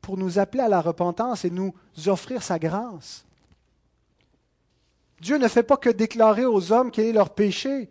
Pour 0.00 0.16
nous 0.16 0.38
appeler 0.38 0.62
à 0.62 0.68
la 0.68 0.80
repentance 0.80 1.44
et 1.44 1.50
nous 1.50 1.74
offrir 2.06 2.42
sa 2.42 2.58
grâce. 2.58 3.24
Dieu 5.20 5.38
ne 5.38 5.48
fait 5.48 5.62
pas 5.62 5.76
que 5.76 5.90
déclarer 5.90 6.44
aux 6.44 6.72
hommes 6.72 6.90
quel 6.90 7.06
est 7.06 7.12
leur 7.12 7.30
péché. 7.30 7.90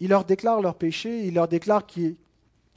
Il 0.00 0.08
leur 0.08 0.24
déclare 0.24 0.60
leur 0.60 0.74
péché, 0.74 1.26
il 1.26 1.34
leur 1.34 1.48
déclare 1.48 1.86
qu'ils 1.86 2.16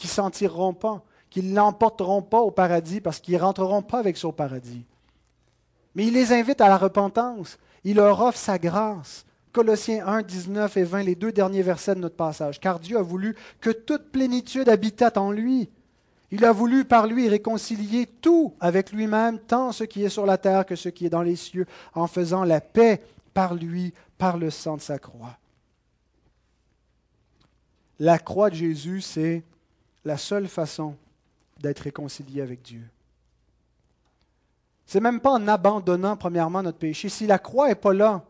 ne 0.04 0.08
s'en 0.08 0.30
tireront 0.30 0.74
pas, 0.74 1.04
qu'ils 1.30 1.50
ne 1.50 1.56
l'emporteront 1.56 2.22
pas 2.22 2.42
au 2.42 2.52
paradis 2.52 3.02
parce 3.02 3.20
qu'ils 3.20 3.36
ne 3.36 3.42
rentreront 3.42 3.82
pas 3.82 4.00
avec 4.00 4.18
son 4.18 4.32
paradis. 4.32 4.86
Mais 5.96 6.06
il 6.08 6.14
les 6.14 6.34
invite 6.34 6.62
à 6.62 6.68
la 6.68 6.78
repentance. 6.78 7.58
Il 7.84 7.96
leur 7.96 8.22
offre 8.22 8.38
sa 8.38 8.60
grâce. 8.60 9.26
Colossiens 9.56 10.06
1, 10.06 10.22
19 10.22 10.78
et 10.78 10.84
20, 10.84 11.04
les 11.04 11.16
deux 11.16 11.32
derniers 11.32 11.62
versets 11.62 11.96
de 11.96 12.02
notre 12.02 12.18
passage. 12.18 12.60
Car 12.60 12.80
Dieu 12.80 12.98
a 12.98 13.02
voulu 13.02 13.36
que 13.62 13.70
toute 13.70 14.12
plénitude 14.12 14.68
habitât 14.68 15.14
en 15.16 15.32
lui 15.32 15.70
il 16.32 16.44
a 16.44 16.52
voulu 16.52 16.84
par 16.84 17.08
lui 17.08 17.30
réconcilier 17.30 18.08
tout 18.08 18.56
avec 18.60 18.92
lui-même, 18.92 19.40
tant 19.40 19.72
ce 19.72 19.86
qui 19.86 20.04
est 20.04 20.10
sur 20.10 20.26
la 20.26 20.38
terre 20.38 20.66
que 20.66 20.76
ce 20.76 20.90
qui 20.90 21.06
est 21.06 21.10
dans 21.10 21.22
les 21.22 21.38
cieux, 21.38 21.66
en 21.94 22.08
faisant 22.08 22.44
la 22.44 22.60
paix 22.60 23.02
par 23.34 23.54
lui, 23.54 23.94
par 24.18 24.38
le 24.38 24.50
sang 24.50 24.76
de 24.76 24.82
sa 24.82 25.00
croix. 25.00 25.38
La 28.00 28.20
croix 28.20 28.50
de 28.50 28.56
Jésus, 28.56 29.00
c'est 29.00 29.44
la 30.04 30.18
seule 30.18 30.50
façon 30.50 30.98
d'être 31.62 31.80
réconcilié 31.80 32.42
avec 32.42 32.62
Dieu. 32.62 32.84
C'est 34.86 35.00
même 35.00 35.22
pas 35.22 35.32
en 35.32 35.48
abandonnant 35.48 36.18
premièrement 36.18 36.62
notre 36.62 36.80
péché. 36.80 37.08
Si 37.08 37.28
la 37.28 37.40
croix 37.40 37.70
n'est 37.70 37.76
pas 37.76 37.94
là 37.94 38.26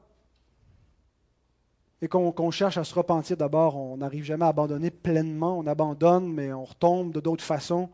et 2.06 2.08
qu'on 2.08 2.52
cherche 2.52 2.78
à 2.78 2.84
se 2.84 2.94
repentir 2.94 3.36
d'abord, 3.36 3.76
on 3.78 3.98
n'arrive 3.98 4.24
jamais 4.24 4.46
à 4.46 4.50
abandonner 4.50 4.92
pleinement. 4.92 5.58
On 5.58 5.66
abandonne, 5.66 6.32
mais 6.32 6.54
on 6.54 6.64
retombe 6.64 7.12
de 7.12 7.20
d'autres 7.20 7.44
façons. 7.44 7.90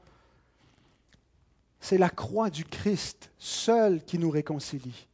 C'est 1.80 1.98
la 1.98 2.10
croix 2.10 2.50
du 2.50 2.66
Christ 2.66 3.32
seule 3.38 4.04
qui 4.04 4.20
nous 4.20 4.30
réconcilie. 4.30 5.08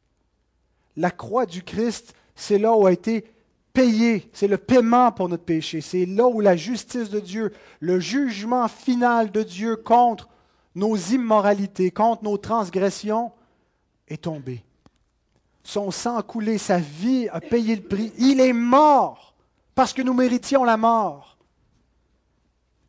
La 0.96 1.12
croix 1.12 1.46
du 1.46 1.62
Christ, 1.62 2.16
c'est 2.36 2.58
là 2.58 2.76
où 2.76 2.88
a 2.88 2.92
été 2.92 3.26
payé, 3.72 4.32
c'est 4.34 4.48
le 4.48 4.58
paiement 4.58 5.12
pour 5.12 5.30
notre 5.30 5.46
péché. 5.46 5.80
C'est 5.82 6.08
là 6.08 6.26
où 6.28 6.42
la 6.42 6.56
justice 6.56 7.12
de 7.12 7.20
Dieu, 7.20 7.54
le 7.80 8.00
jugement 8.00 8.68
final 8.68 9.32
de 9.32 9.44
Dieu 9.44 9.76
contre 9.76 10.28
nos 10.74 10.96
immoralités, 10.96 11.92
contre 11.92 12.24
nos 12.24 12.38
transgressions, 12.38 13.32
est 14.08 14.24
tombé 14.24 14.64
son 15.68 15.92
sang 15.92 16.16
a 16.16 16.24
coulé, 16.24 16.58
sa 16.58 16.78
vie 16.80 17.28
a 17.28 17.42
payé 17.42 17.76
le 17.76 17.82
prix. 17.82 18.14
Il 18.18 18.40
est 18.40 18.54
mort 18.54 19.36
parce 19.76 19.92
que 19.92 20.02
nous 20.02 20.14
méritions 20.14 20.64
la 20.64 20.78
mort. 20.78 21.38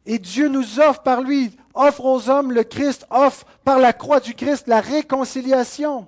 Et 0.07 0.21
Dieu 0.21 0.47
nous 0.47 0.79
offre 0.79 1.03
par 1.03 1.23
lui, 1.23 1.57
offre 1.75 2.05
aux 2.05 2.31
hommes 2.31 2.53
le 2.53 2.63
Christ, 2.63 3.05
offre 3.11 3.47
par 3.65 3.81
la 3.81 3.93
croix 3.93 4.21
du 4.21 4.33
Christ 4.33 4.69
la 4.69 4.81
réconciliation. 4.81 6.07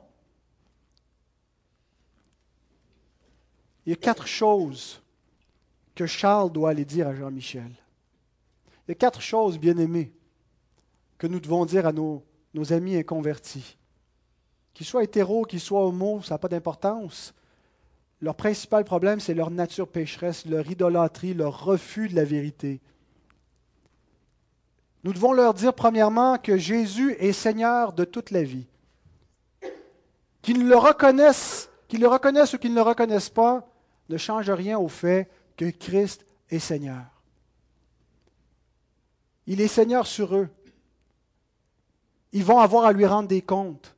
Il 3.85 3.91
y 3.91 3.93
a 3.93 3.97
quatre 3.97 4.29
choses 4.29 5.03
que 5.97 6.07
Charles 6.07 6.53
doit 6.53 6.71
aller 6.71 6.85
dire 6.85 7.09
à 7.09 7.15
Jean-Michel. 7.17 7.73
Il 8.87 8.91
y 8.91 8.93
a 8.93 8.95
quatre 8.95 9.21
choses, 9.21 9.59
bien 9.59 9.77
aimées, 9.77 10.13
que 11.19 11.27
nous 11.27 11.41
devons 11.41 11.67
dire 11.67 11.85
à 11.85 11.93
nos 11.93 12.23
amis 12.73 12.95
inconvertis. 12.95 13.77
Qu'ils 14.75 14.87
soient 14.87 15.05
hétéros, 15.05 15.45
qu'ils 15.45 15.61
soient 15.61 15.85
homo, 15.85 16.23
ça 16.23 16.35
n'a 16.35 16.39
pas 16.39 16.49
d'importance. 16.49 17.35
Leur 18.21 18.35
principal 18.35 18.85
problème, 18.85 19.21
c'est 19.21 19.35
leur 19.35 19.51
nature 19.51 19.89
pécheresse, 19.89 20.45
leur 20.47 20.71
idolâtrie, 20.71 21.35
leur 21.35 21.65
refus 21.65 22.09
de 22.09 22.17
la 22.17 22.25
vérité. 22.25 22.81
Nous 25.05 25.13
devons 25.13 25.33
leur 25.33 25.55
dire 25.55 25.73
premièrement 25.73 26.37
que 26.37 26.59
Jésus 26.59 27.17
est 27.19 27.33
Seigneur 27.33 27.95
de 27.95 28.05
toute 28.05 28.31
la 28.31 28.43
vie. 28.43 28.67
Qu'ils 30.43 30.67
le 30.69 30.77
reconnaissent, 30.77 31.71
qu'ils 31.89 32.01
le 32.01 32.09
reconnaissent 32.09 32.53
ou 32.53 32.59
qu'ils 32.59 32.73
ne 32.73 32.77
le 32.77 32.83
reconnaissent 32.83 33.31
pas, 33.31 33.67
ne 34.09 34.17
change 34.17 34.51
rien 34.51 34.79
au 34.79 34.89
fait 34.89 35.31
que 35.57 35.71
Christ 35.71 36.27
est 36.51 36.59
Seigneur. 36.59 37.05
Il 39.47 39.61
est 39.61 39.69
Seigneur 39.69 40.07
sur 40.07 40.37
eux. 40.37 40.49
Ils 42.33 42.45
vont 42.45 42.59
avoir 42.59 42.85
à 42.85 42.93
lui 42.93 43.07
rendre 43.07 43.29
des 43.29 43.43
comptes. 43.43 43.97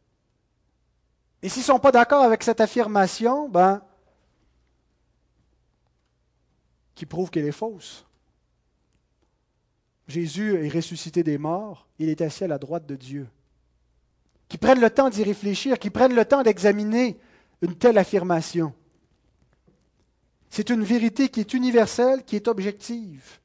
Et 1.42 1.48
s'ils 1.48 1.62
ne 1.62 1.66
sont 1.66 1.78
pas 1.78 1.92
d'accord 1.92 2.22
avec 2.22 2.42
cette 2.42 2.60
affirmation, 2.60 3.48
ben, 3.48 3.82
qui 6.94 7.06
prouve 7.06 7.30
qu'elle 7.30 7.46
est 7.46 7.52
fausse. 7.52 8.06
Jésus 10.06 10.54
est 10.54 10.68
ressuscité 10.68 11.22
des 11.22 11.38
morts, 11.38 11.88
il 11.98 12.08
est 12.08 12.20
assis 12.20 12.44
à 12.44 12.48
la 12.48 12.58
droite 12.58 12.86
de 12.86 12.96
Dieu. 12.96 13.28
Qui 14.48 14.58
prennent 14.58 14.80
le 14.80 14.90
temps 14.90 15.10
d'y 15.10 15.24
réfléchir, 15.24 15.78
qui 15.78 15.90
prennent 15.90 16.14
le 16.14 16.24
temps 16.24 16.42
d'examiner 16.42 17.18
une 17.62 17.74
telle 17.74 17.98
affirmation. 17.98 18.74
C'est 20.50 20.68
une 20.68 20.84
vérité 20.84 21.28
qui 21.28 21.40
est 21.40 21.54
universelle, 21.54 22.24
qui 22.24 22.36
est 22.36 22.46
objective. 22.46 23.40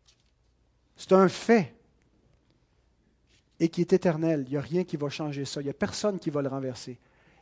C'est 0.97 1.13
un 1.13 1.29
fait. 1.29 1.73
et 3.59 3.69
qui 3.69 3.81
est 3.81 3.93
éternel. 3.93 4.43
Il 4.47 4.51
n'y 4.51 4.57
a 4.57 4.61
rien 4.61 4.83
qui 4.83 4.97
va 4.97 5.09
changer 5.09 5.45
ça. 5.45 5.61
Il 5.61 5.63
n'y 5.63 5.69
a 5.71 5.73
personne 5.73 6.19
qui 6.19 6.29
va 6.29 6.43
le 6.43 6.47
renverser. 6.47 6.99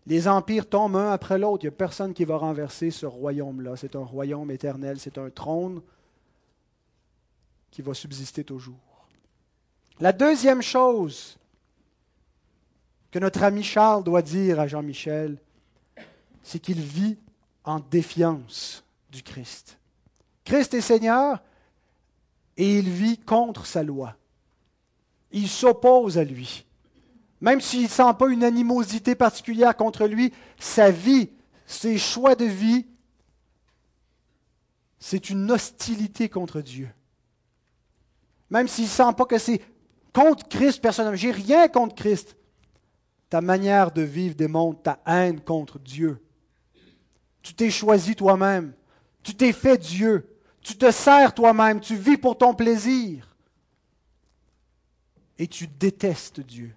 Les 0.08 0.28
empires 0.28 0.70
tombent 0.70 0.98
un 0.98 1.12
après 1.12 1.40
l'autre. 1.40 1.64
Il 1.64 1.68
n'y 1.68 1.74
a 1.74 1.78
personne 1.78 2.14
qui 2.14 2.26
va 2.26 2.38
renverser 2.38 2.92
ce 2.92 3.06
royaume-là. 3.06 3.76
C'est 3.76 3.96
un 3.96 4.04
royaume 4.04 4.52
éternel. 4.52 5.00
C'est 5.00 5.18
un 5.18 5.30
trône 5.30 5.82
qui 7.72 7.82
va 7.82 7.94
subsister 7.94 8.44
toujours. 8.44 9.08
La 10.00 10.12
deuxième 10.12 10.62
chose 10.62 11.38
que 13.12 13.20
notre 13.20 13.44
ami 13.44 13.64
Charles 13.64 14.04
doit 14.04 14.22
dire 14.22 14.60
à 14.60 14.68
Jean-Michel, 14.68 15.38
c'est 16.44 16.60
qu'il 16.60 16.82
vit 16.82 17.18
en 17.64 17.80
défiance 17.80 18.84
du 19.10 19.24
Christ. 19.24 19.80
Christ 20.44 20.74
est 20.74 20.82
Seigneur 20.82 21.42
et 22.58 22.78
il 22.78 22.90
vit 22.90 23.18
contre 23.18 23.66
sa 23.66 23.84
loi. 23.84 24.16
Il 25.32 25.48
s'oppose 25.48 26.18
à 26.18 26.24
lui. 26.24 26.66
Même 27.42 27.62
s'il 27.62 27.84
ne 27.84 27.88
sent 27.88 28.14
pas 28.18 28.30
une 28.30 28.44
animosité 28.44 29.16
particulière 29.16 29.76
contre 29.76 30.06
lui, 30.06 30.34
sa 30.60 30.92
vie, 30.92 31.30
ses 31.66 31.98
choix 31.98 32.36
de 32.36 32.46
vie, 32.46 32.86
c'est 35.00 35.30
une 35.30 35.52
hostilité 35.52 36.30
contre 36.30 36.62
Dieu. 36.62 36.90
Même 38.50 38.68
s'il 38.68 38.86
ne 38.86 38.90
sent 38.90 39.14
pas 39.18 39.26
que 39.26 39.38
c'est 39.38 39.62
contre 40.14 40.48
Christ 40.48 40.82
personnellement. 40.82 41.18
J'ai 41.18 41.32
rien 41.32 41.68
contre 41.68 41.96
Christ. 41.96 42.36
Ta 43.30 43.42
manière 43.42 43.92
de 43.92 44.02
vivre 44.02 44.36
démontre 44.36 44.82
ta 44.82 45.00
haine 45.06 45.42
contre 45.42 45.78
Dieu. 45.78 46.24
Tu 47.42 47.54
t'es 47.54 47.70
choisi 47.70 48.16
toi-même. 48.16 48.74
Tu 49.24 49.36
t'es 49.36 49.52
fait 49.52 49.78
Dieu. 49.78 50.28
Tu 50.62 50.78
te 50.78 50.90
sers 50.90 51.34
toi-même. 51.34 51.82
Tu 51.82 51.96
vis 51.96 52.18
pour 52.18 52.38
ton 52.38 52.54
plaisir. 52.54 53.36
Et 55.38 55.48
tu 55.48 55.68
détestes 55.68 56.40
Dieu. 56.40 56.74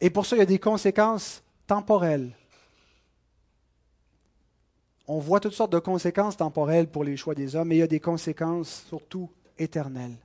Et 0.00 0.10
pour 0.10 0.26
ça, 0.26 0.36
il 0.36 0.40
y 0.40 0.42
a 0.42 0.46
des 0.46 0.58
conséquences 0.58 1.42
temporelles. 1.66 2.32
On 5.08 5.18
voit 5.18 5.40
toutes 5.40 5.54
sortes 5.54 5.72
de 5.72 5.78
conséquences 5.78 6.36
temporelles 6.36 6.88
pour 6.88 7.04
les 7.04 7.16
choix 7.16 7.34
des 7.34 7.54
hommes, 7.54 7.68
mais 7.68 7.76
il 7.76 7.80
y 7.80 7.82
a 7.82 7.86
des 7.86 8.00
conséquences 8.00 8.84
surtout 8.88 9.30
éternelles. 9.58 10.16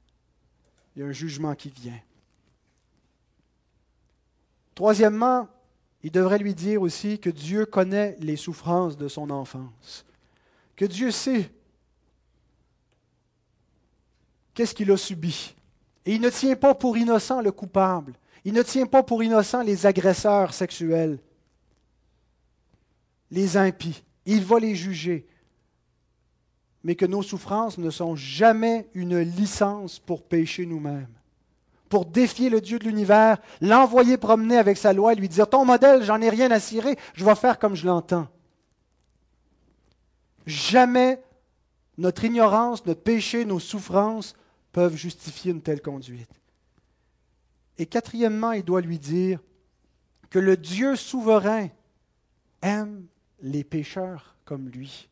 Il 0.96 1.02
y 1.02 1.06
a 1.06 1.08
un 1.08 1.12
jugement 1.12 1.56
qui 1.56 1.70
vient. 1.70 2.00
Troisièmement, 4.76 5.48
il 6.04 6.12
devrait 6.12 6.40
lui 6.40 6.56
dire 6.56 6.82
aussi 6.82 7.20
que 7.20 7.30
Dieu 7.30 7.66
connaît 7.66 8.16
les 8.20 8.36
souffrances 8.36 8.98
de 8.98 9.08
son 9.08 9.30
enfance, 9.30 10.06
que 10.76 10.86
Dieu 10.86 11.12
sait 11.12 11.52
qu'est-ce 14.54 14.74
qu'il 14.74 14.92
a 14.92 14.98
subi. 14.98 15.56
Et 16.06 16.16
il 16.16 16.22
ne 16.22 16.30
tient 16.30 16.56
pas 16.56 16.74
pour 16.74 16.98
innocent 16.98 17.42
le 17.42 17.52
coupable. 17.52 18.14
Il 18.44 18.54
ne 18.54 18.64
tient 18.64 18.88
pas 18.88 19.04
pour 19.04 19.24
innocent 19.24 19.62
les 19.62 19.86
agresseurs 19.86 20.54
sexuels, 20.54 21.20
les 23.30 23.58
impies. 23.58 24.04
Il 24.26 24.44
va 24.44 24.60
les 24.60 24.76
juger. 24.76 25.28
Mais 26.84 26.96
que 26.96 27.06
nos 27.06 27.22
souffrances 27.22 27.78
ne 27.78 27.90
sont 27.90 28.16
jamais 28.16 28.90
une 28.94 29.20
licence 29.20 30.00
pour 30.00 30.24
pécher 30.24 30.66
nous-mêmes 30.66 31.08
pour 31.92 32.06
défier 32.06 32.50
le 32.50 32.62
Dieu 32.62 32.80
de 32.80 32.86
l'univers, 32.86 33.38
l'envoyer 33.60 34.18
promener 34.18 34.58
avec 34.58 34.78
sa 34.78 34.94
loi 34.94 35.12
et 35.12 35.16
lui 35.18 35.28
dire 35.28 35.48
Ton 35.48 35.66
modèle, 35.66 36.04
j'en 36.04 36.22
ai 36.22 36.30
rien 36.30 36.50
à 36.50 36.60
cirer, 36.60 36.98
je 37.14 37.26
vais 37.26 37.36
faire 37.36 37.60
comme 37.60 37.76
je 37.76 37.86
l'entends. 37.86 38.28
Jamais 40.48 41.22
notre 41.98 42.24
ignorance, 42.24 42.86
notre 42.86 43.02
péché, 43.02 43.46
nos 43.46 43.60
souffrances 43.60 44.34
peuvent 44.72 44.96
justifier 44.96 45.52
une 45.52 45.62
telle 45.62 45.82
conduite. 45.82 46.41
Et 47.78 47.86
quatrièmement, 47.86 48.52
il 48.52 48.64
doit 48.64 48.82
lui 48.82 49.00
dire 49.00 49.40
que 50.30 50.40
le 50.40 50.58
Dieu 50.58 50.96
souverain 50.96 51.68
aime 52.62 53.06
les 53.42 53.64
pécheurs 53.64 54.36
comme 54.46 54.70
lui. 54.70 55.10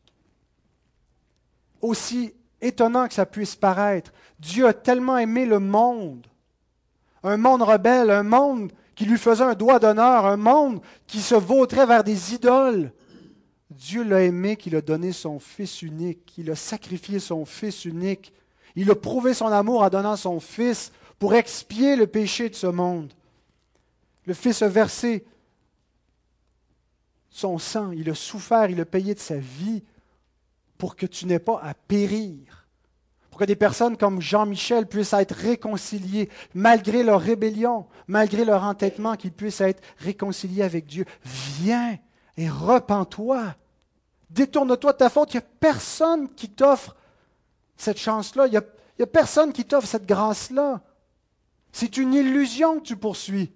Aussi 1.80 2.34
étonnant 2.60 3.08
que 3.08 3.14
ça 3.14 3.26
puisse 3.26 3.56
paraître, 3.56 4.12
Dieu 4.38 4.66
a 4.66 4.74
tellement 4.74 5.18
aimé 5.18 5.46
le 5.46 5.58
monde 5.58 6.26
un 7.22 7.36
monde 7.36 7.62
rebelle, 7.62 8.10
un 8.10 8.22
monde 8.22 8.72
qui 8.94 9.04
lui 9.04 9.18
faisait 9.18 9.44
un 9.44 9.54
doigt 9.54 9.78
d'honneur, 9.78 10.26
un 10.26 10.36
monde 10.36 10.80
qui 11.06 11.20
se 11.20 11.34
vautrait 11.34 11.86
vers 11.86 12.04
des 12.04 12.34
idoles. 12.34 12.92
Dieu 13.70 14.02
l'a 14.02 14.22
aimé, 14.22 14.56
qu'il 14.56 14.76
a 14.76 14.80
donné 14.80 15.12
son 15.12 15.38
Fils 15.38 15.82
unique, 15.82 16.26
qu'il 16.26 16.50
a 16.50 16.56
sacrifié 16.56 17.18
son 17.18 17.44
Fils 17.44 17.84
unique. 17.84 18.32
Il 18.74 18.90
a 18.90 18.94
prouvé 18.94 19.34
son 19.34 19.46
amour 19.46 19.82
en 19.82 19.88
donnant 19.88 20.16
son 20.16 20.40
Fils 20.40 20.92
pour 21.20 21.34
expier 21.34 21.94
le 21.94 22.08
péché 22.08 22.48
de 22.48 22.56
ce 22.56 22.66
monde. 22.66 23.12
Le 24.26 24.34
Fils 24.34 24.62
a 24.62 24.68
versé 24.68 25.24
son 27.30 27.58
sang, 27.58 27.92
il 27.92 28.10
a 28.10 28.14
souffert, 28.16 28.68
il 28.68 28.80
a 28.80 28.84
payé 28.84 29.14
de 29.14 29.20
sa 29.20 29.36
vie 29.36 29.84
pour 30.76 30.96
que 30.96 31.06
tu 31.06 31.26
n'aies 31.26 31.38
pas 31.38 31.60
à 31.62 31.74
périr 31.74 32.60
pour 33.30 33.38
que 33.38 33.44
des 33.44 33.56
personnes 33.56 33.96
comme 33.96 34.20
Jean-Michel 34.20 34.86
puissent 34.86 35.12
être 35.12 35.34
réconciliées, 35.34 36.28
malgré 36.52 37.04
leur 37.04 37.20
rébellion, 37.20 37.86
malgré 38.08 38.44
leur 38.44 38.64
entêtement, 38.64 39.16
qu'ils 39.16 39.32
puissent 39.32 39.60
être 39.60 39.82
réconciliés 39.98 40.64
avec 40.64 40.86
Dieu. 40.86 41.04
Viens 41.24 41.96
et 42.36 42.50
repens-toi. 42.50 43.54
Détourne-toi 44.30 44.92
de 44.92 44.98
ta 44.98 45.08
faute. 45.08 45.32
Il 45.32 45.36
n'y 45.36 45.44
a 45.44 45.48
personne 45.60 46.28
qui 46.34 46.48
t'offre 46.50 46.96
cette 47.76 47.98
chance-là. 47.98 48.46
Il 48.48 48.50
n'y 48.50 48.56
a, 48.56 48.64
a, 49.00 49.06
personne 49.06 49.52
qui 49.52 49.64
t'offre 49.64 49.86
cette 49.86 50.06
grâce-là. 50.06 50.80
C'est 51.72 51.96
une 51.96 52.14
illusion 52.14 52.78
que 52.78 52.84
tu 52.84 52.96
poursuis. 52.96 53.52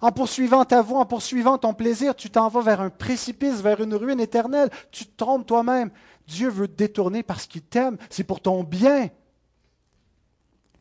En 0.00 0.12
poursuivant 0.12 0.64
ta 0.64 0.82
voie, 0.82 1.00
en 1.00 1.06
poursuivant 1.06 1.56
ton 1.56 1.72
plaisir, 1.72 2.14
tu 2.14 2.28
t'en 2.28 2.48
vas 2.48 2.60
vers 2.60 2.80
un 2.80 2.90
précipice, 2.90 3.62
vers 3.62 3.80
une 3.80 3.94
ruine 3.94 4.20
éternelle. 4.20 4.70
Tu 4.90 5.06
te 5.06 5.16
trompes 5.16 5.46
toi-même. 5.46 5.90
Dieu 6.26 6.48
veut 6.48 6.68
te 6.68 6.76
détourner 6.76 7.22
parce 7.22 7.46
qu'il 7.46 7.62
t'aime. 7.62 7.96
C'est 8.10 8.24
pour 8.24 8.40
ton 8.40 8.64
bien. 8.64 9.08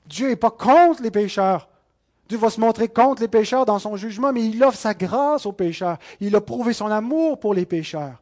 Dieu 0.08 0.28
n'est 0.28 0.36
pas 0.36 0.52
contre 0.52 1.02
les 1.02 1.12
pécheurs. 1.12 1.70
Dieu 2.28 2.38
va 2.38 2.50
se 2.50 2.60
montrer 2.60 2.88
contre 2.88 3.22
les 3.22 3.28
pécheurs 3.28 3.66
dans 3.66 3.80
son 3.80 3.96
jugement, 3.96 4.34
mais 4.34 4.46
il 4.46 4.64
offre 4.64 4.78
sa 4.78 4.94
grâce 4.94 5.46
aux 5.46 5.52
pécheurs. 5.54 5.98
Il 6.20 6.36
a 6.36 6.42
prouvé 6.42 6.74
son 6.74 6.88
amour 6.88 7.40
pour 7.40 7.54
les 7.54 7.66
pécheurs. 7.66 8.22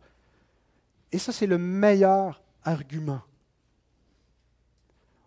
Et 1.11 1.17
ça, 1.17 1.31
c'est 1.31 1.47
le 1.47 1.57
meilleur 1.57 2.41
argument. 2.63 3.21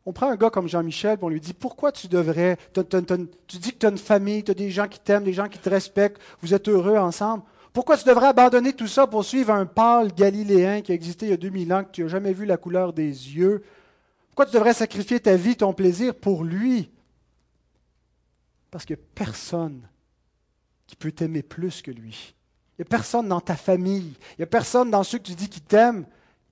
On 0.06 0.12
prend 0.12 0.30
un 0.30 0.36
gars 0.36 0.50
comme 0.50 0.68
Jean-Michel, 0.68 1.18
on 1.22 1.28
lui 1.28 1.40
dit 1.40 1.54
Pourquoi 1.54 1.90
tu 1.90 2.08
devrais. 2.08 2.58
tu 2.74 3.58
dis 3.58 3.72
que 3.72 3.78
tu 3.78 3.86
as 3.86 3.88
une 3.88 3.98
famille, 3.98 4.44
tu 4.44 4.50
as 4.50 4.54
des 4.54 4.70
gens 4.70 4.86
qui 4.86 5.00
t'aiment, 5.00 5.24
des 5.24 5.32
gens 5.32 5.48
qui 5.48 5.58
te 5.58 5.70
respectent, 5.70 6.20
vous 6.42 6.52
êtes 6.52 6.68
heureux 6.68 6.96
ensemble. 6.96 7.42
Pourquoi 7.72 7.96
tu 7.96 8.04
devrais 8.04 8.28
abandonner 8.28 8.72
tout 8.72 8.86
ça 8.86 9.06
pour 9.06 9.24
suivre 9.24 9.52
un 9.52 9.66
pâle 9.66 10.12
galiléen 10.12 10.80
qui 10.80 10.92
a 10.92 10.94
existé 10.94 11.26
il 11.26 11.30
y 11.30 11.32
a 11.32 11.36
2000 11.36 11.72
ans, 11.72 11.84
que 11.84 11.90
tu 11.90 12.02
n'as 12.02 12.08
jamais 12.08 12.32
vu 12.32 12.44
la 12.46 12.56
couleur 12.56 12.92
des 12.92 13.08
yeux? 13.08 13.64
Pourquoi 14.28 14.46
tu 14.46 14.52
devrais 14.52 14.74
sacrifier 14.74 15.18
ta 15.18 15.36
vie, 15.36 15.56
ton 15.56 15.72
plaisir 15.72 16.14
pour 16.14 16.44
lui? 16.44 16.90
Parce 18.70 18.84
a 18.90 18.94
personne 19.14 19.88
qui 20.86 20.96
peut 20.96 21.12
t'aimer 21.12 21.42
plus 21.42 21.82
que 21.82 21.90
lui. 21.90 22.34
Il 22.72 22.82
n'y 22.82 22.86
a 22.86 22.88
personne 22.88 23.28
dans 23.28 23.40
ta 23.40 23.56
famille, 23.56 24.14
il 24.32 24.40
n'y 24.40 24.44
a 24.44 24.48
personne 24.48 24.90
dans 24.90 25.02
ceux 25.02 25.18
que 25.18 25.24
tu 25.24 25.34
dis 25.34 25.48
qui 25.48 25.60
t'aiment 25.60 26.06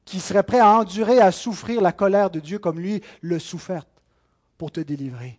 qui 0.05 0.21
serait 0.21 0.43
prêt 0.43 0.61
à 0.61 0.79
endurer, 0.79 1.21
à 1.21 1.33
souffrir 1.33 1.81
la 1.81 1.93
colère 1.93 2.31
de 2.31 2.41
Dieu 2.41 2.59
comme 2.59 2.81
lui 2.81 3.03
le 3.21 3.39
souffert 3.39 3.87
pour 4.59 4.71
te 4.71 4.81
délivrer. 4.81 5.39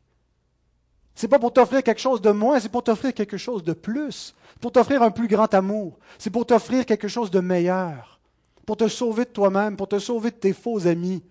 C'est 1.15 1.27
pas 1.27 1.39
pour 1.39 1.53
t'offrir 1.53 1.83
quelque 1.83 2.01
chose 2.01 2.21
de 2.21 2.31
moins, 2.31 2.59
c'est 2.59 2.69
pour 2.69 2.83
t'offrir 2.83 3.13
quelque 3.13 3.37
chose 3.37 3.63
de 3.63 3.73
plus, 3.73 4.33
pour 4.59 4.71
t'offrir 4.71 5.03
un 5.03 5.11
plus 5.11 5.27
grand 5.27 5.53
amour, 5.53 5.99
c'est 6.17 6.31
pour 6.31 6.45
t'offrir 6.45 6.85
quelque 6.85 7.07
chose 7.07 7.29
de 7.29 7.39
meilleur, 7.39 8.19
pour 8.65 8.77
te 8.77 8.87
sauver 8.87 9.25
de 9.25 9.29
toi-même, 9.29 9.77
pour 9.77 9.87
te 9.87 9.99
sauver 9.99 10.31
de 10.31 10.35
tes 10.35 10.53
faux 10.53 10.87
amis, 10.87 11.23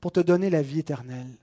pour 0.00 0.10
te 0.10 0.20
donner 0.20 0.50
la 0.50 0.62
vie 0.62 0.80
éternelle. 0.80 1.36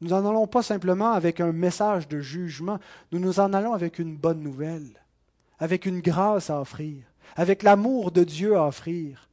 Nous 0.00 0.08
n'en 0.08 0.28
allons 0.28 0.46
pas 0.46 0.62
simplement 0.62 1.12
avec 1.12 1.40
un 1.40 1.52
message 1.52 2.08
de 2.08 2.20
jugement, 2.20 2.78
nous 3.12 3.20
nous 3.20 3.40
en 3.40 3.52
allons 3.52 3.72
avec 3.72 3.98
une 3.98 4.16
bonne 4.16 4.42
nouvelle, 4.42 5.00
avec 5.58 5.86
une 5.86 6.00
grâce 6.00 6.50
à 6.50 6.60
offrir, 6.60 7.04
avec 7.36 7.62
l'amour 7.62 8.10
de 8.10 8.24
Dieu 8.24 8.56
à 8.56 8.66
offrir. 8.66 9.28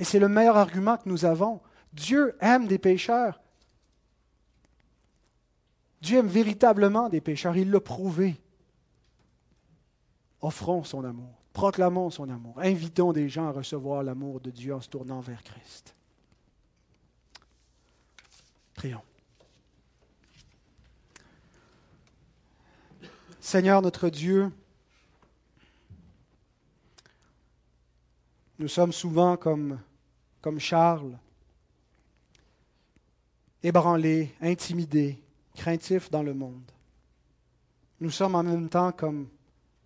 Et 0.00 0.04
c'est 0.04 0.18
le 0.18 0.28
meilleur 0.28 0.56
argument 0.56 0.96
que 0.96 1.06
nous 1.10 1.26
avons. 1.26 1.60
Dieu 1.92 2.34
aime 2.40 2.66
des 2.66 2.78
pécheurs. 2.78 3.38
Dieu 6.00 6.18
aime 6.18 6.26
véritablement 6.26 7.10
des 7.10 7.20
pécheurs, 7.20 7.54
il 7.58 7.70
l'a 7.70 7.80
prouvé. 7.80 8.40
Offrons 10.40 10.84
son 10.84 11.04
amour, 11.04 11.42
proclamons 11.52 12.08
son 12.08 12.30
amour, 12.30 12.58
invitons 12.58 13.12
des 13.12 13.28
gens 13.28 13.48
à 13.48 13.52
recevoir 13.52 14.02
l'amour 14.02 14.40
de 14.40 14.50
Dieu 14.50 14.74
en 14.74 14.80
se 14.80 14.88
tournant 14.88 15.20
vers 15.20 15.42
Christ. 15.42 15.94
Prions. 18.72 19.02
Seigneur 23.38 23.82
notre 23.82 24.08
Dieu, 24.08 24.50
nous 28.58 28.68
sommes 28.68 28.92
souvent 28.92 29.36
comme, 29.36 29.78
comme 30.40 30.58
Charles, 30.58 31.16
ébranlés, 33.62 34.34
intimidés, 34.40 35.22
craintif 35.54 36.10
dans 36.10 36.22
le 36.22 36.34
monde. 36.34 36.70
Nous 38.00 38.10
sommes 38.10 38.34
en 38.34 38.42
même 38.42 38.68
temps 38.68 38.92
comme, 38.92 39.28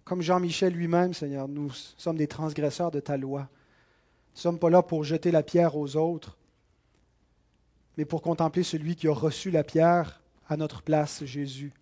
comme 0.04 0.22
Jean-Michel 0.22 0.72
lui-même, 0.72 1.14
Seigneur, 1.14 1.48
nous 1.48 1.70
sommes 1.96 2.16
des 2.16 2.28
transgresseurs 2.28 2.90
de 2.90 3.00
ta 3.00 3.16
loi. 3.16 3.40
Nous 3.40 4.36
ne 4.36 4.40
sommes 4.40 4.58
pas 4.58 4.70
là 4.70 4.82
pour 4.82 5.04
jeter 5.04 5.30
la 5.30 5.42
pierre 5.42 5.76
aux 5.76 5.96
autres, 5.96 6.36
mais 7.96 8.04
pour 8.04 8.22
contempler 8.22 8.62
celui 8.62 8.96
qui 8.96 9.08
a 9.08 9.12
reçu 9.12 9.50
la 9.50 9.64
pierre 9.64 10.20
à 10.48 10.56
notre 10.56 10.82
place, 10.82 11.24
Jésus, 11.24 11.72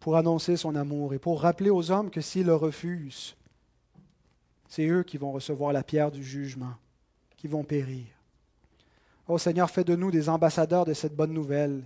pour 0.00 0.16
annoncer 0.16 0.56
son 0.56 0.74
amour 0.74 1.14
et 1.14 1.18
pour 1.18 1.40
rappeler 1.40 1.70
aux 1.70 1.90
hommes 1.90 2.10
que 2.10 2.20
s'ils 2.20 2.46
le 2.46 2.54
refusent, 2.54 3.36
c'est 4.68 4.86
eux 4.86 5.02
qui 5.02 5.16
vont 5.16 5.32
recevoir 5.32 5.72
la 5.72 5.82
pierre 5.82 6.10
du 6.10 6.24
jugement, 6.24 6.74
vont 7.46 7.64
périr. 7.64 8.04
Ô 9.28 9.38
Seigneur, 9.38 9.70
fais 9.70 9.84
de 9.84 9.96
nous 9.96 10.10
des 10.10 10.28
ambassadeurs 10.28 10.84
de 10.84 10.94
cette 10.94 11.16
bonne 11.16 11.32
nouvelle. 11.32 11.82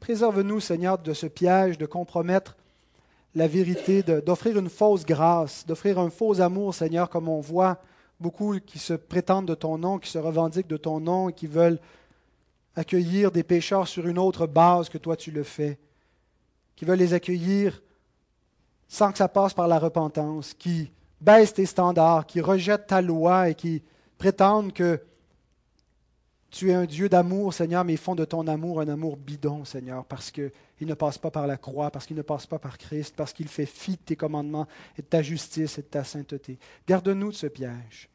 Préserve-nous, 0.00 0.60
Seigneur, 0.60 0.98
de 0.98 1.12
ce 1.12 1.26
piège 1.26 1.78
de 1.78 1.86
compromettre 1.86 2.56
la 3.34 3.46
vérité, 3.46 4.02
d'offrir 4.02 4.58
une 4.58 4.68
fausse 4.68 5.04
grâce, 5.04 5.66
d'offrir 5.66 5.98
un 5.98 6.10
faux 6.10 6.40
amour, 6.40 6.74
Seigneur, 6.74 7.10
comme 7.10 7.28
on 7.28 7.40
voit 7.40 7.78
beaucoup 8.18 8.58
qui 8.58 8.78
se 8.78 8.94
prétendent 8.94 9.46
de 9.46 9.54
ton 9.54 9.78
nom, 9.78 9.98
qui 9.98 10.10
se 10.10 10.18
revendiquent 10.18 10.66
de 10.66 10.76
ton 10.76 11.00
nom 11.00 11.28
et 11.28 11.32
qui 11.32 11.46
veulent 11.46 11.78
accueillir 12.74 13.30
des 13.30 13.42
pécheurs 13.42 13.88
sur 13.88 14.06
une 14.06 14.18
autre 14.18 14.46
base 14.46 14.88
que 14.88 14.98
toi 14.98 15.16
tu 15.16 15.30
le 15.30 15.42
fais, 15.42 15.78
qui 16.76 16.84
veulent 16.84 16.98
les 16.98 17.14
accueillir 17.14 17.82
sans 18.88 19.12
que 19.12 19.18
ça 19.18 19.28
passe 19.28 19.54
par 19.54 19.68
la 19.68 19.78
repentance, 19.78 20.54
qui 20.54 20.90
baissent 21.20 21.54
tes 21.54 21.66
standards, 21.66 22.26
qui 22.26 22.40
rejettent 22.40 22.86
ta 22.86 23.02
loi 23.02 23.50
et 23.50 23.54
qui 23.54 23.82
prétendent 24.18 24.72
que 24.72 25.00
tu 26.50 26.70
es 26.70 26.74
un 26.74 26.86
Dieu 26.86 27.08
d'amour, 27.08 27.52
Seigneur, 27.52 27.84
mais 27.84 27.96
font 27.96 28.14
de 28.14 28.24
ton 28.24 28.46
amour 28.46 28.80
un 28.80 28.88
amour 28.88 29.16
bidon, 29.16 29.64
Seigneur, 29.64 30.04
parce 30.04 30.30
qu'il 30.30 30.52
ne 30.80 30.94
passe 30.94 31.18
pas 31.18 31.30
par 31.30 31.46
la 31.46 31.56
croix, 31.56 31.90
parce 31.90 32.06
qu'il 32.06 32.16
ne 32.16 32.22
passe 32.22 32.46
pas 32.46 32.58
par 32.58 32.78
Christ, 32.78 33.14
parce 33.16 33.32
qu'il 33.32 33.48
fait 33.48 33.66
fi 33.66 33.92
de 33.92 33.96
tes 33.96 34.16
commandements 34.16 34.66
et 34.96 35.02
de 35.02 35.06
ta 35.06 35.22
justice 35.22 35.78
et 35.78 35.82
de 35.82 35.86
ta 35.86 36.04
sainteté. 36.04 36.58
Garde-nous 36.86 37.30
de 37.30 37.36
ce 37.36 37.46
piège. 37.46 38.08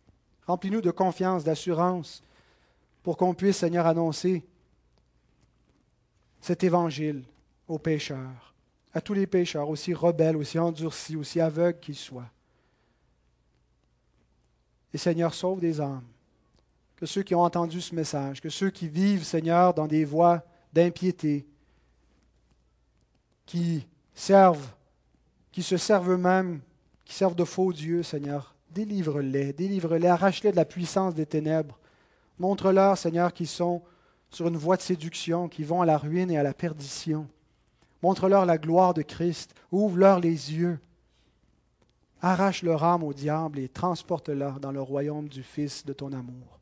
Remplis-nous 0.47 0.82
de 0.82 0.91
confiance, 0.91 1.43
d'assurance, 1.43 2.24
pour 3.04 3.18
qu'on 3.18 3.34
puisse, 3.34 3.58
Seigneur, 3.58 3.86
annoncer 3.86 4.43
cet 6.39 6.64
évangile 6.64 7.24
aux 7.68 7.80
pécheurs, 7.80 8.56
à 8.93 9.02
tous 9.02 9.14
les 9.14 9.28
pécheurs, 9.28 9.70
aussi 9.70 9.93
rebelles, 9.93 10.36
aussi 10.36 10.58
endurcis, 10.58 11.16
aussi 11.16 11.39
aveugles 11.39 11.80
qu'ils 11.80 11.95
soient. 11.95 12.30
Et 14.94 14.98
Seigneur, 14.98 15.34
sauve 15.34 15.60
des 15.60 15.80
âmes. 15.80 16.04
Que 16.96 17.06
ceux 17.06 17.24
qui 17.24 17.34
ont 17.34 17.42
entendu 17.42 17.82
ce 17.82 17.96
message, 17.96 18.42
que 18.42 18.50
ceux 18.50 18.70
qui 18.70 18.88
vivent, 18.88 19.24
Seigneur, 19.24 19.74
dans 19.74 19.88
des 19.88 20.06
voies 20.06 20.44
d'impiété, 20.74 21.48
qui 23.46 23.88
servent, 24.14 24.70
qui 25.52 25.64
se 25.64 25.78
servent 25.78 26.12
eux-mêmes, 26.12 26.62
qui 27.06 27.14
servent 27.14 27.36
de 27.36 27.44
faux 27.44 27.74
dieux, 27.74 28.04
Seigneur, 28.04 28.56
délivre-les, 28.70 29.54
délivre-les, 29.54 30.08
arrache-les 30.08 30.52
de 30.52 30.56
la 30.56 30.66
puissance 30.66 31.16
des 31.16 31.26
ténèbres. 31.26 31.80
Montre-leur, 32.39 32.98
Seigneur, 32.98 33.34
qu'ils 33.34 33.48
sont 33.48 33.82
sur 34.30 34.48
une 34.48 34.58
voie 34.58 34.78
de 34.78 34.82
séduction, 34.82 35.50
qui 35.50 35.64
vont 35.64 35.82
à 35.82 35.86
la 35.86 35.98
ruine 35.98 36.32
et 36.32 36.38
à 36.38 36.44
la 36.44 36.54
perdition. 36.54 37.28
Montre-leur 38.02 38.46
la 38.46 38.58
gloire 38.58 38.94
de 38.94 39.02
Christ, 39.02 39.54
ouvre-leur 39.72 40.20
les 40.20 40.54
yeux 40.54 40.80
Arrache 42.22 42.61
leur 42.61 42.84
âme 42.84 43.03
au 43.03 43.13
diable 43.13 43.59
et 43.59 43.67
transporte-la 43.67 44.51
dans 44.61 44.72
le 44.72 44.82
royaume 44.82 45.28
du 45.28 45.41
Fils 45.41 45.86
de 45.86 45.93
ton 45.93 46.13
amour. 46.13 46.59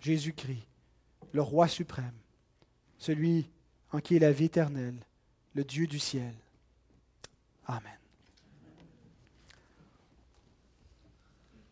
Jésus-Christ, 0.00 0.66
le 1.32 1.42
roi 1.42 1.66
suprême, 1.66 2.12
celui 2.98 3.48
en 3.92 4.00
qui 4.00 4.16
est 4.16 4.20
la 4.20 4.32
vie 4.32 4.44
éternelle, 4.44 4.98
le 5.54 5.64
Dieu 5.64 5.86
du 5.86 5.98
ciel. 5.98 6.34
Amen. 7.66 7.92